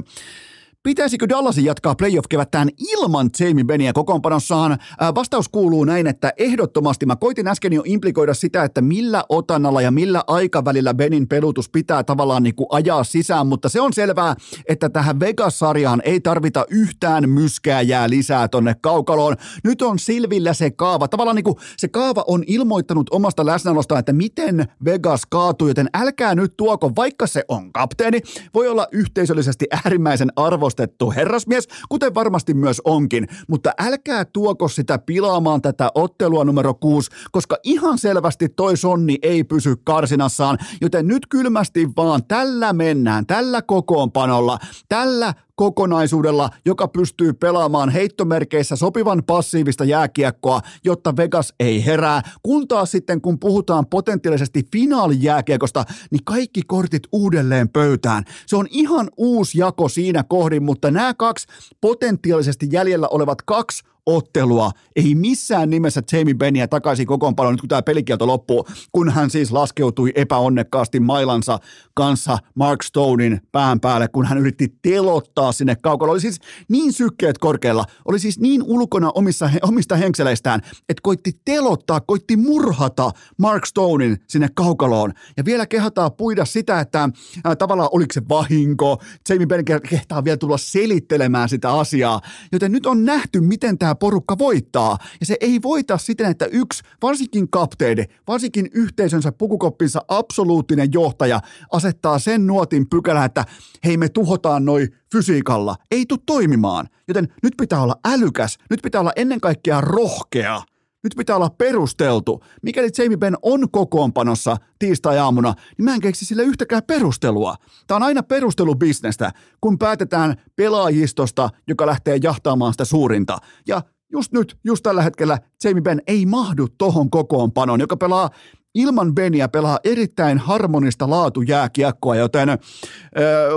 [0.84, 4.78] Pitäisikö Dallasin jatkaa playoff-kevättään ilman Jamie Beniä kokoonpanossaan?
[5.16, 9.92] Vastaus kuuluu näin, että ehdottomasti mä koitin äsken jo implikoida sitä, että millä otannalla ja
[9.92, 14.36] millä aikavälillä Benin pelutus pitää tavallaan niin kuin ajaa sisään, mutta se on selvää,
[14.70, 19.36] että tähän Vegas-sarjaan ei tarvita yhtään myskääjää lisää tonne kaukaloon.
[19.64, 21.08] Nyt on Silvillä se kaava.
[21.08, 26.36] Tavallaan niin kuin se kaava on ilmoittanut omasta läsnäolostaan, että miten Vegas kaatuu, joten älkää
[26.36, 28.22] nyt tuoko, vaikka se on kapteeni,
[28.54, 34.98] voi olla yhteisöllisesti äärimmäisen arvo arvostettu herrasmies, kuten varmasti myös onkin, mutta älkää tuoko sitä
[34.98, 41.28] pilaamaan tätä ottelua numero kuusi, koska ihan selvästi toi sonni ei pysy karsinassaan, joten nyt
[41.30, 44.60] kylmästi vaan tällä mennään, tällä kokoonpanolla,
[44.90, 52.22] tällä kokonaisuudella, joka pystyy pelaamaan heittomerkeissä sopivan passiivista jääkiekkoa, jotta Vegas ei herää.
[52.44, 58.24] Kun taas sitten, kun puhutaan potentiaalisesti finaalijääkiekosta, niin kaikki kortit uudelleen pöytään.
[58.46, 61.48] Se on ihan uusi jako siinä kohdin, mutta nämä kaksi
[61.82, 64.72] potentiaalisesti jäljellä olevat kaksi ottelua.
[64.96, 69.52] Ei missään nimessä Jamie Benniä takaisin kokoonpanoon nyt kun tämä pelikielto loppuu, kun hän siis
[69.52, 71.60] laskeutui epäonnekkaasti mailansa
[71.94, 76.12] kanssa Mark Stonein pään päälle, kun hän yritti telottaa sinne kaukalla.
[76.12, 76.40] Oli siis
[76.70, 83.12] niin sykkeet korkealla, oli siis niin ulkona omissa, omista henkseleistään, että koitti telottaa, koitti murhata
[83.38, 85.14] Mark Stonein sinne kaukaloon.
[85.38, 90.38] Ja vielä kehataan puida sitä, että äh, tavallaan oliko se vahinko, Jamie Benn kehtaa vielä
[90.38, 92.22] tulla selittelemään sitä asiaa.
[92.52, 94.98] Joten nyt on nähty, miten tämä tämä porukka voittaa.
[95.20, 101.40] Ja se ei voita siten, että yksi, varsinkin kapteeni, varsinkin yhteisönsä pukukoppinsa absoluuttinen johtaja
[101.72, 103.46] asettaa sen nuotin pykälä, että
[103.86, 105.76] hei me tuhotaan noi fysiikalla.
[105.92, 106.90] Ei tule toimimaan.
[107.08, 110.62] Joten nyt pitää olla älykäs, nyt pitää olla ennen kaikkea rohkea.
[111.04, 112.44] Nyt pitää olla perusteltu.
[112.62, 117.56] Mikäli Jamie Benn on kokoonpanossa tiistai-aamuna, niin mä en keksi sille yhtäkään perustelua.
[117.88, 119.32] Tämä on aina perustelubisnestä,
[119.62, 123.38] kun päätetään pelaajistosta, joka lähtee jahtaamaan sitä suurinta.
[123.68, 123.82] Ja
[124.12, 128.30] just nyt, just tällä hetkellä Jamie Benn ei mahdu tohon kokoonpanoon, joka pelaa
[128.76, 132.58] ilman Beniä pelaa erittäin harmonista laatujääkiekkoa, joten äh,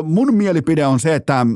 [0.05, 1.47] mun mielipide on se, että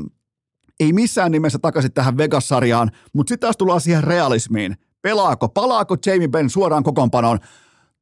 [0.79, 4.75] ei missään nimessä takaisin tähän Vegas-sarjaan, mutta sitten taas tullaan siihen realismiin.
[5.01, 5.49] Pelaako?
[5.49, 7.39] Palaako Jamie Benn suoraan kokoonpanoon?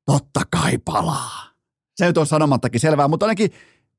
[0.06, 1.50] Totta kai palaa.
[1.96, 3.52] Se nyt on sanomattakin selvää, mutta ainakin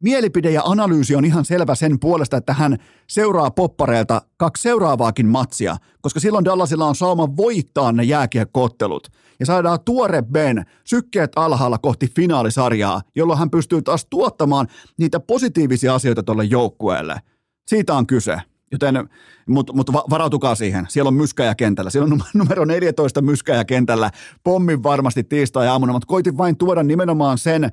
[0.03, 2.77] mielipide ja analyysi on ihan selvä sen puolesta, että hän
[3.07, 9.09] seuraa poppareilta kaksi seuraavaakin matsia, koska silloin Dallasilla on sauma voittaa ne jääkiekkoottelut.
[9.41, 14.67] Ja saadaan tuore Ben sykkeet alhaalla kohti finaalisarjaa, jolloin hän pystyy taas tuottamaan
[14.99, 17.21] niitä positiivisia asioita tuolle joukkueelle.
[17.67, 18.50] Siitä on kyse.
[18.73, 19.09] Joten,
[19.47, 20.87] mutta mut varautukaa siihen.
[20.89, 21.91] Siellä on myskäjä kentällä.
[21.91, 24.11] Siellä on numero 14 myskäjä kentällä.
[24.45, 27.73] Pommin varmasti tiistai-aamuna, mutta koitin vain tuoda nimenomaan sen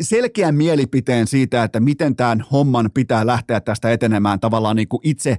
[0.00, 5.36] selkeän mielipiteen siitä, että miten tämän homman pitää lähteä tästä etenemään tavallaan niin kuin itse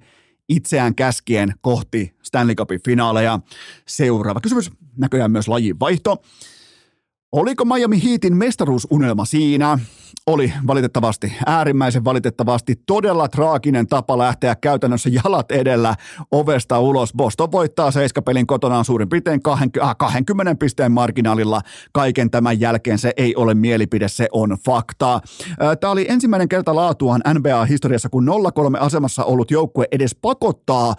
[0.49, 3.39] itseään käskien kohti Stanley Cupin finaaleja.
[3.87, 6.21] Seuraava kysymys, näköjään myös lajin vaihto.
[7.31, 9.79] Oliko Miami Heatin mestaruusunelma siinä?
[10.27, 15.95] Oli valitettavasti, äärimmäisen valitettavasti, todella traaginen tapa lähteä käytännössä jalat edellä
[16.31, 17.13] ovesta ulos.
[17.13, 21.61] Boston voittaa seiskapelin kotonaan suurin piirtein 20, 20 pisteen marginaalilla.
[21.91, 25.21] Kaiken tämän jälkeen se ei ole mielipide, se on faktaa.
[25.79, 28.27] Tämä oli ensimmäinen kerta laatuaan NBA-historiassa, kun
[28.75, 30.95] 0-3 asemassa ollut joukkue edes pakottaa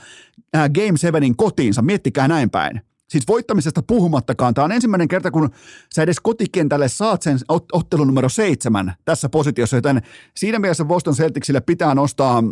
[0.52, 1.82] Game 7 kotiinsa.
[1.82, 2.91] Miettikää näin päin.
[3.12, 4.54] Siis voittamisesta puhumattakaan.
[4.54, 5.50] Tämä on ensimmäinen kerta, kun
[5.94, 7.38] sä edes kotikentälle saat sen
[7.72, 10.02] ottelun numero seitsemän tässä positiossa, joten
[10.36, 12.42] siinä mielessä Boston Celticsille pitää nostaa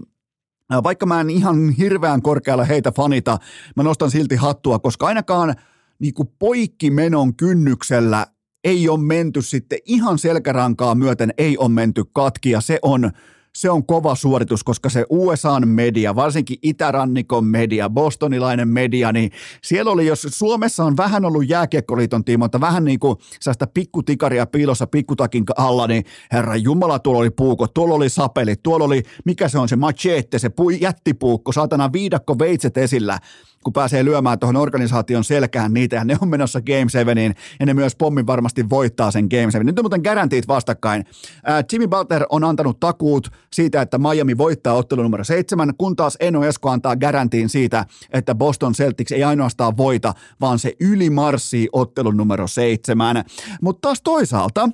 [0.83, 3.39] vaikka mä en ihan hirveän korkealla heitä fanita,
[3.77, 5.55] mä nostan silti hattua, koska ainakaan
[5.99, 8.27] niin kuin poikkimenon kynnyksellä
[8.65, 13.11] ei ole menty sitten ihan selkärankaa myöten, ei ole menty katki ja se on,
[13.55, 19.31] se on kova suoritus, koska se USAn media, varsinkin itärannikon media, bostonilainen media, niin
[19.63, 24.87] siellä oli, jos Suomessa on vähän ollut jääkiekkoliiton tiimoilta, vähän niin kuin sellaista pikkutikaria piilossa
[24.87, 29.59] pikkutakin alla, niin herra Jumala, tuolla oli puuko, tuolla oli sapeli, tuolla oli, mikä se
[29.59, 33.19] on se machete, se pui, jättipuukko, saatana viidakko veitset esillä,
[33.65, 37.75] kun pääsee lyömään tuohon organisaation selkään niitä, ja ne on menossa Game 7, ja ne
[37.75, 39.67] myös pommin varmasti voittaa sen Game 7.
[39.67, 41.05] Nyt on muuten garantiit vastakkain.
[41.45, 46.17] Ää, Jimmy Butler on antanut takuut siitä, että Miami voittaa ottelu numero 7, kun taas
[46.21, 52.17] Eno Esko antaa garantiin siitä, että Boston Celtics ei ainoastaan voita, vaan se ylimarssii ottelun
[52.17, 53.25] numero 7.
[53.63, 54.69] Mutta taas toisaalta,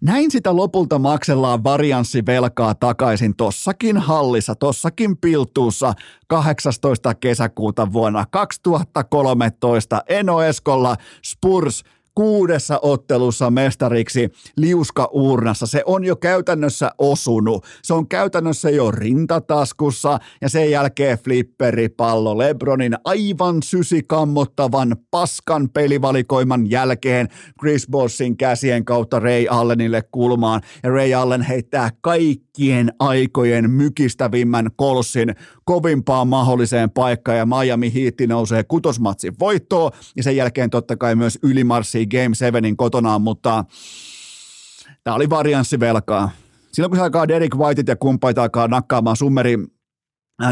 [0.00, 5.94] näin sitä lopulta maksellaan varianssivelkaa takaisin tossakin hallissa, tossakin piltuussa
[6.26, 7.14] 18.
[7.14, 11.82] kesäkuuta vuonna 2013 Eno Eskolla Spurs
[12.16, 15.66] kuudessa ottelussa mestariksi liuska-uurnassa.
[15.66, 17.64] Se on jo käytännössä osunut.
[17.82, 27.28] Se on käytännössä jo rintataskussa ja sen jälkeen flipperipallo Lebronin aivan sysikammottavan paskan pelivalikoiman jälkeen
[27.60, 35.34] Chris Bossin käsien kautta Ray Allenille kulmaan ja Ray Allen heittää kaikkien aikojen mykistävimmän kolsin
[35.64, 41.38] kovimpaan mahdolliseen paikkaan ja Miami Heat nousee kutosmatsin voittoon ja sen jälkeen totta kai myös
[41.42, 43.64] ylimarssii Game 7 kotonaan, mutta
[45.04, 46.30] tämä oli varianssivelkaa.
[46.72, 49.58] Silloin kun se alkaa Derek Whiteit ja kumppaita alkaa nakkaamaan summeri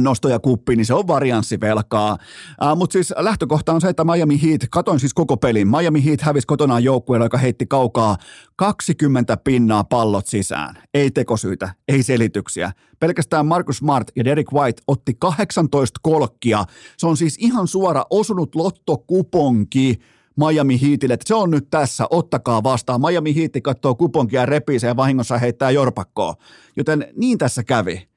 [0.01, 2.19] nostoja kuppiin, niin se on varianssivelkaa.
[2.63, 6.21] Uh, Mutta siis lähtökohta on se, että Miami Heat, katoin siis koko pelin, Miami Heat
[6.21, 8.17] hävisi kotonaan joukkueelle, joka heitti kaukaa
[8.57, 10.75] 20 pinnaa pallot sisään.
[10.95, 12.73] Ei tekosyitä, ei selityksiä.
[13.01, 16.65] Pelkästään Marcus Smart ja Derek White otti 18 kolkkia.
[16.97, 19.99] Se on siis ihan suora osunut lottokuponki
[20.37, 23.01] Miami Heatille, että se on nyt tässä, ottakaa vastaan.
[23.01, 26.35] Miami Heat katsoo kuponkia ja repii ja vahingossa heittää jorpakkoa.
[26.77, 28.09] Joten niin tässä kävi.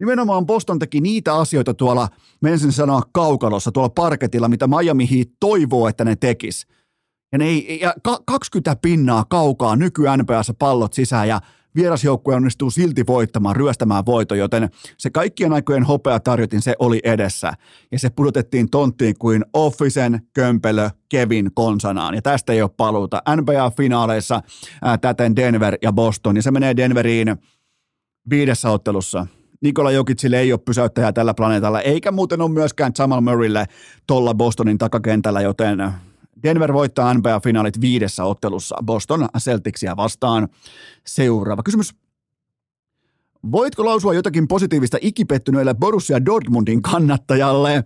[0.00, 2.08] Nimenomaan Boston teki niitä asioita tuolla,
[2.40, 6.66] menisin sanoa kaukalossa, tuolla parketilla, mitä Miami Heat toivoo, että ne tekis.
[7.32, 7.94] Ja, ne ei, ja
[8.26, 11.40] 20 pinnaa kaukaa nyky NPS pallot sisään ja
[11.76, 14.68] vierasjoukkue onnistuu silti voittamaan, ryöstämään voito, joten
[14.98, 17.52] se kaikkien aikojen hopea tarjotin, se oli edessä.
[17.92, 22.14] Ja se pudotettiin tonttiin kuin Officen kömpelö Kevin konsanaan.
[22.14, 23.22] Ja tästä ei ole paluuta.
[23.36, 24.42] NBA-finaaleissa
[24.82, 26.36] ää, täten Denver ja Boston.
[26.36, 27.36] Ja se menee Denveriin
[28.30, 29.26] viidessä ottelussa.
[29.60, 33.66] Nikola Jokicille ei ole pysäyttäjää tällä planeetalla, eikä muuten ole myöskään Jamal Murraylle
[34.06, 35.92] tuolla Bostonin takakentällä, joten
[36.42, 40.48] Denver voittaa NBA-finaalit viidessä ottelussa Boston Celticsia vastaan.
[41.06, 41.94] Seuraava kysymys.
[43.52, 47.84] Voitko lausua jotakin positiivista ikipettyneelle Borussia Dortmundin kannattajalle?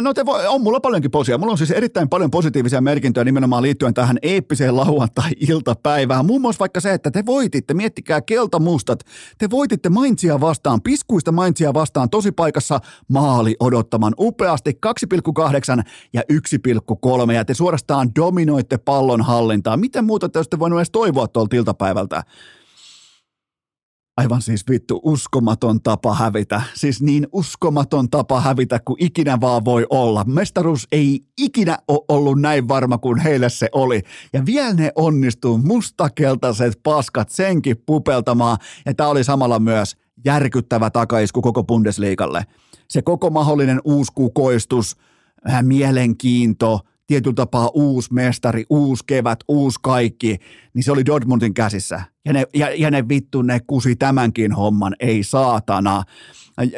[0.00, 1.38] No te voi, on mulla paljonkin posia.
[1.38, 6.26] Mulla on siis erittäin paljon positiivisia merkintöjä nimenomaan liittyen tähän eeppiseen lauantai-iltapäivään.
[6.26, 9.00] Muun muassa vaikka se, että te voititte, miettikää keltamustat,
[9.38, 14.78] te voititte Mainzia vastaan, piskuista Mainzia vastaan tosi paikassa maali odottaman upeasti
[15.78, 19.76] 2,8 ja 1,3 ja te suorastaan dominoitte pallon hallintaa.
[19.76, 22.22] Miten muuta te olisitte voinut edes toivoa tuolta iltapäivältä?
[24.16, 26.62] Aivan siis vittu uskomaton tapa hävitä.
[26.74, 30.24] Siis niin uskomaton tapa hävitä kuin ikinä vaan voi olla.
[30.24, 34.02] Mestaruus ei ikinä ole ollut näin varma kuin heille se oli.
[34.32, 38.58] Ja vielä ne onnistuu mustakeltaiset paskat senkin pupeltamaan.
[38.86, 42.46] Ja tämä oli samalla myös järkyttävä takaisku koko Bundesliigalle.
[42.88, 44.96] Se koko mahdollinen uusi kukoistus,
[45.62, 50.38] mielenkiinto– tietyllä tapaa uusi mestari, uusi kevät, uusi kaikki,
[50.74, 52.02] niin se oli Dortmundin käsissä.
[52.24, 56.02] Ja ne, ja, ja ne vittu, ne kusi tämänkin homman, ei saatana.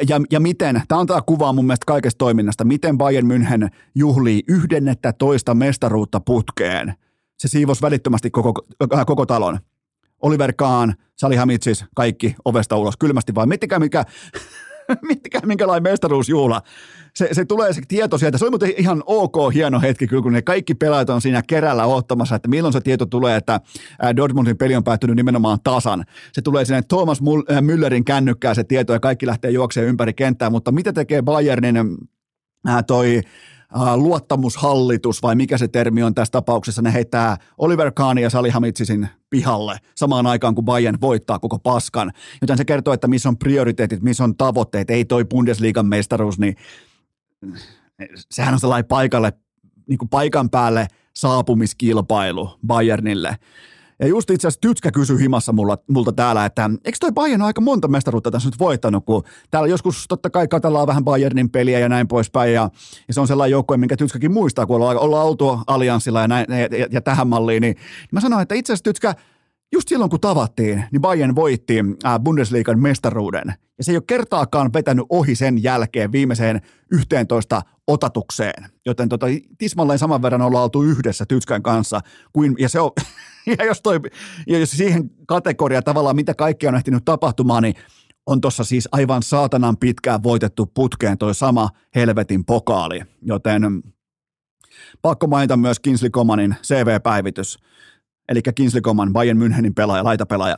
[0.07, 4.43] Ja, ja miten, tämä on tämä kuva mun mielestä kaikesta toiminnasta, miten Bayern München juhlii
[5.17, 6.93] toista mestaruutta putkeen.
[7.37, 9.59] Se siivos välittömästi koko, äh, koko talon.
[10.21, 14.05] Oliver Kahn, Salihamitsis, kaikki ovesta ulos kylmästi vai miettikää mikä,
[15.07, 16.61] miettikää minkälainen mestaruusjuhla
[17.15, 18.37] se, se tulee se tieto sieltä.
[18.37, 21.85] Se oli muuten ihan ok hieno hetki kyllä, kun ne kaikki pelaajat on siinä kerällä
[21.85, 23.61] ottamassa, että milloin se tieto tulee, että
[24.15, 26.05] Dortmundin peli on päättynyt nimenomaan tasan.
[26.33, 27.21] Se tulee sinne Thomas
[27.61, 31.97] Müllerin kännykkää se tieto ja kaikki lähtee juoksemaan ympäri kenttää, mutta mitä tekee Bayernin
[32.87, 33.21] toi
[33.95, 39.77] luottamushallitus vai mikä se termi on tässä tapauksessa, ne heittää Oliver Kahn ja Salihamitsisin pihalle
[39.95, 42.11] samaan aikaan, kun Bayern voittaa koko paskan.
[42.41, 46.55] Joten se kertoo, että missä on prioriteetit, missä on tavoitteet, ei toi Bundesliigan mestaruus, niin
[48.31, 49.33] sehän on sellainen paikalle,
[49.89, 53.37] niin kuin paikan päälle saapumiskilpailu Bayernille.
[53.99, 57.61] Ja just itse asiassa Tytskä kysyi himassa mulla, multa täällä, että eikö toi Bayern aika
[57.61, 61.89] monta mestaruutta tässä nyt voittanut, kun täällä joskus totta kai katellaan vähän Bayernin peliä ja
[61.89, 62.69] näin poispäin, ja,
[63.07, 66.45] ja se on sellainen joukkue, minkä Tytskäkin muistaa, kun ollaan, ollaan oltu allianssilla ja, näin,
[66.49, 69.15] ja, ja, ja tähän malliin, niin, niin mä sanoin, että itse asiassa Tytskä,
[69.73, 73.53] just silloin kun tavattiin, niin Bayern voitti äh, Bundesliigan mestaruuden.
[73.77, 76.61] Ja se ei ole kertaakaan vetänyt ohi sen jälkeen viimeiseen
[76.91, 78.69] 11 otatukseen.
[78.85, 79.25] Joten tota,
[79.57, 82.01] tismalleen saman verran ollaan oltu yhdessä Tytskän kanssa.
[82.33, 82.91] Kuin, ja, se on,
[83.59, 83.99] ja, jos toi,
[84.47, 87.75] ja jos siihen kategoria tavallaan mitä kaikkea on ehtinyt tapahtumaan, niin
[88.25, 93.01] on tuossa siis aivan saatanan pitkään voitettu putkeen toi sama helvetin pokaali.
[93.21, 93.83] Joten
[95.01, 97.57] pakko mainita myös Kinsley Comanin CV-päivitys–
[98.29, 100.57] eli Kingsley Coman, Bayern Münchenin pelaaja, laitapelaaja.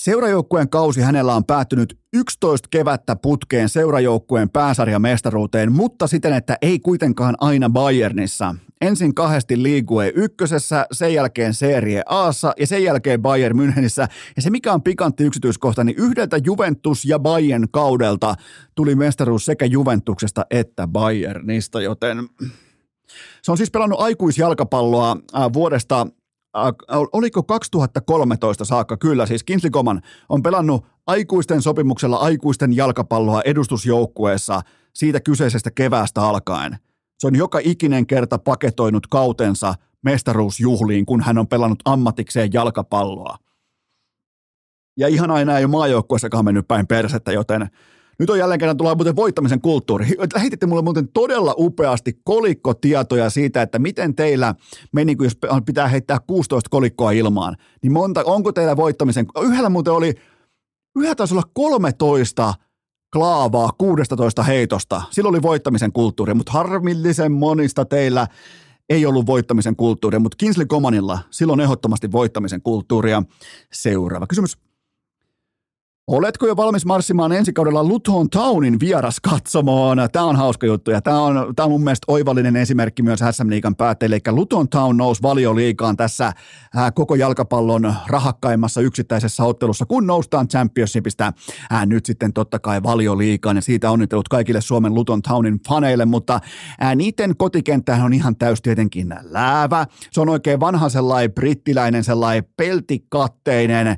[0.00, 7.34] Seurajoukkueen kausi hänellä on päättynyt 11 kevättä putkeen seurajoukkueen pääsarjamestaruuteen, mutta siten, että ei kuitenkaan
[7.40, 8.54] aina Bayernissa.
[8.80, 14.08] Ensin kahdesti Ligue ykkösessä, sen jälkeen Serie Aassa ja sen jälkeen Bayern Münchenissä.
[14.36, 18.34] Ja se mikä on pikantti yksityiskohta, niin yhdeltä Juventus ja Bayern kaudelta
[18.74, 22.28] tuli mestaruus sekä Juventuksesta että Bayernista, joten
[23.42, 25.16] se on siis pelannut aikuisjalkapalloa
[25.52, 26.06] vuodesta
[27.12, 34.60] oliko 2013 saakka, kyllä siis Kingsley Coman on pelannut aikuisten sopimuksella aikuisten jalkapalloa edustusjoukkueessa
[34.94, 36.78] siitä kyseisestä keväästä alkaen.
[37.18, 43.36] Se on joka ikinen kerta paketoinut kautensa mestaruusjuhliin, kun hän on pelannut ammatikseen jalkapalloa.
[44.96, 47.68] Ja ihan aina ei ole maajoukkueessakaan mennyt päin persettä, joten
[48.22, 50.06] nyt on jälleen kerran tulee muuten voittamisen kulttuuri.
[50.34, 54.54] Lähetitte mulle muuten todella upeasti kolikkotietoja siitä, että miten teillä
[54.92, 59.92] meni, kun jos pitää heittää 16 kolikkoa ilmaan, niin monta, onko teillä voittamisen, yhdellä muuten
[59.92, 60.14] oli,
[60.96, 62.54] yhdellä taisi olla 13
[63.12, 65.02] klaavaa 16 heitosta.
[65.10, 68.26] Silloin oli voittamisen kulttuuri, mutta harmillisen monista teillä
[68.88, 73.22] ei ollut voittamisen kulttuuria, mutta Kinsley Comanilla silloin ehdottomasti voittamisen kulttuuria.
[73.72, 74.71] Seuraava kysymys.
[76.06, 79.98] Oletko jo valmis marssimaan ensi kaudella Luton Townin vieras katsomoon?
[80.12, 83.50] Tämä on hauska juttu ja tämä on, tämä on mun mielestä oivallinen esimerkki myös SM
[83.50, 84.16] Liigan päätteille.
[84.16, 91.32] Eli Luton Town nousi valioliikaan tässä äh, koko jalkapallon rahakkaimmassa yksittäisessä ottelussa, kun noustaan Championshipista
[91.72, 93.56] äh, nyt sitten totta kai valioliikaan.
[93.56, 96.40] Ja siitä onnittelut kaikille Suomen Luton Townin faneille, mutta
[96.82, 99.86] äh, niiden kotikenttähän on ihan täys tietenkin läävä.
[100.12, 103.96] Se on oikein vanha sellainen brittiläinen, sellainen peltikatteinen,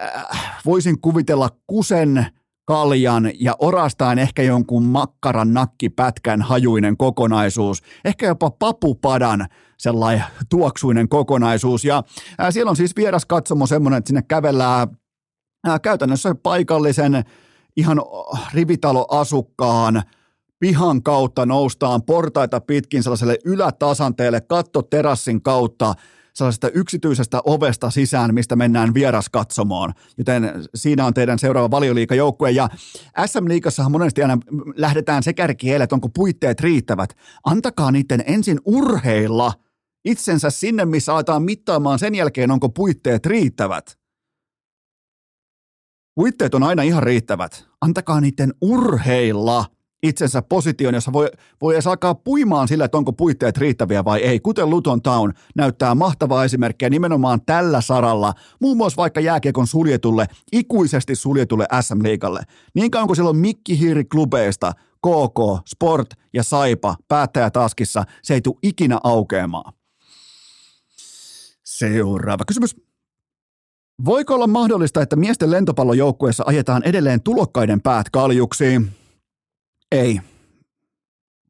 [0.00, 2.26] Äh, voisin kuvitella kusen,
[2.64, 9.46] kaljan ja orastaan ehkä jonkun makkaran nakkipätkän hajuinen kokonaisuus, ehkä jopa papupadan
[9.78, 11.84] sellainen tuoksuinen kokonaisuus.
[11.84, 12.02] Ja
[12.40, 14.88] äh, siellä on siis vieras katsomo semmoinen, että sinne kävellään
[15.64, 17.24] ää, äh, käytännössä paikallisen
[17.76, 18.02] ihan
[18.54, 20.02] rivitaloasukkaan
[20.58, 25.94] pihan kautta noustaan portaita pitkin sellaiselle ylätasanteelle kattoterassin kautta–
[26.38, 29.92] sellaisesta yksityisestä ovesta sisään, mistä mennään vieraskatsomoon.
[30.18, 32.50] Joten siinä on teidän seuraava valioliikajoukkue.
[32.50, 32.68] Ja
[33.26, 34.38] SM-liikassahan monesti aina
[34.76, 37.16] lähdetään se kärkiele, että onko puitteet riittävät.
[37.44, 39.52] Antakaa niiden ensin urheilla
[40.04, 43.98] itsensä sinne, missä aletaan mittaamaan sen jälkeen, onko puitteet riittävät.
[46.14, 47.66] Puitteet on aina ihan riittävät.
[47.80, 49.64] Antakaa niiden urheilla–
[50.02, 51.28] itsensä position, jossa voi,
[51.60, 54.40] voi edes alkaa puimaan sillä, että onko puitteet riittäviä vai ei.
[54.40, 61.14] Kuten Luton Town näyttää mahtavaa esimerkkiä nimenomaan tällä saralla, muun muassa vaikka jääkiekon suljetulle, ikuisesti
[61.14, 62.42] suljetulle SM-liigalle.
[62.74, 68.40] Niin kauan kuin siellä on Mikki Hiiri klubeista, KK, Sport ja Saipa päättäjätaskissa, se ei
[68.40, 69.72] tule ikinä aukeamaan.
[71.64, 72.76] Seuraava kysymys.
[74.04, 78.97] Voiko olla mahdollista, että miesten lentopallojoukkueessa ajetaan edelleen tulokkaiden päät kaljuksiin?
[79.92, 80.20] Ei.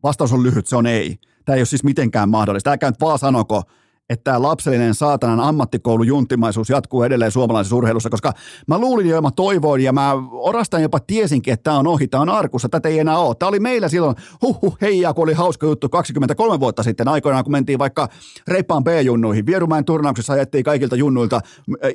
[0.02, 1.18] Vastaus on lyhyt, se on ei.
[1.44, 2.70] Tämä ei ole siis mitenkään mahdollista.
[2.70, 3.62] Älkää nyt vaan sanoko,
[4.08, 8.32] että tämä lapsellinen saatanan ammattikoulu junttimaisuus jatkuu edelleen suomalaisessa urheilussa, koska
[8.66, 12.20] mä luulin jo, mä toivoin ja mä orastan jopa tiesinkin, että tämä on ohi, tämä
[12.20, 13.34] on arkussa, tätä ei enää ole.
[13.38, 17.52] Tämä oli meillä silloin, huhhuh, heijaa, kun oli hauska juttu 23 vuotta sitten aikoinaan, kun
[17.52, 18.08] mentiin vaikka
[18.48, 19.46] reippaan B-junnuihin.
[19.46, 21.40] Vierumäen turnauksessa ajettiin kaikilta junnuilta,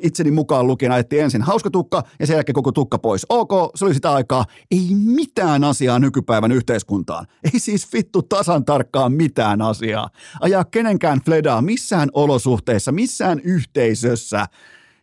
[0.02, 3.26] itseni mukaan lukien ajettiin ensin hauska tukka ja sen jälkeen koko tukka pois.
[3.28, 4.44] Ok, se oli sitä aikaa.
[4.70, 7.26] Ei mitään asiaa nykypäivän yhteiskuntaan.
[7.52, 10.08] Ei siis vittu tasan tarkkaan mitään asiaa.
[10.40, 14.46] Ajaa kenenkään fledaa missään missään olosuhteissa, missään yhteisössä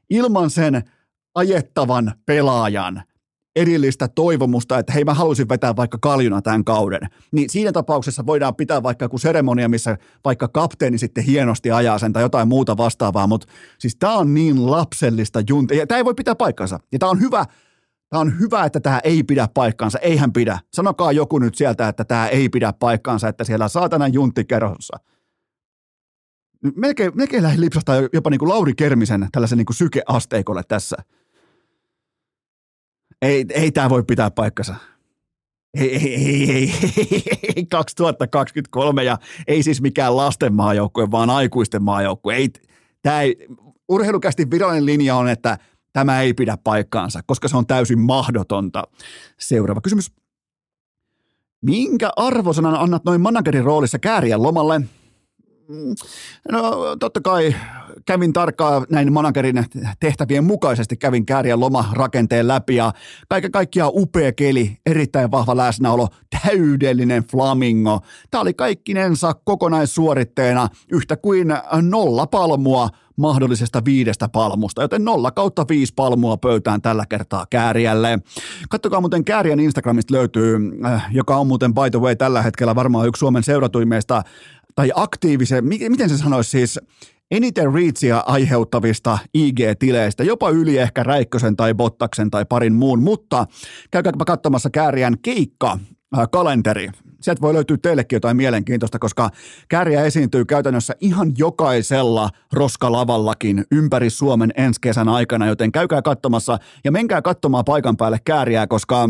[0.09, 0.83] ilman sen
[1.35, 3.03] ajettavan pelaajan
[3.55, 8.55] erillistä toivomusta, että hei mä haluaisin vetää vaikka kaljuna tämän kauden, niin siinä tapauksessa voidaan
[8.55, 13.27] pitää vaikka joku seremonia, missä vaikka kapteeni sitten hienosti ajaa sen tai jotain muuta vastaavaa,
[13.27, 13.47] mutta
[13.79, 17.19] siis tämä on niin lapsellista junta, ja tämä ei voi pitää paikkansa, ja tämä on
[17.19, 17.45] hyvä,
[18.09, 19.99] Tämä on hyvä, että tämä ei pidä paikkaansa.
[19.99, 20.59] Eihän pidä.
[20.73, 24.97] Sanokaa joku nyt sieltä, että tämä ei pidä paikkaansa, että siellä saatana juntti kerrossa
[26.76, 30.97] Melkein, melkein lähdin lipsahtaa jopa niin kuin Lauri Kermisen tällaisen niin kuin sykeasteikolle tässä.
[33.22, 34.76] Ei, ei tämä voi pitää paikkansa.
[35.74, 37.24] Ei, ei, ei, ei,
[37.55, 42.36] ei, 2023 ja ei siis mikään lasten maajoukkue, vaan aikuisten maajoukkue.
[42.36, 42.49] Ei,
[43.01, 43.47] tämä ei,
[43.89, 45.57] urheilukästi virallinen linja on, että
[45.93, 48.84] tämä ei pidä paikkaansa, koska se on täysin mahdotonta.
[49.39, 50.12] Seuraava kysymys.
[51.62, 54.82] Minkä arvosanan annat noin managerin roolissa kääriän lomalle?
[56.51, 57.55] No totta kai
[58.05, 59.65] kävin tarkkaan näin managerin
[59.99, 62.93] tehtävien mukaisesti, kävin kääriä lomarakenteen läpi ja
[63.30, 66.07] kaiken kaikkiaan upea keli, erittäin vahva läsnäolo,
[66.43, 67.99] täydellinen flamingo.
[68.32, 71.47] Tämä oli kaikkinensa kokonaissuoritteena yhtä kuin
[71.82, 78.19] nolla palmua mahdollisesta viidestä palmusta, joten nolla kautta viisi palmua pöytään tällä kertaa Kääriälle.
[78.69, 83.07] Kattokaa muuten Kääriän Instagramista löytyy, äh, joka on muuten by the way tällä hetkellä varmaan
[83.07, 84.24] yksi Suomen seuratuimmeista
[84.76, 86.80] tai aktiivisen, miten se sanoisi siis,
[87.32, 93.45] eniten reachia aiheuttavista IG-tileistä, jopa yli ehkä Räikkösen tai Bottaksen tai parin muun, mutta
[93.91, 95.80] käykääpä katsomassa Kääriän keikka
[96.32, 96.89] kalenteri.
[97.22, 99.30] Sieltä voi löytyä teillekin jotain mielenkiintoista, koska
[99.69, 106.91] Kääriä esiintyy käytännössä ihan jokaisella roskalavallakin ympäri Suomen ensi kesän aikana, joten käykää katsomassa ja
[106.91, 109.09] menkää katsomaan paikan päälle Kääriää, koska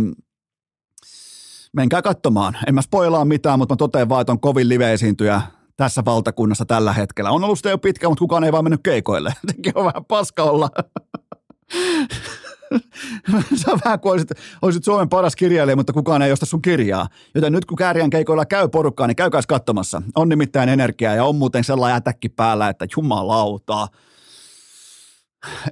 [1.73, 2.57] menkää katsomaan.
[2.67, 5.41] En mä spoilaa mitään, mutta mä totean vaan, että on kovin live-esiintyjä
[5.77, 7.31] tässä valtakunnassa tällä hetkellä.
[7.31, 9.33] On ollut sitä jo pitkään, mutta kukaan ei vaan mennyt keikoille.
[9.47, 10.69] Sekin on vähän paska olla.
[13.71, 14.29] on vähän kuin olisit,
[14.61, 17.07] olisit Suomen paras kirjailija, mutta kukaan ei osta sun kirjaa.
[17.35, 20.01] Joten nyt kun Kääriän keikoilla käy porukkaa, niin käykää katsomassa.
[20.15, 23.87] On nimittäin energiaa ja on muuten sellainen ätäkki päällä, että jumalauta.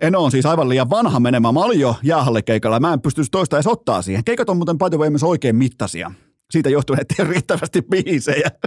[0.02, 1.54] En ole siis aivan liian vanha menemään.
[1.54, 2.80] Mä olin jo jäähallikeikalla.
[2.80, 4.24] Mä en pystyisi toista edes ottaa siihen.
[4.24, 6.12] Keikat on muuten by myös oikein mittaisia.
[6.52, 8.52] Siitä johtuen, että ei riittävästi biisejä.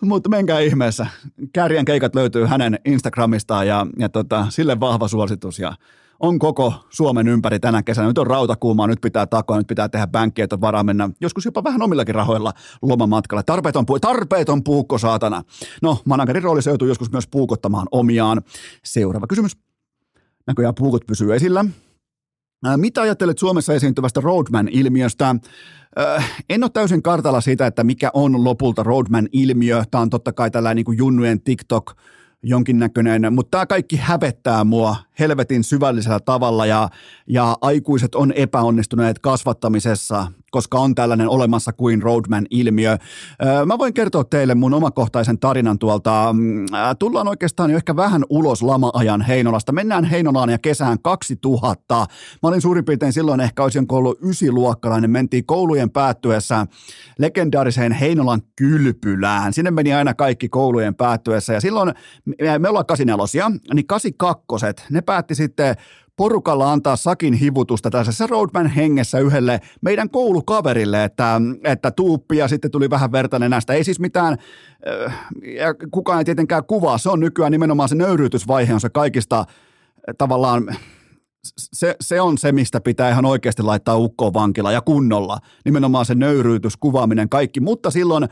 [0.00, 1.06] Mutta menkää ihmeessä.
[1.52, 5.58] Kärjen keikat löytyy hänen Instagramistaan ja, ja tota, sille vahva suositus.
[5.58, 5.74] Ja
[6.20, 8.08] on koko Suomen ympäri tänä kesänä.
[8.08, 11.64] Nyt on rautakuumaa, nyt pitää takoa, nyt pitää tehdä bänkkiä, että varaa mennä joskus jopa
[11.64, 12.52] vähän omillakin rahoilla
[12.82, 13.42] lomamatkalla.
[13.42, 15.42] Tarpeeton, pu- tarpeeton puukko, saatana.
[15.82, 18.42] No, managerin rooli se joutuu joskus myös puukottamaan omiaan.
[18.84, 19.52] Seuraava kysymys.
[20.46, 21.64] Näköjään puukot pysyy esillä.
[22.76, 25.36] Mitä ajattelet Suomessa esiintyvästä Roadman-ilmiöstä?
[26.50, 29.84] En ole täysin kartalla siitä, että mikä on lopulta Roadman-ilmiö.
[29.90, 31.92] Tämä on totta kai tällainen niin kuin junnujen TikTok
[32.42, 36.88] jonkinnäköinen, mutta tämä kaikki hävettää mua helvetin syvällisellä tavalla ja,
[37.28, 42.98] ja aikuiset on epäonnistuneet kasvattamisessa, koska on tällainen olemassa kuin Roadman-ilmiö.
[43.66, 46.32] Mä voin kertoa teille mun omakohtaisen tarinan tuolta.
[46.32, 46.66] Mm,
[46.98, 49.72] tullaan oikeastaan jo ehkä vähän ulos lama-ajan Heinolasta.
[49.72, 52.06] Mennään Heinolaan ja kesään 2000.
[52.42, 55.10] Mä olin suurin piirtein silloin ehkä olisin ollut ysiluokkalainen.
[55.10, 56.66] Mentiin koulujen päättyessä
[57.18, 59.52] legendaariseen Heinolan kylpylään.
[59.52, 61.94] Sinne meni aina kaikki koulujen päättyessä ja silloin
[62.58, 65.76] me ollaan 84, niin 82 ne päätti sitten
[66.16, 72.70] porukalla antaa sakin hivutusta tässä Roadman hengessä yhdelle meidän koulukaverille, että, että tuuppi ja sitten
[72.70, 73.72] tuli vähän verta nenästä.
[73.72, 74.38] Ei siis mitään,
[75.06, 75.26] äh,
[75.58, 79.46] ja kukaan ei tietenkään kuvaa, se on nykyään nimenomaan se nöyryytysvaihe on se kaikista äh,
[80.18, 80.76] tavallaan
[81.56, 85.38] se, se on se, mistä pitää ihan oikeasti laittaa ukkoon vankila ja kunnolla.
[85.64, 87.60] Nimenomaan se nöyryytys, kuvaaminen, kaikki.
[87.60, 88.30] Mutta silloin äh,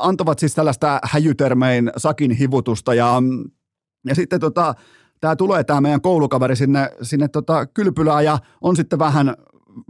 [0.00, 3.22] antavat siis tällaista häjytermein sakin hivutusta ja,
[4.06, 4.74] ja sitten tota,
[5.20, 9.34] tämä tulee tämä meidän koulukaveri sinne, sinne tota kylpylään ja on sitten vähän,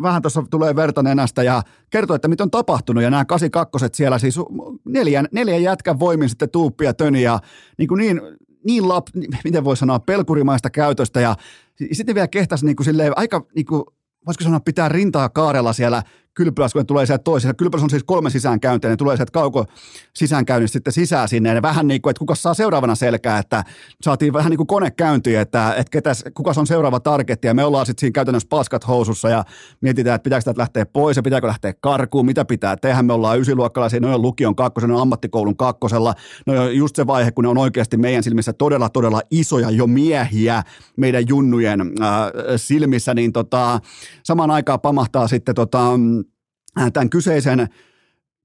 [0.02, 4.18] vähän tuossa tulee verta nenästä ja kertoo, että mitä on tapahtunut ja nämä 82 siellä.
[4.18, 4.36] Siis
[4.84, 7.40] neljän, neljän jätkän voimin sitten tuuppia töni ja
[7.78, 8.20] niin, kuin niin,
[8.64, 9.06] niin lap,
[9.44, 11.36] miten voi sanoa, pelkurimaista käytöstä ja
[11.92, 13.82] sitten vielä kehtäisi niin kuin silleen, aika niin kuin,
[14.26, 16.02] voisiko sanoa pitää rintaa kaarella siellä
[16.36, 17.56] kylpylässä, kun ne tulee sieltä toiseen.
[17.56, 19.64] Kylpylässä on siis kolme sisäänkäyntiä, ne tulee sieltä kauko
[20.14, 21.54] sisäänkäynnistä sitten sisään sinne.
[21.54, 23.64] Ja vähän niin kuin, että kuka saa seuraavana selkää, että
[24.02, 27.46] saatiin vähän niin kuin konekäyntiä, että, että ketäs, kuka on seuraava targetti.
[27.46, 29.44] Ja me ollaan sitten siinä käytännössä paskat housussa ja
[29.80, 33.02] mietitään, että pitääkö täältä lähteä pois ja pitääkö lähteä karkuun, mitä pitää tehdä.
[33.02, 36.14] Me ollaan ysiluokkalaisia, ne on lukion kakkosen, ne on ammattikoulun kakkosella.
[36.46, 39.86] No on just se vaihe, kun ne on oikeasti meidän silmissä todella, todella isoja jo
[39.86, 40.62] miehiä
[40.96, 41.86] meidän junnujen äh,
[42.56, 43.80] silmissä, niin tota,
[44.22, 46.25] samaan aikaan pamahtaa sitten tota, Äh,
[46.92, 47.68] tämän kyseisen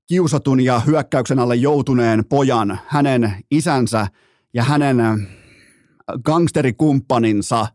[0.08, 4.08] kiusatun ja hyökkäyksen alle joutuneen pojan, hänen isänsä
[4.54, 5.18] ja hänen äh,
[6.26, 7.68] gangsterikumppaninsa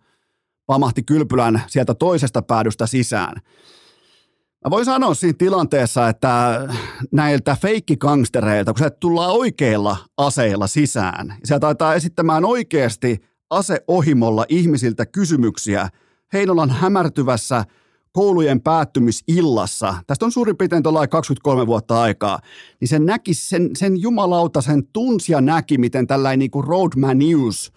[0.66, 3.40] pamahti kylpylän sieltä toisesta päädystä sisään.
[4.64, 6.60] Mä voin sanoa siinä tilanteessa, että
[7.12, 13.18] näiltä feikkigangstereilta, kun se tullaan oikeilla aseilla sisään, sieltä taitaa esittämään oikeasti
[13.50, 15.88] aseohimolla ihmisiltä kysymyksiä
[16.32, 17.64] Heinolan hämärtyvässä
[18.16, 22.38] koulujen päättymisillassa, tästä on suurin piirtein tuolla 23 vuotta aikaa,
[22.80, 27.72] niin sen näki, sen, sen jumalauta, sen tunsi ja näki, miten tällainen niin Roadman News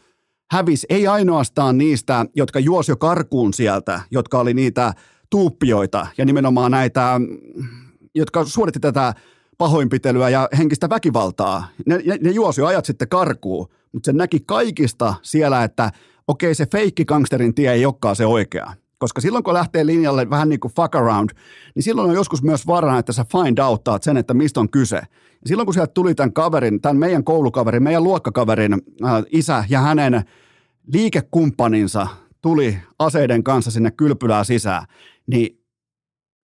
[0.52, 4.94] hävisi ei ainoastaan niistä, jotka juosi jo karkuun sieltä, jotka oli niitä
[5.30, 7.22] tuuppioita ja nimenomaan näitä,
[8.16, 9.14] jotka suoritti tätä
[9.58, 11.68] pahoinpitelyä ja henkistä väkivaltaa.
[11.86, 15.92] Ne, ne juosi jo ajat sitten karkuun, mutta se näki kaikista siellä, että
[16.28, 18.74] okei se feikki gangsterin tie ei olekaan se oikea.
[19.00, 21.30] Koska silloin kun lähtee linjalle vähän niin kuin fuck around,
[21.76, 24.98] niin silloin on joskus myös varana, että sä find outtaat sen, että mistä on kyse.
[25.42, 29.80] Ja silloin kun sieltä tuli tämän kaverin, tämän meidän koulukaverin, meidän luokkakaverin äh, isä ja
[29.80, 30.24] hänen
[30.94, 32.08] liikekumppaninsa
[32.42, 34.86] tuli aseiden kanssa sinne kylpylään sisään,
[35.28, 35.59] niin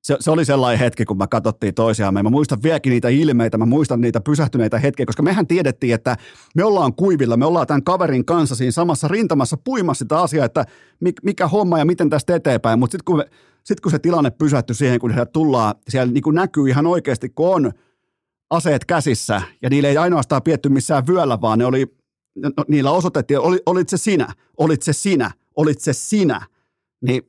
[0.08, 2.22] se, se oli sellainen hetki, kun me katsottiin toisiamme.
[2.22, 6.16] Mä muistan vieläkin niitä ilmeitä, mä muistan niitä pysähtyneitä hetkiä, koska mehän tiedettiin, että
[6.54, 10.66] me ollaan kuivilla, me ollaan tämän kaverin kanssa siinä samassa rintamassa puimassa sitä asiaa, että
[11.22, 12.78] mikä homma ja miten tästä eteenpäin.
[12.78, 13.24] Mutta sitten kun,
[13.64, 17.54] sit kun se tilanne pysähtyi siihen, kun tullaan, siellä niin kuin näkyy ihan oikeasti, kun
[17.54, 17.72] on
[18.50, 21.86] aseet käsissä ja niillä ei ainoastaan pietty missään vyöllä, vaan ne oli,
[22.36, 26.40] no, niillä osoitettiin, oli, olit se sinä, olit se sinä, olit se sinä,
[27.00, 27.22] niin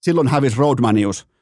[0.00, 1.26] silloin hävisi Roadmanius–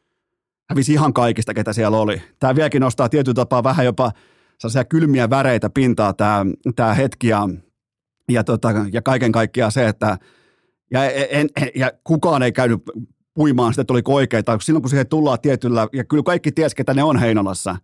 [0.71, 2.23] hävisi ihan kaikista, ketä siellä oli.
[2.41, 4.13] Tämä vieläkin nostaa tietyllä tapaa vähän jopa
[4.59, 7.49] sellaisia kylmiä väreitä pintaa tämä, tämä hetki ja,
[8.29, 10.19] ja, tota, ja kaiken kaikkiaan se, että
[10.91, 12.83] ja, en, ja kukaan ei käynyt
[13.35, 14.59] puimaan sitä, että oliko oikeita.
[14.61, 17.77] Silloin kun siihen tullaan tietyllä, ja kyllä kaikki ties, ketä ne on Heinolassa.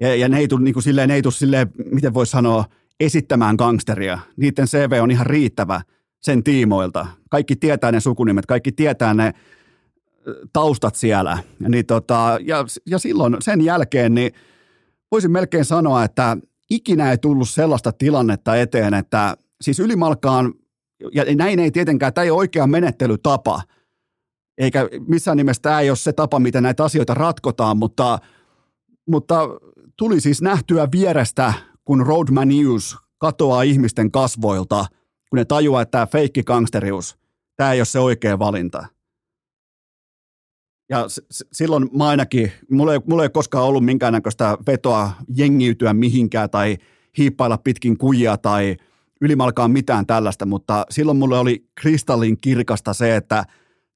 [0.00, 2.64] Ja, ja ne ei tule niin kuin silleen, ne ei tule silleen, miten voisi sanoa,
[3.00, 4.18] esittämään gangsteria.
[4.36, 5.80] Niiden CV on ihan riittävä
[6.20, 7.06] sen tiimoilta.
[7.30, 9.32] Kaikki tietää ne sukunimet, kaikki tietää ne
[10.52, 11.38] taustat siellä.
[11.68, 14.32] Niin tota, ja, ja silloin sen jälkeen niin
[15.10, 16.36] voisin melkein sanoa, että
[16.70, 20.54] ikinä ei tullut sellaista tilannetta eteen, että siis ylimalkaan,
[21.12, 23.62] ja näin ei tietenkään, tämä ei ole oikea menettelytapa,
[24.58, 28.18] eikä missään nimessä tämä ei ole se tapa, miten näitä asioita ratkotaan, mutta,
[29.08, 29.48] mutta
[29.96, 34.86] tuli siis nähtyä vierestä, kun Roadman News katoaa ihmisten kasvoilta,
[35.30, 37.18] kun ne tajuaa, että tämä feikki gangsterius,
[37.56, 38.86] tämä ei ole se oikea valinta–
[40.90, 46.50] ja s- silloin mä ainakin, mulla ei, mulla ei koskaan ollut minkäännäköistä vetoa jengiytyä mihinkään
[46.50, 46.76] tai
[47.18, 48.76] hiippailla pitkin kujia tai
[49.20, 53.44] ylimalkaan mitään tällaista, mutta silloin mulle oli kristallin kirkasta se, että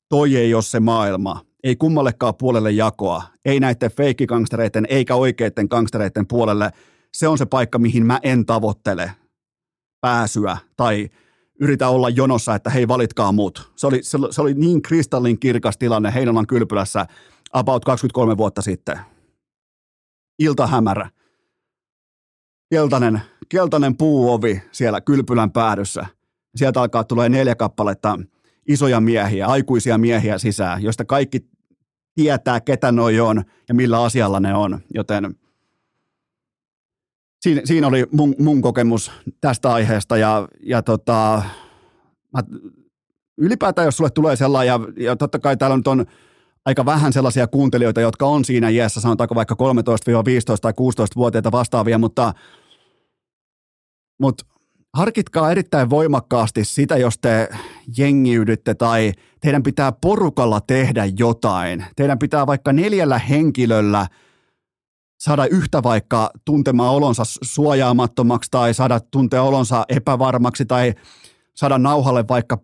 [0.09, 1.41] toi ei ole se maailma.
[1.65, 3.23] Ei kummallekaan puolelle jakoa.
[3.45, 6.71] Ei näiden feikkigangstereiden eikä oikeiden gangstereiden puolelle.
[7.15, 9.13] Se on se paikka, mihin mä en tavoittele
[10.01, 11.09] pääsyä tai–
[11.61, 13.73] yritä olla jonossa, että hei valitkaa mut.
[13.77, 17.07] Se oli, se, se oli niin kristallin kirkas tilanne Heinolan kylpylässä
[17.53, 18.99] about 23 vuotta sitten.
[20.39, 21.11] Iltahämärä.
[22.71, 26.07] Keltainen, keltainen puuovi siellä kylpylän päädyssä.
[26.57, 28.19] Sieltä alkaa tulee neljä kappaletta
[28.69, 31.41] isoja miehiä, aikuisia miehiä sisään, joista kaikki
[32.15, 34.81] tietää, ketä noi on ja millä asialla ne on.
[34.95, 35.35] Joten
[37.45, 39.11] siinä, siinä oli mun, mun kokemus
[39.41, 41.43] tästä aiheesta ja, ja tota,
[42.33, 42.43] mä,
[43.39, 46.07] ylipäätään jos sulle tulee sellainen, ja, ja totta kai täällä nyt on
[46.65, 49.57] aika vähän sellaisia kuuntelijoita, jotka on siinä iässä, sanotaanko vaikka 13-15
[50.61, 52.35] tai 16-vuotiaita vastaavia, mutta,
[54.21, 54.45] mutta
[54.95, 57.49] harkitkaa erittäin voimakkaasti sitä, jos te
[57.99, 61.85] jengiydytte tai teidän pitää porukalla tehdä jotain.
[61.97, 64.07] Teidän pitää vaikka neljällä henkilöllä–
[65.19, 70.95] saada yhtä vaikka tuntemaan olonsa suojaamattomaksi tai saada tuntea olonsa epävarmaksi tai
[71.55, 72.59] saada nauhalle vaikka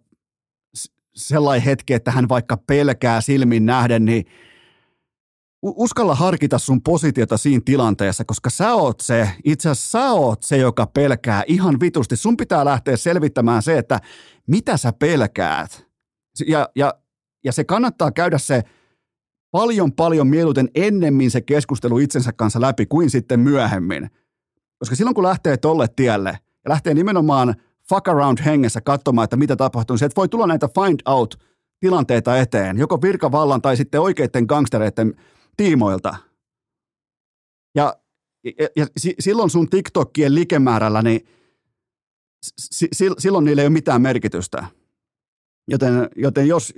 [1.15, 4.25] sellainen hetki, että hän vaikka pelkää silmin nähden, niin
[5.63, 10.57] uskalla harkita sun positiota siinä tilanteessa, koska sä oot se, itse asiassa sä oot se,
[10.57, 12.17] joka pelkää ihan vitusti.
[12.17, 14.01] Sun pitää lähteä selvittämään se, että
[14.47, 15.87] mitä sä pelkäät.
[16.47, 16.95] Ja, ja,
[17.45, 18.63] ja se kannattaa käydä se
[19.51, 24.11] paljon paljon mieluiten ennemmin se keskustelu itsensä kanssa läpi kuin sitten myöhemmin.
[24.79, 27.55] Koska silloin kun lähtee tolle tielle ja lähtee nimenomaan
[27.89, 31.35] fuck around hengessä katsomaan, että mitä tapahtuu, niin se, voi tulla näitä find out
[31.81, 35.15] tilanteita eteen, joko virkavallan tai sitten oikeiden gangstereiden
[35.57, 36.17] tiimoilta.
[37.75, 37.97] Ja,
[38.45, 38.87] ja, ja
[39.19, 41.27] silloin sun TikTokien likemäärällä, niin
[42.59, 44.67] si, silloin niillä ei ole mitään merkitystä.
[45.69, 46.75] Joten, joten jos,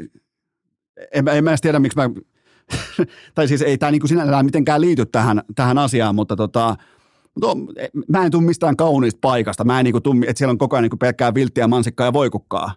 [1.13, 2.11] en, en mä edes tiedä, miksi mä
[3.35, 6.77] tai siis ei tämä niin sinällään mitenkään liity tähän, tähän asiaan, mutta tota,
[7.35, 7.57] mutta
[8.09, 9.65] mä en tule mistään kauniista paikasta.
[9.65, 12.75] Mä en niin kuin että siellä on koko ajan niin pelkkää vilttiä, mansikkaa ja voikukkaa.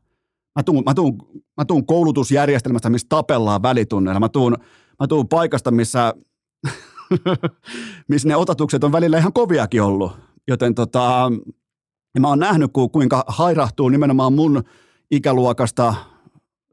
[0.56, 1.18] Mä tuun, mä tuun,
[1.58, 4.20] mä tuun koulutusjärjestelmästä, missä tapellaan välitunneilla.
[4.20, 4.58] Mä tuun,
[5.00, 6.14] mä tuun paikasta, missä,
[8.10, 10.12] missä ne otatukset on välillä ihan koviakin ollut.
[10.48, 11.32] Joten tota,
[12.20, 14.64] mä oon nähnyt, kuinka hairahtuu nimenomaan mun
[15.12, 15.94] ikäluokasta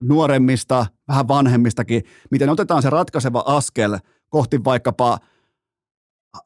[0.03, 3.99] nuoremmista, vähän vanhemmistakin, miten otetaan se ratkaiseva askel
[4.29, 5.19] kohti vaikkapa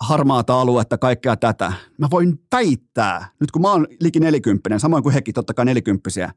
[0.01, 1.73] harmaata aluetta, kaikkea tätä.
[1.99, 6.33] Mä voin väittää, nyt kun mä oon liki nelikymppinen, samoin kuin hekin, totta kai nelikymppisiä,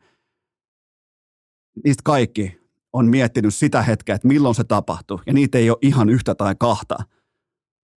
[1.84, 2.60] niistä kaikki
[2.94, 5.20] on miettinyt sitä hetkeä, että milloin se tapahtui.
[5.26, 6.98] Ja niitä ei ole ihan yhtä tai kahta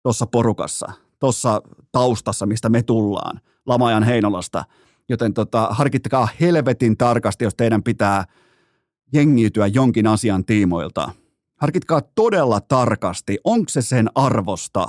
[0.03, 1.62] tuossa porukassa, tuossa
[1.93, 4.65] taustassa, mistä me tullaan, Lamajan Heinolasta.
[5.09, 8.24] Joten tota, harkittakaa helvetin tarkasti, jos teidän pitää
[9.12, 11.12] jengiytyä jonkin asian tiimoilta.
[11.56, 14.82] Harkitkaa todella tarkasti, onko se sen arvosta.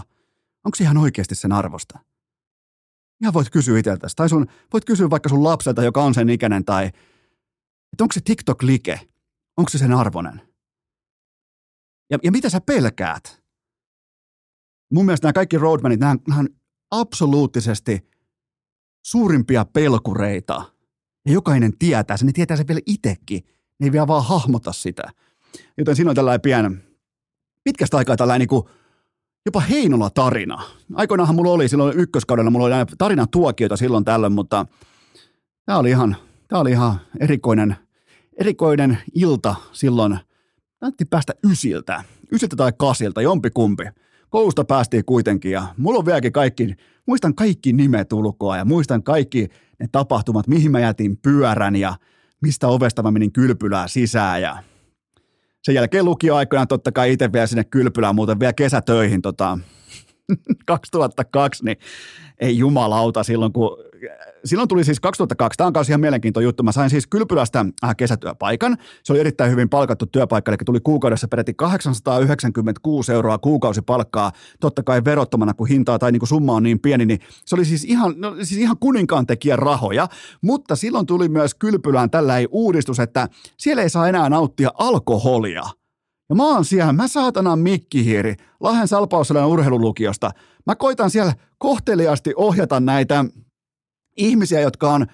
[0.66, 2.00] Onko se ihan oikeasti sen arvosta?
[3.22, 4.16] Ihan voit kysyä itseltäsi.
[4.16, 6.86] Tai sun, voit kysyä vaikka sun lapselta, joka on sen ikäinen, tai
[7.94, 9.00] että onko se TikTok-like,
[9.58, 10.42] onko se sen arvonen?
[12.10, 13.44] Ja, ja mitä sä pelkäät?
[14.94, 16.50] Mun mielestä nämä kaikki roadmanit, nämä, nämä on
[16.92, 18.10] absoluuttisesti
[19.06, 20.74] suurimpia pelkureita.
[21.26, 23.44] Ja jokainen tietää sen, ne tietää sen vielä itsekin.
[23.80, 25.04] Ne ei vielä vaan hahmota sitä.
[25.78, 26.78] Joten siinä on tällainen pieni,
[27.64, 28.64] pitkästä aikaa tällainen niin
[29.46, 30.64] jopa Heinola-tarina.
[30.94, 34.66] Aikoinaanhan mulla oli silloin ykköskaudella, mulla oli tarinan tuokioita silloin tällöin, mutta
[35.66, 36.16] tämä oli ihan,
[36.48, 37.76] tämä oli ihan erikoinen,
[38.38, 40.20] erikoinen ilta silloin.
[40.82, 43.84] Näytti päästä ysiltä, ysiltä tai kasilta, jompikumpi.
[44.30, 46.76] Koulusta päästiin kuitenkin ja mulla on vieläkin kaikki,
[47.06, 49.48] muistan kaikki nimet ulkoa ja muistan kaikki
[49.80, 51.96] ne tapahtumat, mihin mä jätin pyörän ja
[52.44, 54.64] mistä ovesta mä menin kylpylää sisään ja
[55.64, 59.60] sen jälkeen lukioaikoina totta kai itse vielä sinne kylpylään muuten vielä kesätöihin tota,
[60.66, 61.78] 2002, niin
[62.40, 63.78] ei jumalauta silloin, kun
[64.46, 66.64] silloin tuli siis 2002, tämä on myös ihan mielenkiintoinen juttu.
[66.64, 68.78] Mä sain siis kylpylästä äh, kesätyöpaikan.
[69.04, 75.02] Se oli erittäin hyvin palkattu työpaikka, eli tuli kuukaudessa peräti 896 euroa kuukausipalkkaa, totta kai
[75.06, 78.14] verottomana, kun hintaa tai niin kuin summa on niin pieni, niin se oli siis ihan,
[78.18, 80.08] no, siis ihan kuninkaan tekijän rahoja,
[80.42, 85.64] mutta silloin tuli myös kylpylään tällä ei uudistus, että siellä ei saa enää nauttia alkoholia.
[86.30, 90.32] Ja mä oon siellä, mä saatanan mikkihiiri, Lahden Salpausselän urheilulukiosta.
[90.66, 93.26] Mä koitan siellä kohteliasti ohjata näitä
[94.18, 95.08] ihmisiä, jotka on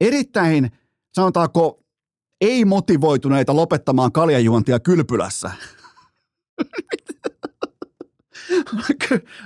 [0.00, 0.70] erittäin,
[1.12, 1.82] sanotaanko,
[2.40, 5.50] ei-motivoituneita lopettamaan kaljajuontia kylpylässä.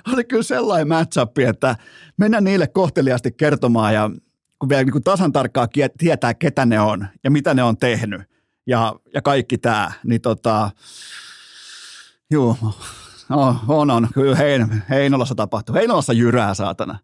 [0.15, 1.77] oli kyllä sellainen matchup, että
[2.17, 4.11] mennään niille kohteliasti kertomaan ja
[4.59, 5.69] kun vielä niin kuin tasan tarkkaan
[5.99, 8.23] tietää, ketä ne on ja mitä ne on tehnyt
[8.67, 10.71] ja, ja kaikki tämä, niin tota,
[12.31, 12.57] juu,
[13.29, 15.75] no, on, on, kyllä Hein, Heinolassa tapahtuu.
[15.75, 16.99] Heinolassa jyrää, saatana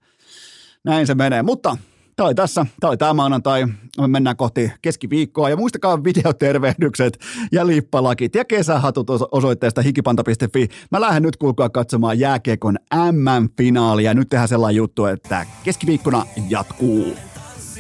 [0.87, 1.43] näin se menee.
[1.43, 1.77] Mutta
[2.17, 3.67] Tämä oli tässä, tämä oli tämä maanantai.
[4.01, 7.19] Me mennään kohti keskiviikkoa ja muistakaa videotervehdykset
[7.53, 10.69] ja lippalakit ja kesähatut osoitteesta hikipanta.fi.
[10.91, 12.77] Mä lähden nyt kuulkaa katsomaan jääkiekon
[13.13, 14.15] MM-finaalia.
[14.15, 17.17] Nyt tehdään sellainen juttu, että keskiviikkona jatkuu.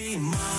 [0.04, 0.55] top,